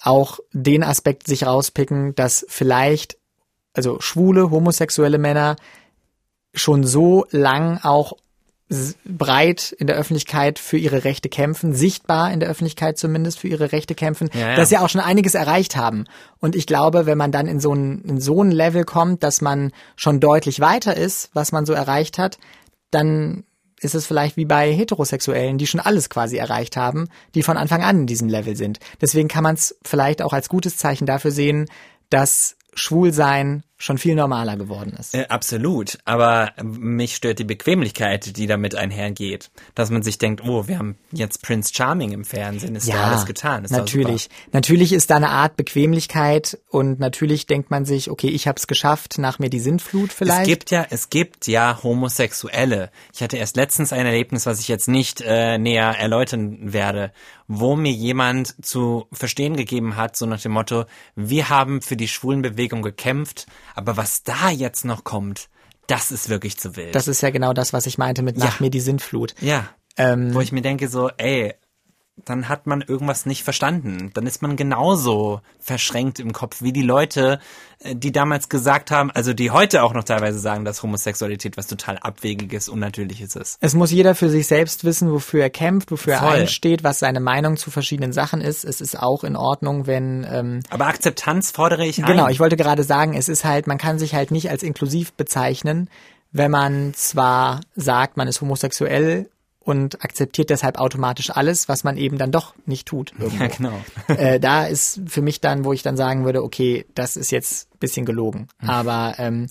auch 0.02 0.40
den 0.54 0.84
Aspekt 0.84 1.28
sich 1.28 1.46
rauspicken, 1.46 2.16
dass 2.16 2.46
vielleicht, 2.48 3.18
also 3.74 4.00
schwule, 4.00 4.52
homosexuelle 4.52 5.18
Männer 5.18 5.56
schon 6.54 6.86
so 6.86 7.26
lang 7.32 7.80
auch 7.84 8.14
breit 9.06 9.74
in 9.74 9.88
der 9.88 9.98
Öffentlichkeit 9.98 10.58
für 10.58 10.78
ihre 10.78 11.04
Rechte 11.04 11.28
kämpfen, 11.28 11.74
sichtbar 11.74 12.32
in 12.32 12.40
der 12.40 12.50
Öffentlichkeit 12.50 12.98
zumindest 12.98 13.40
für 13.40 13.50
ihre 13.50 13.74
Rechte 13.74 13.96
kämpfen, 13.96 14.30
Ja, 14.34 14.50
ja. 14.52 14.56
dass 14.56 14.70
sie 14.70 14.78
auch 14.78 14.88
schon 14.88 15.02
einiges 15.02 15.36
erreicht 15.36 15.76
haben. 15.76 16.06
Und 16.40 16.56
ich 16.56 16.68
glaube, 16.68 17.06
wenn 17.06 17.18
man 17.18 17.34
dann 17.34 17.48
in 17.48 17.60
so 17.60 17.74
ein, 17.74 18.02
in 18.04 18.22
so 18.22 18.42
ein 18.42 18.52
Level 18.52 18.86
kommt, 18.86 19.24
dass 19.24 19.42
man 19.42 19.72
schon 19.98 20.22
deutlich 20.22 20.62
weiter 20.62 20.96
ist, 20.96 21.32
was 21.34 21.52
man 21.52 21.66
so 21.66 21.74
erreicht 21.74 22.18
hat, 22.18 22.38
dann 22.92 23.44
ist 23.82 23.96
es 23.96 24.06
vielleicht 24.06 24.38
wie 24.38 24.46
bei 24.46 24.72
Heterosexuellen, 24.72 25.58
die 25.58 25.68
schon 25.68 25.80
alles 25.80 26.10
quasi 26.10 26.38
erreicht 26.38 26.78
haben, 26.78 27.10
die 27.36 27.44
von 27.44 27.58
Anfang 27.58 27.84
an 27.84 28.02
in 28.02 28.08
diesem 28.08 28.30
Level 28.30 28.56
sind. 28.56 28.80
Deswegen 29.02 29.28
kann 29.28 29.44
man 29.44 29.56
es 29.56 29.76
vielleicht 29.84 30.22
auch 30.22 30.34
als 30.34 30.50
gutes 30.50 30.78
Zeichen 30.78 31.06
dafür 31.06 31.32
sehen, 31.32 31.68
dass 32.10 32.56
Schwulsein 32.74 33.64
schon 33.82 33.98
viel 33.98 34.16
normaler 34.16 34.58
geworden 34.58 34.94
ist. 35.00 35.16
Äh, 35.16 35.26
absolut, 35.28 35.98
aber 36.06 36.52
mich 36.62 37.16
stört 37.16 37.40
die 37.40 37.44
Bequemlichkeit, 37.44 38.38
die 38.38 38.46
damit 38.46 38.76
einhergeht. 38.76 39.50
Dass 39.74 39.90
man 39.90 40.04
sich 40.04 40.20
denkt, 40.20 40.44
oh, 40.46 40.68
wir 40.68 40.78
haben 40.78 40.98
jetzt 41.12 41.42
Prince 41.42 41.74
Charming 41.74 42.12
im 42.12 42.24
Fernsehen, 42.24 42.76
ist 42.76 42.88
ja 42.88 43.04
alles 43.04 43.26
getan. 43.26 43.66
Ist 43.66 43.72
natürlich. 43.72 44.30
Natürlich 44.52 44.94
ist 44.94 45.10
da 45.10 45.16
eine 45.16 45.30
Art 45.30 45.58
Bequemlichkeit 45.58 46.60
und 46.70 47.00
natürlich 47.00 47.48
denkt 47.48 47.72
man 47.72 47.86
sich, 47.86 48.12
okay, 48.12 48.30
ich 48.30 48.48
habe 48.48 48.58
es 48.58 48.68
geschafft, 48.68 49.18
nach 49.18 49.40
mir 49.40 49.50
die 49.50 49.60
Sintflut 49.60 50.14
vielleicht. 50.14 50.42
Es 50.42 50.48
gibt 50.48 50.72
ja, 50.72 50.86
es 50.90 51.10
gibt 51.10 51.48
ja 51.48 51.80
Homosexuelle. 51.82 52.92
Ich 53.14 53.24
hatte 53.24 53.38
erst 53.38 53.56
letztens 53.56 53.92
ein 53.94 54.06
Erlebnis, 54.06 54.46
was 54.46 54.60
ich 54.60 54.68
jetzt 54.68 54.88
nicht 54.88 55.22
äh, 55.22 55.58
näher 55.58 55.96
erläutern 55.98 56.72
werde, 56.74 57.12
wo 57.48 57.76
mir 57.76 57.92
jemand 57.92 58.64
zu 58.64 59.08
verstehen 59.12 59.58
gegeben 59.58 59.98
hat, 59.98 60.16
so 60.16 60.26
nach 60.26 60.42
dem 60.42 60.54
Motto, 60.54 60.86
wir 61.16 61.50
haben 61.50 61.82
für 61.82 61.98
die 61.98 62.08
Schwulenbewegung 62.08 62.82
gekämpft, 62.82 63.48
aber 63.76 63.98
was 63.98 64.24
da 64.24 64.50
jetzt 64.50 64.86
noch 64.86 65.04
kommt, 65.04 65.50
das 65.88 66.12
ist 66.12 66.30
wirklich 66.30 66.58
zu 66.58 66.76
wild. 66.76 66.96
Das 66.96 67.08
ist 67.08 67.22
ja 67.22 67.30
genau 67.32 67.54
das, 67.54 67.74
was 67.74 67.86
ich 67.86 67.98
meinte 67.98 68.22
mit 68.22 68.38
nach 68.38 68.60
ja. 68.60 68.66
mir 68.66 68.70
die 68.70 68.80
Sintflut. 68.80 69.36
Ja. 69.42 69.68
Ähm, 69.98 70.34
wo 70.34 70.40
ich 70.42 70.52
mir 70.52 70.62
denke 70.62 70.88
so, 70.88 71.10
ey, 71.18 71.54
dann 72.26 72.50
hat 72.50 72.68
man 72.68 72.82
irgendwas 72.82 73.26
nicht 73.26 73.44
verstanden. 73.44 74.12
Dann 74.14 74.28
ist 74.28 74.42
man 74.42 74.56
genauso 74.56 75.42
verschränkt 75.60 76.20
im 76.20 76.34
Kopf 76.34 76.62
wie 76.62 76.72
die 76.72 76.82
Leute, 76.82 77.40
äh, 77.80 77.96
die 77.96 78.12
damals 78.12 78.50
gesagt 78.50 78.92
haben, 78.92 79.12
also 79.12 79.34
die 79.34 79.52
heute 79.52 79.84
auch 79.84 79.94
noch 79.94 80.04
teilweise 80.04 80.40
sagen, 80.40 80.66
dass 80.66 80.84
Homosexualität 80.84 81.58
was 81.58 81.68
total 81.68 81.98
abwegiges, 81.98 82.70
unnatürliches 82.70 83.36
ist. 83.36 83.58
Es 83.62 83.74
muss 83.74 83.92
jeder 83.92 84.16
für 84.16 84.30
sich 84.30 84.48
selbst 84.48 84.84
wissen, 84.84 85.12
wofür 85.12 85.42
er 85.42 85.50
kämpft, 85.50 85.92
wofür 85.92 86.18
Voll. 86.18 86.28
er 86.28 86.34
einsteht, 86.42 86.84
was 86.84 87.00
seine 87.00 87.20
Meinung 87.20 87.58
zu 87.58 87.72
verschiedenen 87.72 88.14
Sachen 88.14 88.42
ist. 88.42 88.64
Es 88.64 88.82
ist 88.82 88.98
auch 88.98 89.24
in 89.24 89.36
Ordnung, 89.36 89.88
wenn. 89.88 90.26
Ähm, 90.30 90.60
Aber 90.70 90.88
Akzeptanz 90.88 91.52
fordere 91.52 91.86
ich 91.86 92.00
ein. 92.00 92.06
Genau, 92.06 92.28
ich 92.28 92.40
wollte 92.40 92.58
gerade 92.58 92.84
sagen, 92.84 93.16
es 93.16 93.30
ist 93.30 93.46
halt, 93.46 93.68
man 93.68 93.78
kann 93.78 94.00
sich 94.00 94.14
halt 94.14 94.32
nicht 94.32 94.50
als 94.50 94.64
inklusiv 94.64 95.14
bezeichnen, 95.14 95.90
wenn 96.32 96.52
man 96.52 96.94
zwar 96.94 97.62
sagt, 97.76 98.18
man 98.18 98.28
ist 98.28 98.42
homosexuell 98.42 99.30
und 99.64 100.04
akzeptiert 100.04 100.50
deshalb 100.50 100.80
automatisch 100.80 101.30
alles, 101.30 101.70
was 101.70 101.84
man 101.84 101.98
eben 101.98 102.18
dann 102.18 102.32
doch 102.32 102.56
nicht 102.66 102.88
tut. 102.88 103.14
Irgendwo. 103.18 103.44
Ja, 103.44 103.48
genau. 103.50 103.82
äh, 104.08 104.40
da 104.40 104.66
ist 104.66 105.02
für 105.06 105.22
mich 105.22 105.40
dann, 105.40 105.66
wo 105.66 105.74
ich 105.74 105.84
dann 105.84 105.96
sagen 105.96 106.26
würde, 106.26 106.44
okay, 106.44 106.86
das 106.96 107.16
ist 107.16 107.32
jetzt 107.32 107.70
bisschen 107.80 108.06
gelogen. 108.06 108.48
Mhm. 108.60 108.70
Aber 108.70 109.16
ähm, 109.18 109.48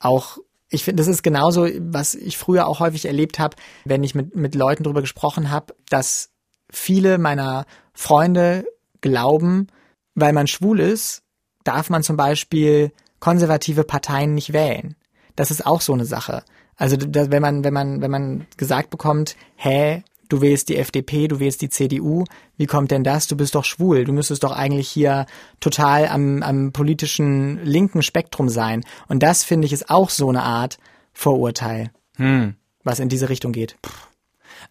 auch 0.00 0.38
ich 0.72 0.84
finde, 0.84 1.02
das 1.02 1.08
ist 1.08 1.22
genauso, 1.22 1.68
was 1.78 2.14
ich 2.14 2.38
früher 2.38 2.66
auch 2.66 2.80
häufig 2.80 3.04
erlebt 3.04 3.38
habe, 3.38 3.56
wenn 3.84 4.02
ich 4.02 4.14
mit, 4.14 4.34
mit 4.34 4.54
Leuten 4.54 4.84
darüber 4.84 5.02
gesprochen 5.02 5.50
habe, 5.50 5.74
dass 5.90 6.30
viele 6.70 7.18
meiner 7.18 7.66
Freunde 7.92 8.64
glauben, 9.02 9.66
weil 10.14 10.32
man 10.32 10.46
schwul 10.46 10.80
ist, 10.80 11.22
darf 11.62 11.90
man 11.90 12.02
zum 12.02 12.16
Beispiel 12.16 12.90
konservative 13.20 13.84
Parteien 13.84 14.34
nicht 14.34 14.54
wählen. 14.54 14.96
Das 15.36 15.50
ist 15.50 15.66
auch 15.66 15.82
so 15.82 15.92
eine 15.92 16.06
Sache. 16.06 16.42
Also 16.76 16.96
das, 16.96 17.30
wenn 17.30 17.42
man, 17.42 17.64
wenn 17.64 17.72
man, 17.72 18.00
wenn 18.00 18.10
man 18.10 18.46
gesagt 18.56 18.90
bekommt, 18.90 19.36
hä, 19.56 20.02
du 20.28 20.40
wählst 20.40 20.68
die 20.68 20.76
FDP, 20.76 21.28
du 21.28 21.40
wählst 21.40 21.60
die 21.60 21.68
CDU, 21.68 22.24
wie 22.56 22.66
kommt 22.66 22.90
denn 22.90 23.04
das? 23.04 23.26
Du 23.26 23.36
bist 23.36 23.54
doch 23.54 23.64
schwul, 23.64 24.04
du 24.04 24.12
müsstest 24.12 24.42
doch 24.44 24.52
eigentlich 24.52 24.88
hier 24.88 25.26
total 25.60 26.08
am, 26.08 26.42
am 26.42 26.72
politischen 26.72 27.64
linken 27.64 28.02
Spektrum 28.02 28.48
sein. 28.48 28.84
Und 29.08 29.22
das 29.22 29.44
finde 29.44 29.66
ich 29.66 29.72
ist 29.72 29.90
auch 29.90 30.10
so 30.10 30.28
eine 30.28 30.42
Art 30.42 30.78
Vorurteil, 31.12 31.90
hm. 32.16 32.54
was 32.82 32.98
in 32.98 33.10
diese 33.10 33.28
Richtung 33.28 33.52
geht. 33.52 33.76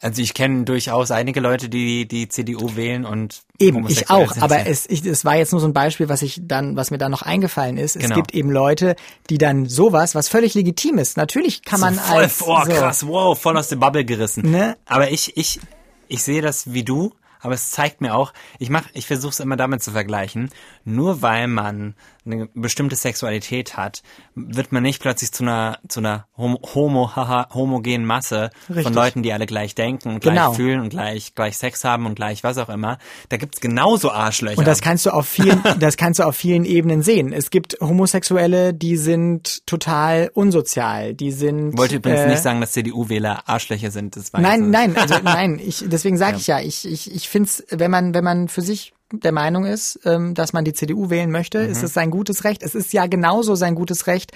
Also 0.02 0.22
ich 0.22 0.34
kenne 0.34 0.64
durchaus 0.64 1.12
einige 1.12 1.40
Leute, 1.40 1.70
die 1.70 2.08
die 2.08 2.28
CDU 2.28 2.76
wählen 2.76 3.06
und 3.06 3.44
eben 3.60 3.88
ich 3.88 4.10
auch. 4.10 4.36
Aber 4.42 4.66
es, 4.66 4.90
ich, 4.90 5.06
es 5.06 5.24
war 5.26 5.38
jetzt 5.38 5.52
nur 5.52 5.62
so 5.62 5.68
ein 5.68 5.74
Beispiel, 5.74 6.10
was 6.10 6.24
ich 6.24 6.42
dann, 6.44 6.76
was 6.76 6.90
mir 6.90 6.98
da 6.98 7.08
noch 7.08 7.22
eingefallen 7.22 7.78
ist. 7.78 7.96
Es 7.96 8.04
genau. 8.04 8.16
gibt 8.16 8.34
eben 8.34 8.50
Leute, 8.50 8.96
die 9.30 9.38
dann 9.38 9.68
sowas, 9.68 10.16
was 10.16 10.28
völlig 10.28 10.56
legitim 10.56 10.98
ist. 10.98 11.18
Natürlich 11.18 11.62
kann 11.62 11.80
man 11.80 11.94
so 11.94 12.02
voll, 12.02 12.24
als 12.24 12.42
oh, 12.42 12.64
so, 12.66 12.72
krass, 12.72 13.08
wow, 13.08 13.40
voll 13.40 13.56
aus 13.58 13.68
der 13.68 13.76
Bubble 13.76 14.04
gerissen. 14.04 14.50
Ne? 14.50 14.76
Aber 14.86 15.12
ich, 15.12 15.38
ich, 15.38 15.60
ich 16.08 16.24
sehe 16.24 16.42
das 16.42 16.74
wie 16.74 16.84
du 16.84 17.14
aber 17.42 17.56
es 17.56 17.72
zeigt 17.72 18.02
mir 18.02 18.16
auch, 18.16 18.34
ich 18.60 18.70
mach, 18.70 18.88
ich 18.94 19.08
versuche 19.08 19.32
es 19.32 19.40
immer 19.40 19.58
damit 19.58 19.82
zu 19.82 19.92
vergleichen, 19.92 20.50
nur 20.86 21.22
weil 21.22 21.48
man 21.48 21.96
eine 22.26 22.48
bestimmte 22.54 22.96
Sexualität 22.96 23.78
hat, 23.78 24.04
wird 24.36 24.72
man 24.72 24.84
nicht 24.84 25.02
plötzlich 25.02 25.32
zu 25.32 25.44
einer 25.44 25.80
zu 25.88 26.02
einer 26.02 26.28
homo, 26.38 27.16
haha, 27.16 27.48
homogenen 27.54 28.06
Masse 28.06 28.52
Richtig. 28.70 28.84
von 28.84 28.94
Leuten, 28.94 29.24
die 29.24 29.34
alle 29.34 29.48
gleich 29.48 29.74
denken 29.74 30.10
und 30.10 30.20
gleich 30.20 30.36
genau. 30.36 30.54
fühlen 30.54 30.82
und 30.82 30.90
gleich 30.90 31.34
gleich 31.34 31.58
Sex 31.58 31.84
haben 31.84 32.06
und 32.06 32.16
gleich 32.16 32.44
was 32.44 32.60
auch 32.60 32.70
immer. 32.70 33.00
Da 33.30 33.38
gibt's 33.38 33.60
genauso 33.60 34.12
Arschlöcher. 34.12 34.60
Und 34.60 34.68
das 34.68 34.82
kannst 34.82 35.08
du 35.08 35.10
auf 35.10 35.28
vielen 35.28 35.64
das 35.80 35.98
kannst 35.98 36.20
du 36.20 36.24
auf 36.24 36.36
vielen 36.36 36.64
Ebenen 36.66 37.02
sehen. 37.02 37.34
Es 37.34 37.50
gibt 37.50 37.78
Homosexuelle, 37.82 38.74
die 38.74 38.98
sind 38.98 39.66
total 39.66 40.30
unsozial, 40.34 41.16
die 41.16 41.32
sind 41.32 41.76
Wollte 41.76 41.96
übrigens 41.96 42.22
äh, 42.22 42.28
nicht 42.28 42.44
sagen, 42.44 42.62
dass 42.62 42.74
CDU-Wähler 42.74 43.50
Arschlöcher 43.50 43.90
sind, 43.90 44.16
das 44.16 44.32
war 44.32 44.42
Nein, 44.42 44.70
nein, 44.70 44.96
also 44.96 45.16
nein, 45.24 45.60
ich 45.64 45.84
deswegen 45.88 46.18
sage 46.18 46.34
ja. 46.34 46.38
ich 46.38 46.48
ja, 46.48 46.60
ich 46.60 46.88
ich 46.88 47.16
ich 47.16 47.30
finde 47.30 47.50
es, 47.50 47.66
wenn 47.70 47.90
man, 47.90 48.14
wenn 48.14 48.24
man 48.24 48.48
für 48.48 48.62
sich 48.62 48.94
der 49.12 49.32
Meinung 49.32 49.66
ist, 49.66 50.00
ähm, 50.06 50.34
dass 50.34 50.54
man 50.54 50.66
die 50.66 50.74
CDU 50.74 51.10
wählen 51.10 51.32
möchte, 51.32 51.64
mhm. 51.64 51.72
ist 51.72 51.84
es 51.84 51.94
sein 51.94 52.12
gutes 52.12 52.44
Recht. 52.44 52.64
Es 52.64 52.76
ist 52.76 52.94
ja 52.94 53.08
genauso 53.08 53.56
sein 53.56 53.76
gutes 53.76 54.08
Recht, 54.08 54.32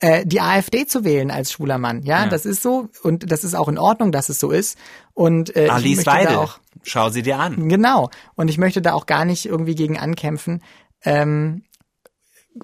äh, 0.00 0.26
die 0.26 0.40
AfD 0.40 0.86
zu 0.86 1.04
wählen 1.04 1.30
als 1.30 1.52
schwuler 1.52 1.78
Mann. 1.78 2.02
Ja, 2.02 2.24
ja, 2.24 2.28
das 2.28 2.46
ist 2.46 2.62
so 2.62 2.88
und 3.02 3.30
das 3.30 3.44
ist 3.44 3.54
auch 3.54 3.68
in 3.68 3.78
Ordnung, 3.78 4.12
dass 4.12 4.28
es 4.28 4.40
so 4.40 4.50
ist. 4.50 4.78
Und 5.12 5.54
äh, 5.56 5.68
Alice 5.68 6.00
ich 6.00 6.06
möchte 6.06 6.24
da 6.26 6.38
auch, 6.38 6.58
schau 6.82 7.10
sie 7.10 7.22
dir 7.22 7.38
an. 7.38 7.68
Genau. 7.68 8.10
Und 8.34 8.48
ich 8.48 8.58
möchte 8.58 8.82
da 8.82 8.92
auch 8.92 9.06
gar 9.06 9.24
nicht 9.24 9.46
irgendwie 9.46 9.74
gegen 9.74 9.98
ankämpfen. 9.98 10.62
Ähm, 11.04 11.62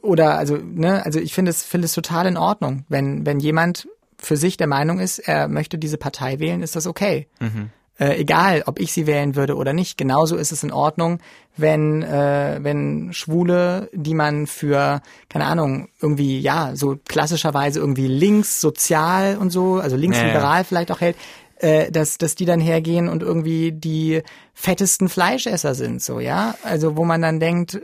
oder 0.03 0.37
also 0.38 0.57
ne, 0.57 1.05
also 1.05 1.18
ich 1.18 1.35
finde 1.35 1.51
es 1.51 1.62
finde 1.62 1.87
es 1.87 1.92
total 1.92 2.27
in 2.27 2.37
Ordnung, 2.37 2.85
wenn 2.88 3.27
wenn 3.27 3.40
jemand 3.40 3.88
für 4.18 4.37
sich 4.37 4.57
der 4.57 4.66
Meinung 4.66 5.01
ist, 5.01 5.18
er 5.18 5.49
möchte 5.49 5.79
diese 5.79 5.96
Partei 5.96 6.38
wählen, 6.38 6.62
ist 6.62 6.77
das 6.77 6.87
okay. 6.87 7.29
Mhm 7.40 7.70
äh, 8.01 8.17
egal, 8.17 8.63
ob 8.67 8.81
ich 8.81 8.93
sie 8.93 9.07
wählen 9.07 9.37
würde 9.37 9.57
oder 9.57 9.73
nicht. 9.75 9.99
Genauso 9.99 10.37
ist 10.37 10.53
es 10.53 10.63
in 10.63 10.73
Ordnung, 10.73 11.21
wenn 11.57 12.03
äh, 12.03 12.59
wenn 12.63 13.13
Schwule, 13.13 13.91
die 13.93 14.15
man 14.15 14.47
für 14.47 15.03
keine 15.29 15.45
Ahnung 15.45 15.89
irgendwie 16.01 16.41
ja 16.41 16.73
so 16.75 16.97
klassischerweise 17.07 17.79
irgendwie 17.79 18.09
links 18.09 18.61
sozial 18.61 19.37
und 19.37 19.51
so, 19.51 19.75
also 19.75 19.97
linksliberal 19.97 20.59
ja, 20.59 20.65
vielleicht 20.65 20.91
auch 20.91 21.01
hält, 21.01 21.17
äh, 21.61 21.90
dass, 21.90 22.16
dass 22.18 22.35
die 22.35 22.46
dann 22.46 22.61
hergehen 22.61 23.09
und 23.09 23.23
irgendwie 23.23 23.73
die 23.73 24.23
fettesten 24.55 25.09
Fleischesser 25.09 25.75
sind, 25.75 26.03
so, 26.03 26.18
ja? 26.18 26.55
Also, 26.62 26.96
wo 26.96 27.05
man 27.05 27.20
dann 27.20 27.38
denkt, 27.38 27.81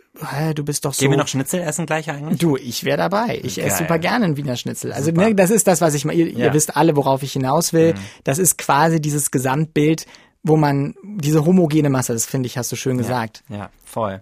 du 0.54 0.64
bist 0.64 0.84
doch 0.84 0.94
so. 0.94 1.00
Gehen 1.00 1.10
wir 1.10 1.18
noch 1.18 1.28
Schnitzel 1.28 1.60
essen 1.60 1.86
gleich 1.86 2.10
eigentlich? 2.10 2.38
Du, 2.38 2.56
ich 2.56 2.84
wäre 2.84 2.96
dabei. 2.96 3.40
Ich 3.42 3.56
Geil. 3.56 3.66
esse 3.66 3.78
super 3.78 3.98
gerne 3.98 4.24
einen 4.24 4.36
Wiener 4.36 4.56
Schnitzel. 4.56 4.92
Also, 4.92 5.10
ne, 5.10 5.34
das 5.34 5.50
ist 5.50 5.66
das, 5.66 5.80
was 5.80 5.94
ich 5.94 6.04
mal, 6.04 6.14
ihr, 6.14 6.30
ja. 6.30 6.46
ihr 6.46 6.54
wisst 6.54 6.76
alle, 6.76 6.96
worauf 6.96 7.22
ich 7.22 7.32
hinaus 7.32 7.72
will. 7.72 7.94
Mhm. 7.94 7.98
Das 8.24 8.38
ist 8.38 8.58
quasi 8.58 9.00
dieses 9.00 9.30
Gesamtbild, 9.30 10.06
wo 10.42 10.56
man 10.56 10.94
diese 11.02 11.44
homogene 11.44 11.90
Masse, 11.90 12.12
das 12.12 12.24
finde 12.24 12.46
ich, 12.46 12.56
hast 12.56 12.72
du 12.72 12.76
schön 12.76 12.96
gesagt. 12.96 13.42
Ja, 13.48 13.56
ja 13.56 13.70
voll. 13.84 14.20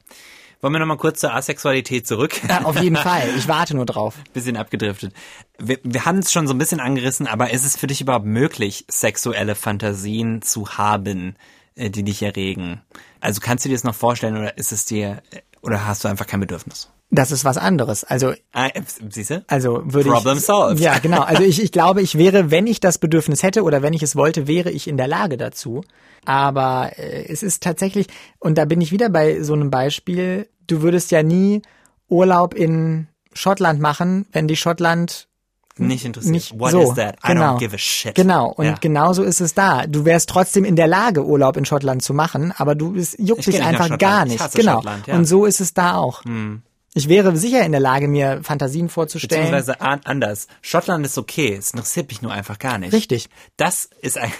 Wollen 0.65 0.73
wir 0.73 0.79
nochmal 0.79 0.97
kurz 0.97 1.21
zur 1.21 1.35
Asexualität 1.35 2.07
zurück? 2.07 2.41
Ja, 2.49 2.63
auf 2.63 2.81
jeden 2.81 2.97
Fall. 3.11 3.29
Ich 3.37 3.49
warte 3.49 3.77
nur 3.77 3.85
drauf. 3.85 4.15
Bisschen 4.33 4.57
abgedriftet. 4.57 5.13
Wir, 5.59 5.79
wir 5.83 6.07
haben 6.07 6.21
es 6.21 6.33
schon 6.33 6.47
so 6.47 6.55
ein 6.55 6.59
bisschen 6.59 6.81
angerissen, 6.81 7.27
aber 7.27 7.51
ist 7.51 7.67
es 7.67 7.77
für 7.77 7.87
dich 7.87 8.01
überhaupt 8.01 8.25
möglich, 8.25 8.87
sexuelle 8.89 9.57
Fantasien 9.57 10.41
zu 10.41 10.79
haben, 10.79 11.37
äh, 11.75 11.91
die 11.91 12.03
dich 12.03 12.23
erregen? 12.23 12.81
Also 13.21 13.43
kannst 13.43 13.67
du 13.67 13.69
dir 13.69 13.75
das 13.75 13.85
noch 13.85 13.95
vorstellen 13.95 14.39
oder 14.39 14.57
ist 14.57 14.73
es 14.73 14.87
dir, 14.87 15.21
oder 15.61 15.87
hast 15.87 16.03
du 16.03 16.09
einfach 16.09 16.27
kein 16.27 16.41
Bedürfnis? 16.41 16.89
Das 17.11 17.31
ist 17.31 17.45
was 17.45 17.59
anderes. 17.59 18.03
Also, 18.03 18.33
ah, 18.53 18.71
siehst 19.09 19.31
du? 19.31 19.45
Also 19.47 19.83
würde 19.85 20.11
Problem 20.11 20.39
ich, 20.39 20.45
solved. 20.45 20.81
Ja, 20.81 20.99
genau. 20.99 21.21
Also 21.21 21.43
ich, 21.45 21.63
ich 21.63 21.71
glaube, 21.71 22.03
ich 22.03 22.19
wäre, 22.19 22.51
wenn 22.51 22.67
ich 22.67 22.81
das 22.81 22.99
Bedürfnis 22.99 23.43
hätte 23.43 23.63
oder 23.63 23.83
wenn 23.83 23.93
ich 23.93 24.03
es 24.03 24.17
wollte, 24.17 24.47
wäre 24.47 24.71
ich 24.71 24.89
in 24.89 24.97
der 24.97 25.09
Lage 25.09 25.37
dazu. 25.37 25.85
Aber 26.25 26.93
äh, 26.97 27.27
es 27.29 27.43
ist 27.43 27.63
tatsächlich, 27.63 28.09
und 28.39 28.59
da 28.59 28.65
bin 28.65 28.81
ich 28.81 28.91
wieder 28.91 29.11
bei 29.11 29.43
so 29.43 29.53
einem 29.53 29.71
Beispiel, 29.71 30.49
du 30.67 30.83
würdest 30.83 31.11
ja 31.11 31.23
nie 31.23 31.63
Urlaub 32.09 32.55
in 32.55 33.09
Schottland 33.33 33.81
machen, 33.81 34.27
wenn 34.33 34.49
die 34.49 34.57
Schottland 34.57 35.29
nicht 35.77 36.05
interessiert. 36.05 36.33
Nicht 36.33 36.59
What 36.59 36.71
so, 36.71 36.83
is 36.83 36.95
that? 36.95 37.17
I 37.25 37.29
genau. 37.29 37.55
don't 37.55 37.59
give 37.59 37.75
a 37.75 37.79
shit. 37.79 38.15
Genau, 38.15 38.53
und 38.53 38.65
ja. 38.65 38.75
genauso 38.81 39.25
ist 39.25 39.41
es 39.41 39.55
da. 39.55 39.87
Du 39.87 40.05
wärst 40.05 40.29
trotzdem 40.29 40.65
in 40.65 40.77
der 40.77 40.87
Lage, 40.87 41.25
Urlaub 41.25 41.57
in 41.57 41.65
Schottland 41.65 42.03
zu 42.03 42.15
machen, 42.15 42.53
aber 42.57 42.77
du 42.77 42.95
es 42.95 43.17
juckt 43.19 43.47
dich 43.47 43.63
einfach 43.63 43.99
gar 43.99 44.25
nicht. 44.25 44.53
genau. 44.55 44.83
Ja. 45.07 45.17
Und 45.17 45.25
so 45.25 45.47
ist 45.47 45.61
es 45.61 45.75
da 45.75 45.97
auch. 45.97 46.25
Hm. 46.25 46.63
Ich 46.97 47.09
wäre 47.09 47.37
sicher 47.37 47.65
in 47.65 47.73
der 47.73 47.81
Lage, 47.81 48.07
mir 48.07 48.41
Fantasien 48.45 48.89
vorzustellen. 48.89 49.51
Beziehungsweise 49.51 49.81
anders. 49.81 50.47
Schottland 50.63 51.05
ist 51.05 51.19
okay, 51.19 51.57
es 51.59 51.73
interessiert 51.73 52.09
mich 52.09 52.23
nur 52.23 52.31
einfach 52.31 52.61
gar 52.61 52.79
nicht. 52.79 52.93
Richtig. 52.93 53.29
Das 53.57 53.89
ist 54.01 54.17
ein 54.17 54.33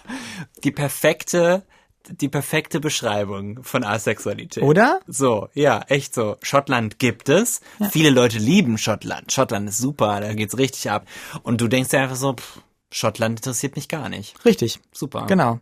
die 0.64 0.70
perfekte 0.70 1.62
die 2.08 2.28
perfekte 2.28 2.80
Beschreibung 2.80 3.62
von 3.62 3.84
Asexualität. 3.84 4.62
Oder? 4.62 5.00
So, 5.06 5.48
ja, 5.54 5.82
echt 5.88 6.14
so. 6.14 6.36
Schottland 6.42 6.98
gibt 6.98 7.28
es. 7.28 7.60
Ja. 7.78 7.88
Viele 7.88 8.10
Leute 8.10 8.38
lieben 8.38 8.78
Schottland. 8.78 9.32
Schottland 9.32 9.68
ist 9.68 9.78
super, 9.78 10.20
da 10.20 10.34
geht's 10.34 10.58
richtig 10.58 10.90
ab. 10.90 11.06
Und 11.42 11.60
du 11.60 11.68
denkst 11.68 11.90
dir 11.90 12.00
einfach 12.00 12.16
so, 12.16 12.34
pff, 12.34 12.60
Schottland 12.90 13.40
interessiert 13.40 13.74
mich 13.74 13.88
gar 13.88 14.08
nicht. 14.08 14.36
Richtig. 14.44 14.78
Super. 14.92 15.26
Genau. 15.26 15.58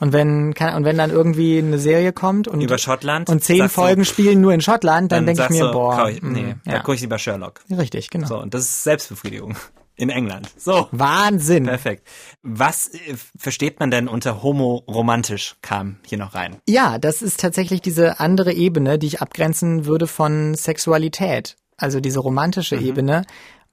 Und 0.00 0.12
wenn 0.12 0.52
kann, 0.52 0.74
und 0.74 0.84
wenn 0.84 0.98
dann 0.98 1.10
irgendwie 1.10 1.58
eine 1.58 1.78
Serie 1.78 2.12
kommt 2.12 2.48
und 2.48 2.60
Über 2.60 2.76
Schottland 2.76 3.28
und 3.28 3.44
zehn 3.44 3.58
sagst 3.58 3.76
du, 3.76 3.82
Folgen 3.82 4.04
spielen 4.04 4.40
nur 4.40 4.52
in 4.52 4.60
Schottland, 4.60 5.12
dann, 5.12 5.24
dann 5.24 5.36
denke 5.36 5.54
ich 5.54 5.60
mir, 5.60 5.66
du, 5.66 5.72
boah, 5.72 6.08
ich, 6.08 6.20
nee, 6.22 6.54
mm, 6.54 6.60
da 6.64 6.72
ja. 6.72 6.78
gucke 6.80 6.96
ich 6.96 7.00
lieber 7.02 7.18
Sherlock. 7.18 7.60
richtig, 7.70 8.10
genau. 8.10 8.26
So, 8.26 8.38
und 8.40 8.52
das 8.52 8.62
ist 8.62 8.82
Selbstbefriedigung 8.82 9.56
in 10.02 10.10
England. 10.10 10.50
So. 10.56 10.88
Wahnsinn. 10.90 11.64
Perfekt. 11.64 12.06
Was 12.42 12.88
äh, 12.88 13.14
versteht 13.38 13.78
man 13.78 13.90
denn 13.92 14.08
unter 14.08 14.42
homoromantisch 14.42 15.56
kam 15.62 15.96
hier 16.04 16.18
noch 16.18 16.34
rein? 16.34 16.56
Ja, 16.68 16.98
das 16.98 17.22
ist 17.22 17.40
tatsächlich 17.40 17.80
diese 17.80 18.18
andere 18.18 18.52
Ebene, 18.52 18.98
die 18.98 19.06
ich 19.06 19.22
abgrenzen 19.22 19.86
würde 19.86 20.08
von 20.08 20.54
Sexualität. 20.54 21.56
Also 21.76 22.00
diese 22.00 22.18
romantische 22.18 22.76
Ebene. 22.76 23.24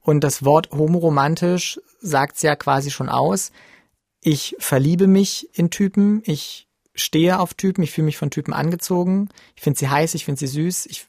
Und 0.01 0.23
das 0.23 0.45
Wort 0.45 0.69
homoromantisch 0.71 1.79
sagt's 1.99 2.43
ja 2.43 2.55
quasi 2.55 2.91
schon 2.91 3.09
aus. 3.09 3.51
Ich 4.21 4.55
verliebe 4.59 5.07
mich 5.07 5.49
in 5.53 5.71
Typen, 5.71 6.21
ich 6.25 6.67
stehe 6.93 7.39
auf 7.39 7.55
Typen, 7.55 7.83
ich 7.83 7.91
fühle 7.91 8.05
mich 8.05 8.17
von 8.17 8.29
Typen 8.29 8.53
angezogen, 8.53 9.29
ich 9.55 9.63
finde 9.63 9.79
sie 9.79 9.89
heiß, 9.89 10.13
ich 10.13 10.25
finde 10.25 10.39
sie 10.39 10.47
süß, 10.47 10.85
ich 10.87 11.07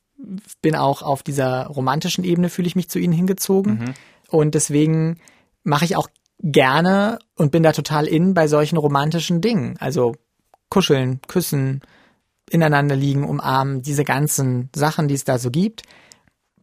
bin 0.62 0.77
auch 0.77 1.03
auf 1.03 1.23
dieser 1.23 1.66
romantischen 1.66 2.25
Ebene, 2.25 2.49
fühle 2.49 2.68
ich 2.68 2.77
mich 2.77 2.89
zu 2.89 2.99
ihnen 2.99 3.12
hingezogen. 3.12 3.95
Und 4.31 4.55
deswegen 4.55 5.20
mache 5.62 5.85
ich 5.85 5.97
auch 5.97 6.09
gerne 6.43 7.18
und 7.37 7.53
bin 7.53 7.62
da 7.62 7.72
total 7.72 8.07
in 8.07 8.35
bei 8.35 8.49
solchen 8.49 8.76
romantischen 8.76 9.41
Dingen. 9.41 9.76
Also 9.78 10.14
kuscheln, 10.70 11.20
küssen, 11.26 11.83
ineinander 12.51 12.97
liegen, 12.97 13.28
umarmen, 13.28 13.83
diese 13.83 14.05
ganzen 14.05 14.70
Sachen, 14.74 15.09
die 15.09 15.14
es 15.14 15.24
da 15.24 15.39
so 15.39 15.51
gibt, 15.51 15.83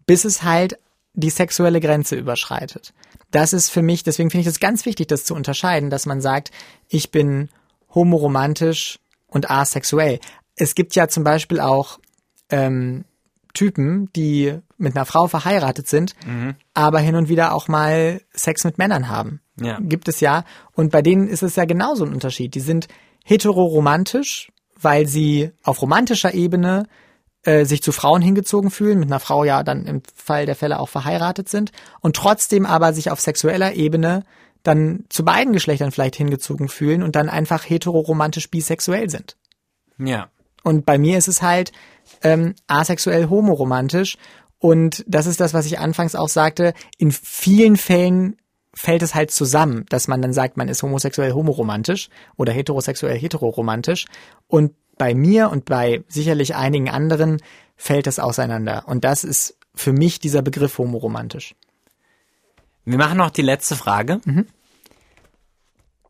bis 0.06 0.26
es 0.26 0.44
halt 0.44 0.80
die 1.14 1.30
sexuelle 1.30 1.80
Grenze 1.80 2.16
überschreitet. 2.16 2.94
Das 3.32 3.54
ist 3.54 3.70
für 3.70 3.82
mich, 3.82 4.04
deswegen 4.04 4.30
finde 4.30 4.42
ich 4.42 4.48
es 4.48 4.60
ganz 4.60 4.86
wichtig, 4.86 5.08
das 5.08 5.26
zu 5.26 5.36
unterscheiden, 5.36 5.90
dass 5.90 6.06
man 6.06 6.22
sagt, 6.22 6.52
ich 6.88 7.12
bin 7.12 7.50
homoromantisch 7.94 9.00
und 9.28 9.50
asexuell. 9.50 10.20
Es 10.56 10.76
gibt 10.76 10.96
ja 10.96 11.08
zum 11.08 11.24
Beispiel 11.24 11.60
auch 11.60 12.00
ähm, 12.50 13.04
Typen, 13.58 14.12
die 14.16 14.56
mit 14.78 14.96
einer 14.96 15.06
Frau 15.06 15.28
verheiratet 15.28 15.88
sind, 15.88 16.14
aber 16.76 17.00
hin 17.00 17.16
und 17.16 17.28
wieder 17.28 17.54
auch 17.54 17.68
mal 17.68 18.22
Sex 18.32 18.64
mit 18.64 18.78
Männern 18.78 19.10
haben. 19.10 19.42
Ja. 19.60 19.80
Gibt 19.82 20.08
es 20.08 20.20
ja. 20.20 20.44
Und 20.74 20.92
bei 20.92 21.02
denen 21.02 21.28
ist 21.28 21.42
es 21.42 21.56
ja 21.56 21.66
genauso 21.66 22.06
ein 22.06 22.14
Unterschied. 22.14 22.54
Die 22.54 22.60
sind 22.60 22.88
heteroromantisch, 23.26 24.52
weil 24.80 25.08
sie 25.08 25.52
auf 25.64 25.82
romantischer 25.82 26.34
Ebene 26.34 26.88
äh, 27.44 27.66
sich 27.66 27.82
zu 27.82 27.92
Frauen 27.92 28.22
hingezogen 28.22 28.70
fühlen, 28.70 29.00
mit 29.00 29.10
einer 29.10 29.20
Frau 29.20 29.44
ja 29.44 29.64
dann 29.64 29.86
im 29.86 30.02
Fall 30.16 30.46
der 30.46 30.56
Fälle 30.56 30.80
auch 30.80 30.90
verheiratet 30.90 31.50
sind 31.50 31.72
und 32.02 32.16
trotzdem 32.16 32.66
aber 32.66 32.94
sich 32.94 33.10
auf 33.10 33.20
sexueller 33.20 33.74
Ebene 33.74 34.24
dann 34.64 35.06
zu 35.10 35.24
beiden 35.24 35.54
Geschlechtern 35.54 35.92
vielleicht 35.92 36.16
hingezogen 36.16 36.68
fühlen 36.68 37.04
und 37.04 37.16
dann 37.16 37.30
einfach 37.30 37.68
heteroromantisch 37.68 38.50
bisexuell 38.50 39.10
sind. 39.10 39.38
Ja. 39.98 40.30
Und 40.68 40.86
bei 40.86 40.98
mir 40.98 41.18
ist 41.18 41.30
es 41.30 41.42
halt 41.42 41.72
ähm, 42.24 42.54
asexuell 42.68 43.30
homoromantisch. 43.30 44.18
Und 44.60 45.02
das 45.08 45.26
ist 45.26 45.40
das, 45.40 45.54
was 45.54 45.66
ich 45.66 45.80
anfangs 45.80 46.14
auch 46.14 46.28
sagte. 46.28 46.74
In 46.98 47.14
vielen 47.14 47.78
Fällen 47.78 48.36
fällt 48.74 49.02
es 49.02 49.16
halt 49.16 49.32
zusammen, 49.32 49.86
dass 49.88 50.10
man 50.10 50.22
dann 50.22 50.34
sagt, 50.34 50.58
man 50.58 50.68
ist 50.68 50.84
homosexuell 50.84 51.32
homoromantisch 51.32 52.10
oder 52.36 52.52
heterosexuell 52.52 53.18
heteroromantisch. 53.18 54.08
Und 54.48 54.74
bei 54.98 55.16
mir 55.16 55.52
und 55.52 55.64
bei 55.64 56.04
sicherlich 56.10 56.54
einigen 56.54 56.90
anderen 56.90 57.42
fällt 57.78 58.06
das 58.06 58.20
auseinander. 58.20 58.84
Und 58.88 59.06
das 59.06 59.24
ist 59.24 59.58
für 59.74 59.94
mich 59.94 60.20
dieser 60.20 60.42
Begriff 60.42 60.80
homoromantisch. 60.80 61.56
Wir 62.84 62.98
machen 62.98 63.20
noch 63.20 63.30
die 63.30 63.42
letzte 63.42 63.78
Frage. 63.78 64.20
Mhm. 64.26 64.48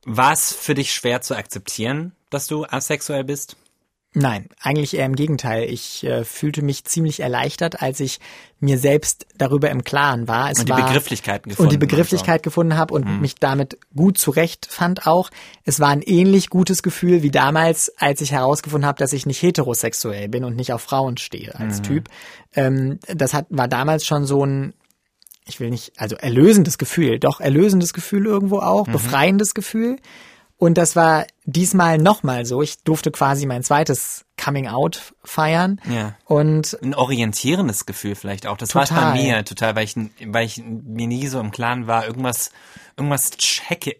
War 0.04 0.34
es 0.34 0.52
für 0.52 0.74
dich 0.74 0.96
schwer 0.96 1.22
zu 1.22 1.36
akzeptieren, 1.36 2.14
dass 2.32 2.48
du 2.48 2.66
asexuell 2.66 3.24
bist? 3.24 3.56
Nein, 4.20 4.50
eigentlich 4.60 4.98
eher 4.98 5.06
im 5.06 5.16
Gegenteil. 5.16 5.70
Ich 5.70 6.04
äh, 6.04 6.24
fühlte 6.24 6.64
mich 6.64 6.86
ziemlich 6.86 7.20
erleichtert, 7.20 7.84
als 7.84 8.00
ich 8.00 8.20
mir 8.60 8.80
selbst 8.80 9.28
darüber 9.38 9.70
im 9.70 9.84
Klaren 9.84 10.28
war. 10.28 10.50
Es 10.50 10.58
Und 10.58 10.70
die 10.70 10.72
war, 10.72 10.88
Begrifflichkeiten 10.88 11.52
und 11.52 11.58
gefunden. 11.58 11.70
die 11.70 11.78
Begrifflichkeit 11.78 12.42
gefunden 12.42 12.78
habe 12.78 12.96
und 12.96 13.22
mich 13.22 13.36
damit 13.36 13.78
gut 13.96 14.18
zurecht 14.18 14.66
fand 14.72 15.06
auch. 15.06 15.30
Es 15.66 15.80
war 15.80 15.90
ein 15.90 16.02
ähnlich 16.02 16.50
gutes 16.50 16.82
Gefühl 16.82 17.22
wie 17.22 17.30
damals, 17.30 17.94
als 18.00 18.20
ich 18.22 18.32
herausgefunden 18.32 18.88
habe, 18.88 18.98
dass 18.98 19.14
ich 19.14 19.28
nicht 19.28 19.40
heterosexuell 19.40 20.30
bin 20.30 20.44
und 20.46 20.56
nicht 20.56 20.74
auf 20.74 20.82
Frauen 20.82 21.18
stehe 21.18 21.54
als 21.54 21.84
Typ. 21.84 22.10
Ähm, 22.56 23.00
das 23.08 23.36
hat 23.36 23.46
war 23.50 23.68
damals 23.68 24.04
schon 24.04 24.26
so 24.26 24.44
ein 24.44 24.74
ich 25.46 25.60
will 25.60 25.70
nicht, 25.70 25.94
also 25.96 26.16
erlösendes 26.16 26.78
Gefühl, 26.78 27.20
doch 27.20 27.40
erlösendes 27.40 27.94
Gefühl 27.94 28.26
irgendwo 28.26 28.60
auch, 28.60 28.86
befreiendes 28.88 29.54
Gefühl. 29.54 29.98
Und 30.60 30.78
das 30.78 30.96
war 30.96 31.28
diesmal 31.46 32.00
nochmal 32.00 32.46
so. 32.46 32.64
Ich 32.64 32.84
durfte 32.84 33.12
quasi 33.12 33.46
mein 33.46 33.64
zweites 33.64 34.26
Coming 34.44 34.68
Out 34.68 35.14
feiern. 35.24 35.80
Ja. 35.88 36.16
Und 36.26 36.78
ein 36.82 36.96
orientierendes 36.96 37.86
Gefühl 37.86 38.16
vielleicht 38.16 38.48
auch. 38.48 38.58
Das 38.58 38.74
war 38.74 38.88
bei 38.88 39.14
mir 39.14 39.46
total, 39.46 39.76
weil 39.76 39.84
ich, 39.84 39.96
weil 40.26 40.46
ich 40.46 40.58
mir 40.64 41.08
nie 41.08 41.28
so 41.28 41.40
im 41.40 41.52
Klaren 41.52 41.86
war, 41.86 42.08
irgendwas, 42.08 42.52
irgendwas 42.96 43.32
checke. 43.32 43.96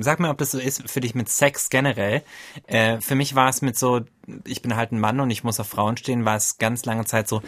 Sag 0.00 0.18
mir, 0.18 0.30
ob 0.30 0.38
das 0.38 0.50
so 0.50 0.58
ist 0.58 0.90
für 0.90 1.00
dich 1.00 1.14
mit 1.14 1.28
Sex 1.28 1.70
generell. 1.70 2.22
Äh, 2.66 3.00
für 3.00 3.14
mich 3.14 3.36
war 3.36 3.48
es 3.48 3.62
mit 3.62 3.78
so, 3.78 4.00
ich 4.44 4.62
bin 4.62 4.74
halt 4.74 4.90
ein 4.90 4.98
Mann 4.98 5.20
und 5.20 5.30
ich 5.30 5.44
muss 5.44 5.60
auf 5.60 5.68
Frauen 5.68 5.96
stehen, 5.96 6.24
war 6.24 6.36
es 6.36 6.58
ganz 6.58 6.84
lange 6.84 7.04
Zeit 7.04 7.28
so, 7.28 7.42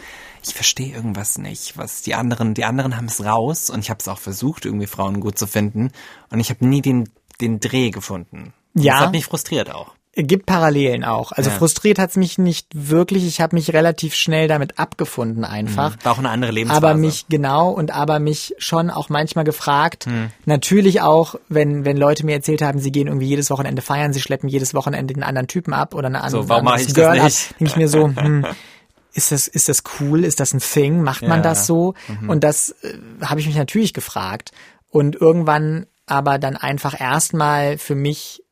ich 0.45 0.53
verstehe 0.53 0.93
irgendwas 0.93 1.37
nicht, 1.37 1.77
was 1.77 2.03
die 2.03 2.15
anderen, 2.15 2.53
die 2.53 2.63
anderen 2.63 2.95
haben 2.95 3.07
es 3.07 3.23
raus 3.23 3.69
und 3.69 3.79
ich 3.79 3.89
habe 3.89 3.99
es 3.99 4.07
auch 4.07 4.19
versucht, 4.19 4.65
irgendwie 4.65 4.87
Frauen 4.87 5.19
gut 5.19 5.37
zu 5.37 5.47
finden 5.47 5.91
und 6.29 6.39
ich 6.39 6.49
habe 6.49 6.65
nie 6.65 6.81
den, 6.81 7.09
den 7.41 7.59
Dreh 7.59 7.89
gefunden. 7.91 8.53
Ja. 8.73 8.93
Das 8.95 9.01
hat 9.03 9.11
mich 9.11 9.25
frustriert 9.25 9.73
auch. 9.73 9.93
gibt 10.15 10.47
Parallelen 10.47 11.05
auch. 11.05 11.31
Also 11.31 11.49
Ja. 11.49 11.55
frustriert 11.55 11.97
hat's 11.97 12.17
mich 12.17 12.37
nicht 12.37 12.67
wirklich. 12.73 13.25
Ich 13.25 13.39
habe 13.39 13.55
mich 13.55 13.71
relativ 13.73 14.15
schnell 14.15 14.47
damit 14.49 14.77
abgefunden 14.77 15.45
einfach. 15.45 15.95
War 16.03 16.11
auch 16.13 16.17
eine 16.17 16.29
andere 16.29 16.51
Lebensphase. 16.51 16.85
aber 16.85 16.97
mich 16.97 17.25
genau 17.29 17.69
und 17.69 17.91
aber 17.91 18.19
mich 18.19 18.53
schon 18.57 18.89
auch 18.89 19.07
manchmal 19.09 19.45
gefragt. 19.45 20.07
Hm. 20.07 20.31
Natürlich 20.45 20.99
auch, 21.01 21.35
wenn 21.47 21.85
wenn 21.85 21.95
Leute 21.95 22.25
mir 22.25 22.33
erzählt 22.33 22.61
haben, 22.61 22.79
sie 22.79 22.91
gehen 22.91 23.07
irgendwie 23.07 23.27
jedes 23.27 23.49
Wochenende 23.49 23.81
feiern, 23.81 24.11
sie 24.11 24.19
schleppen 24.19 24.49
jedes 24.49 24.73
Wochenende 24.73 25.13
einen 25.13 25.23
anderen 25.23 25.47
Typen 25.47 25.73
ab 25.73 25.93
oder 25.95 26.07
eine 26.07 26.21
andere 26.21 26.43
So, 26.43 26.49
warum 26.49 26.65
mach 26.65 26.71
anderes 26.73 26.87
ich 26.89 26.93
das 26.93 27.03
Girl 27.05 27.17
ab, 27.19 27.25
nicht? 27.25 27.51
denke 27.59 27.63
ich 27.71 27.75
mir 27.77 27.87
so, 27.87 28.07
hm, 28.09 28.45
ist 29.13 29.31
das 29.31 29.47
ist 29.47 29.69
das 29.69 29.83
cool? 30.01 30.25
Ist 30.25 30.39
das 30.41 30.53
ein 30.53 30.59
Thing? 30.59 31.01
Macht 31.01 31.21
man 31.21 31.31
Ja. 31.31 31.37
Mhm. 31.37 31.43
das 31.43 31.65
so? 31.65 31.93
Und 32.27 32.43
das 32.43 32.71
äh, 32.81 32.97
habe 33.23 33.39
ich 33.39 33.47
mich 33.47 33.55
natürlich 33.55 33.93
gefragt 33.93 34.51
und 34.89 35.15
irgendwann 35.15 35.85
aber 36.09 36.39
dann 36.39 36.55
einfach 36.55 36.99
erstmal 36.99 37.77
für 37.77 37.95
mich 37.95 38.43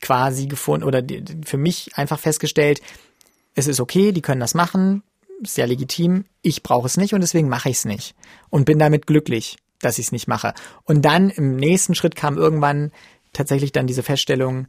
quasi 0.00 0.46
gefunden 0.46 0.84
oder 0.84 1.02
für 1.44 1.56
mich 1.56 1.96
einfach 1.96 2.18
festgestellt, 2.18 2.80
es 3.54 3.66
ist 3.66 3.80
okay, 3.80 4.12
die 4.12 4.22
können 4.22 4.40
das 4.40 4.54
machen, 4.54 5.02
ist 5.42 5.56
ja 5.56 5.64
legitim, 5.64 6.24
ich 6.42 6.62
brauche 6.62 6.86
es 6.86 6.96
nicht 6.96 7.14
und 7.14 7.20
deswegen 7.20 7.48
mache 7.48 7.68
ich 7.68 7.78
es 7.78 7.84
nicht 7.84 8.14
und 8.50 8.64
bin 8.64 8.78
damit 8.78 9.06
glücklich, 9.06 9.56
dass 9.80 9.98
ich 9.98 10.06
es 10.06 10.12
nicht 10.12 10.28
mache. 10.28 10.54
Und 10.84 11.02
dann 11.02 11.30
im 11.30 11.56
nächsten 11.56 11.94
Schritt 11.94 12.16
kam 12.16 12.36
irgendwann 12.36 12.92
tatsächlich 13.32 13.72
dann 13.72 13.86
diese 13.86 14.02
Feststellung, 14.02 14.68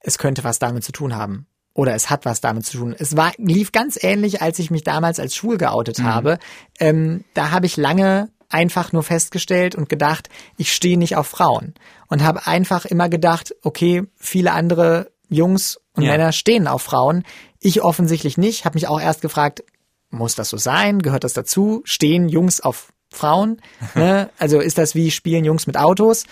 es 0.00 0.18
könnte 0.18 0.44
was 0.44 0.58
damit 0.58 0.84
zu 0.84 0.92
tun 0.92 1.14
haben. 1.16 1.46
Oder 1.74 1.94
es 1.94 2.10
hat 2.10 2.24
was 2.24 2.40
damit 2.40 2.66
zu 2.66 2.78
tun. 2.78 2.96
Es 2.98 3.16
war, 3.16 3.32
lief 3.36 3.70
ganz 3.70 4.02
ähnlich, 4.02 4.42
als 4.42 4.58
ich 4.58 4.70
mich 4.70 4.82
damals 4.82 5.20
als 5.20 5.36
schwul 5.36 5.58
geoutet 5.58 6.02
habe. 6.02 6.38
Ähm, 6.80 7.24
da 7.34 7.52
habe 7.52 7.66
ich 7.66 7.76
lange 7.76 8.30
einfach 8.48 8.92
nur 8.92 9.02
festgestellt 9.02 9.74
und 9.74 9.88
gedacht, 9.88 10.28
ich 10.56 10.72
stehe 10.72 10.98
nicht 10.98 11.16
auf 11.16 11.26
Frauen. 11.26 11.74
Und 12.08 12.22
habe 12.22 12.46
einfach 12.46 12.84
immer 12.84 13.08
gedacht, 13.08 13.54
okay, 13.62 14.04
viele 14.16 14.52
andere 14.52 15.10
Jungs 15.28 15.78
und 15.94 16.04
Ja. 16.04 16.12
Männer 16.12 16.32
stehen 16.32 16.66
auf 16.66 16.82
Frauen. 16.82 17.24
Ich 17.60 17.82
offensichtlich 17.82 18.38
nicht. 18.38 18.64
Habe 18.64 18.76
mich 18.76 18.88
auch 18.88 19.00
erst 19.00 19.20
gefragt, 19.20 19.62
muss 20.10 20.34
das 20.34 20.48
so 20.48 20.56
sein? 20.56 21.00
Gehört 21.00 21.24
das 21.24 21.34
dazu? 21.34 21.82
Stehen 21.84 22.28
Jungs 22.28 22.60
auf 22.60 22.92
Frauen? 23.10 23.60
ne? 23.94 24.30
Also 24.38 24.60
ist 24.60 24.78
das 24.78 24.94
wie 24.94 25.10
spielen 25.10 25.44
Jungs 25.44 25.66
mit 25.66 25.76
Autos? 25.76 26.24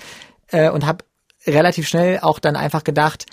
Äh, 0.49 0.71
und 0.71 0.87
habe 0.87 1.05
relativ 1.47 1.87
schnell 1.89 2.21
auch 2.21 2.39
dann 2.39 2.57
einfach 2.57 2.85
gedacht, 2.85 3.27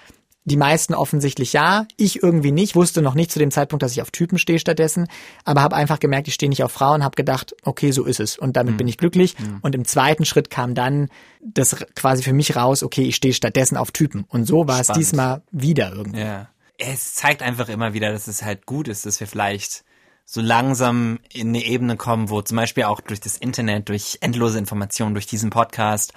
die 0.46 0.58
meisten 0.58 0.94
offensichtlich 0.94 1.54
ja, 1.54 1.86
ich 1.96 2.22
irgendwie 2.22 2.52
nicht, 2.52 2.76
wusste 2.76 3.02
noch 3.02 3.16
nicht 3.16 3.32
zu 3.32 3.40
dem 3.40 3.52
Zeitpunkt, 3.52 3.82
dass 3.84 3.94
ich 3.94 4.02
auf 4.02 4.12
Typen 4.12 4.38
stehe 4.38 4.60
stattdessen, 4.60 5.08
aber 5.46 5.62
habe 5.62 5.76
einfach 5.76 6.00
gemerkt, 6.00 6.28
ich 6.28 6.34
stehe 6.34 6.50
nicht 6.50 6.64
auf 6.64 6.72
Frauen, 6.72 7.04
habe 7.04 7.16
gedacht, 7.16 7.56
okay, 7.64 7.92
so 7.92 8.04
ist 8.04 8.20
es 8.20 8.38
und 8.38 8.58
damit 8.58 8.78
bin 8.78 8.88
ich 8.88 8.98
glücklich. 8.98 9.36
Und 9.62 9.76
im 9.76 9.86
zweiten 9.86 10.26
Schritt 10.26 10.50
kam 10.50 10.76
dann 10.76 11.10
das 11.42 11.76
quasi 11.96 12.24
für 12.24 12.34
mich 12.34 12.56
raus, 12.56 12.84
okay, 12.84 13.04
ich 13.04 13.16
stehe 13.16 13.34
stattdessen 13.34 13.78
auf 13.78 13.92
Typen. 13.92 14.26
Und 14.28 14.46
so 14.46 14.68
war 14.68 14.80
es 14.80 14.88
Spannend. 14.88 15.02
diesmal 15.02 15.42
wieder 15.52 15.94
irgendwie. 15.94 16.20
Ja. 16.20 16.50
Es 16.78 17.14
zeigt 17.14 17.42
einfach 17.42 17.70
immer 17.70 17.94
wieder, 17.94 18.12
dass 18.12 18.28
es 18.28 18.44
halt 18.44 18.66
gut 18.66 18.88
ist, 18.88 19.06
dass 19.06 19.20
wir 19.20 19.28
vielleicht 19.28 19.84
so 20.26 20.42
langsam 20.42 21.20
in 21.32 21.50
eine 21.50 21.64
Ebene 21.64 21.98
kommen, 21.98 22.30
wo 22.30 22.42
zum 22.42 22.58
Beispiel 22.58 22.86
auch 22.86 23.02
durch 23.02 23.20
das 23.20 23.38
Internet, 23.38 23.90
durch 23.90 24.18
endlose 24.22 24.58
Informationen, 24.58 25.14
durch 25.14 25.28
diesen 25.28 25.50
Podcast 25.50 26.14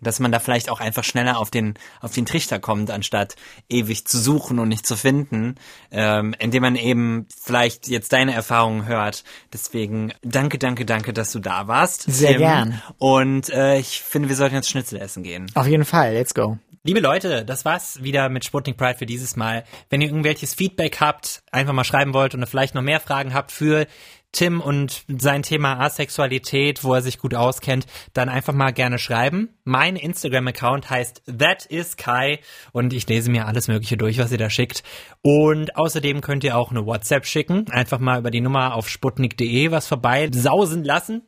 dass 0.00 0.20
man 0.20 0.32
da 0.32 0.38
vielleicht 0.38 0.70
auch 0.70 0.80
einfach 0.80 1.04
schneller 1.04 1.38
auf 1.38 1.50
den 1.50 1.74
auf 2.00 2.12
den 2.12 2.26
Trichter 2.26 2.58
kommt, 2.58 2.90
anstatt 2.90 3.36
ewig 3.68 4.06
zu 4.06 4.18
suchen 4.18 4.58
und 4.58 4.68
nicht 4.68 4.86
zu 4.86 4.96
finden, 4.96 5.56
ähm, 5.90 6.34
indem 6.38 6.62
man 6.62 6.76
eben 6.76 7.26
vielleicht 7.42 7.88
jetzt 7.88 8.12
deine 8.12 8.34
Erfahrungen 8.34 8.86
hört. 8.86 9.24
Deswegen 9.52 10.12
danke, 10.22 10.58
danke, 10.58 10.84
danke, 10.84 11.12
dass 11.12 11.32
du 11.32 11.38
da 11.38 11.68
warst. 11.68 12.02
Sehr 12.02 12.32
Tim. 12.32 12.38
gern. 12.38 12.82
Und 12.98 13.50
äh, 13.50 13.78
ich 13.78 14.00
finde, 14.00 14.28
wir 14.28 14.36
sollten 14.36 14.54
jetzt 14.54 14.70
Schnitzel 14.70 15.00
essen 15.00 15.22
gehen. 15.22 15.50
Auf 15.54 15.66
jeden 15.66 15.84
Fall, 15.84 16.14
let's 16.14 16.34
go. 16.34 16.58
Liebe 16.82 17.00
Leute, 17.00 17.44
das 17.44 17.66
war's 17.66 18.02
wieder 18.02 18.30
mit 18.30 18.42
Sputnik 18.42 18.78
Pride 18.78 18.96
für 18.96 19.04
dieses 19.04 19.36
Mal. 19.36 19.64
Wenn 19.90 20.00
ihr 20.00 20.08
irgendwelches 20.08 20.54
Feedback 20.54 20.98
habt, 20.98 21.42
einfach 21.52 21.74
mal 21.74 21.84
schreiben 21.84 22.14
wollt 22.14 22.34
und 22.34 22.46
vielleicht 22.46 22.74
noch 22.74 22.80
mehr 22.80 23.00
Fragen 23.00 23.34
habt 23.34 23.52
für 23.52 23.86
Tim 24.32 24.60
und 24.60 25.04
sein 25.08 25.42
Thema 25.42 25.80
Asexualität, 25.80 26.84
wo 26.84 26.94
er 26.94 27.02
sich 27.02 27.18
gut 27.18 27.34
auskennt, 27.34 27.86
dann 28.12 28.28
einfach 28.28 28.52
mal 28.52 28.72
gerne 28.72 28.98
schreiben. 28.98 29.50
Mein 29.64 29.96
Instagram-Account 29.96 30.88
heißt 30.88 31.22
That 31.38 31.66
is 31.66 31.96
Kai 31.96 32.40
und 32.72 32.92
ich 32.92 33.08
lese 33.08 33.30
mir 33.30 33.46
alles 33.46 33.68
Mögliche 33.68 33.96
durch, 33.96 34.18
was 34.18 34.32
ihr 34.32 34.38
da 34.38 34.50
schickt. 34.50 34.82
Und 35.22 35.76
außerdem 35.76 36.20
könnt 36.20 36.44
ihr 36.44 36.56
auch 36.56 36.70
eine 36.70 36.86
WhatsApp 36.86 37.26
schicken. 37.26 37.68
Einfach 37.70 37.98
mal 37.98 38.20
über 38.20 38.30
die 38.30 38.40
Nummer 38.40 38.74
auf 38.74 38.88
sputnik.de 38.88 39.70
was 39.70 39.86
vorbei 39.86 40.28
sausen 40.32 40.84
lassen. 40.84 41.22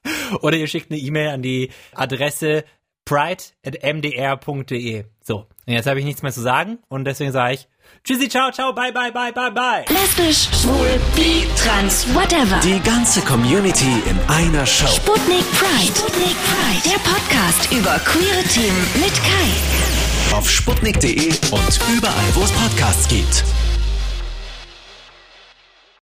Oder 0.40 0.56
ihr 0.56 0.66
schickt 0.66 0.90
eine 0.90 1.00
E-Mail 1.00 1.28
an 1.28 1.42
die 1.42 1.70
Adresse 1.94 2.64
pride.mdr.de. 3.04 5.04
So, 5.20 5.46
und 5.66 5.72
jetzt 5.72 5.86
habe 5.86 5.98
ich 5.98 6.04
nichts 6.04 6.22
mehr 6.22 6.32
zu 6.32 6.42
sagen 6.42 6.78
und 6.88 7.04
deswegen 7.04 7.32
sage 7.32 7.54
ich 7.54 7.68
Tschüssi, 8.04 8.28
ciao, 8.28 8.50
ciao, 8.52 8.72
bye, 8.72 8.92
bye, 8.92 9.10
bye, 9.10 9.32
bye, 9.32 9.50
bye. 9.50 9.84
Lesbisch, 9.88 10.48
schwul, 10.52 11.00
bi, 11.16 11.46
trans, 11.56 12.06
whatever. 12.14 12.58
Die 12.60 12.80
ganze 12.80 13.20
Community 13.22 14.02
in 14.06 14.16
einer 14.28 14.64
Show. 14.64 14.86
Sputnik 14.86 15.44
Pride. 15.52 15.92
Sputnik 15.96 16.36
Pride. 16.46 16.82
Der 16.84 16.98
Podcast 17.00 17.72
über 17.72 17.98
queere 18.00 18.42
Themen 18.44 18.86
mit 18.94 19.12
Kai. 19.24 20.36
Auf 20.36 20.48
sputnik.de 20.48 21.28
und 21.50 21.80
überall, 21.96 22.34
wo 22.34 22.42
es 22.42 22.52
Podcasts 22.52 23.08
gibt. 23.08 23.44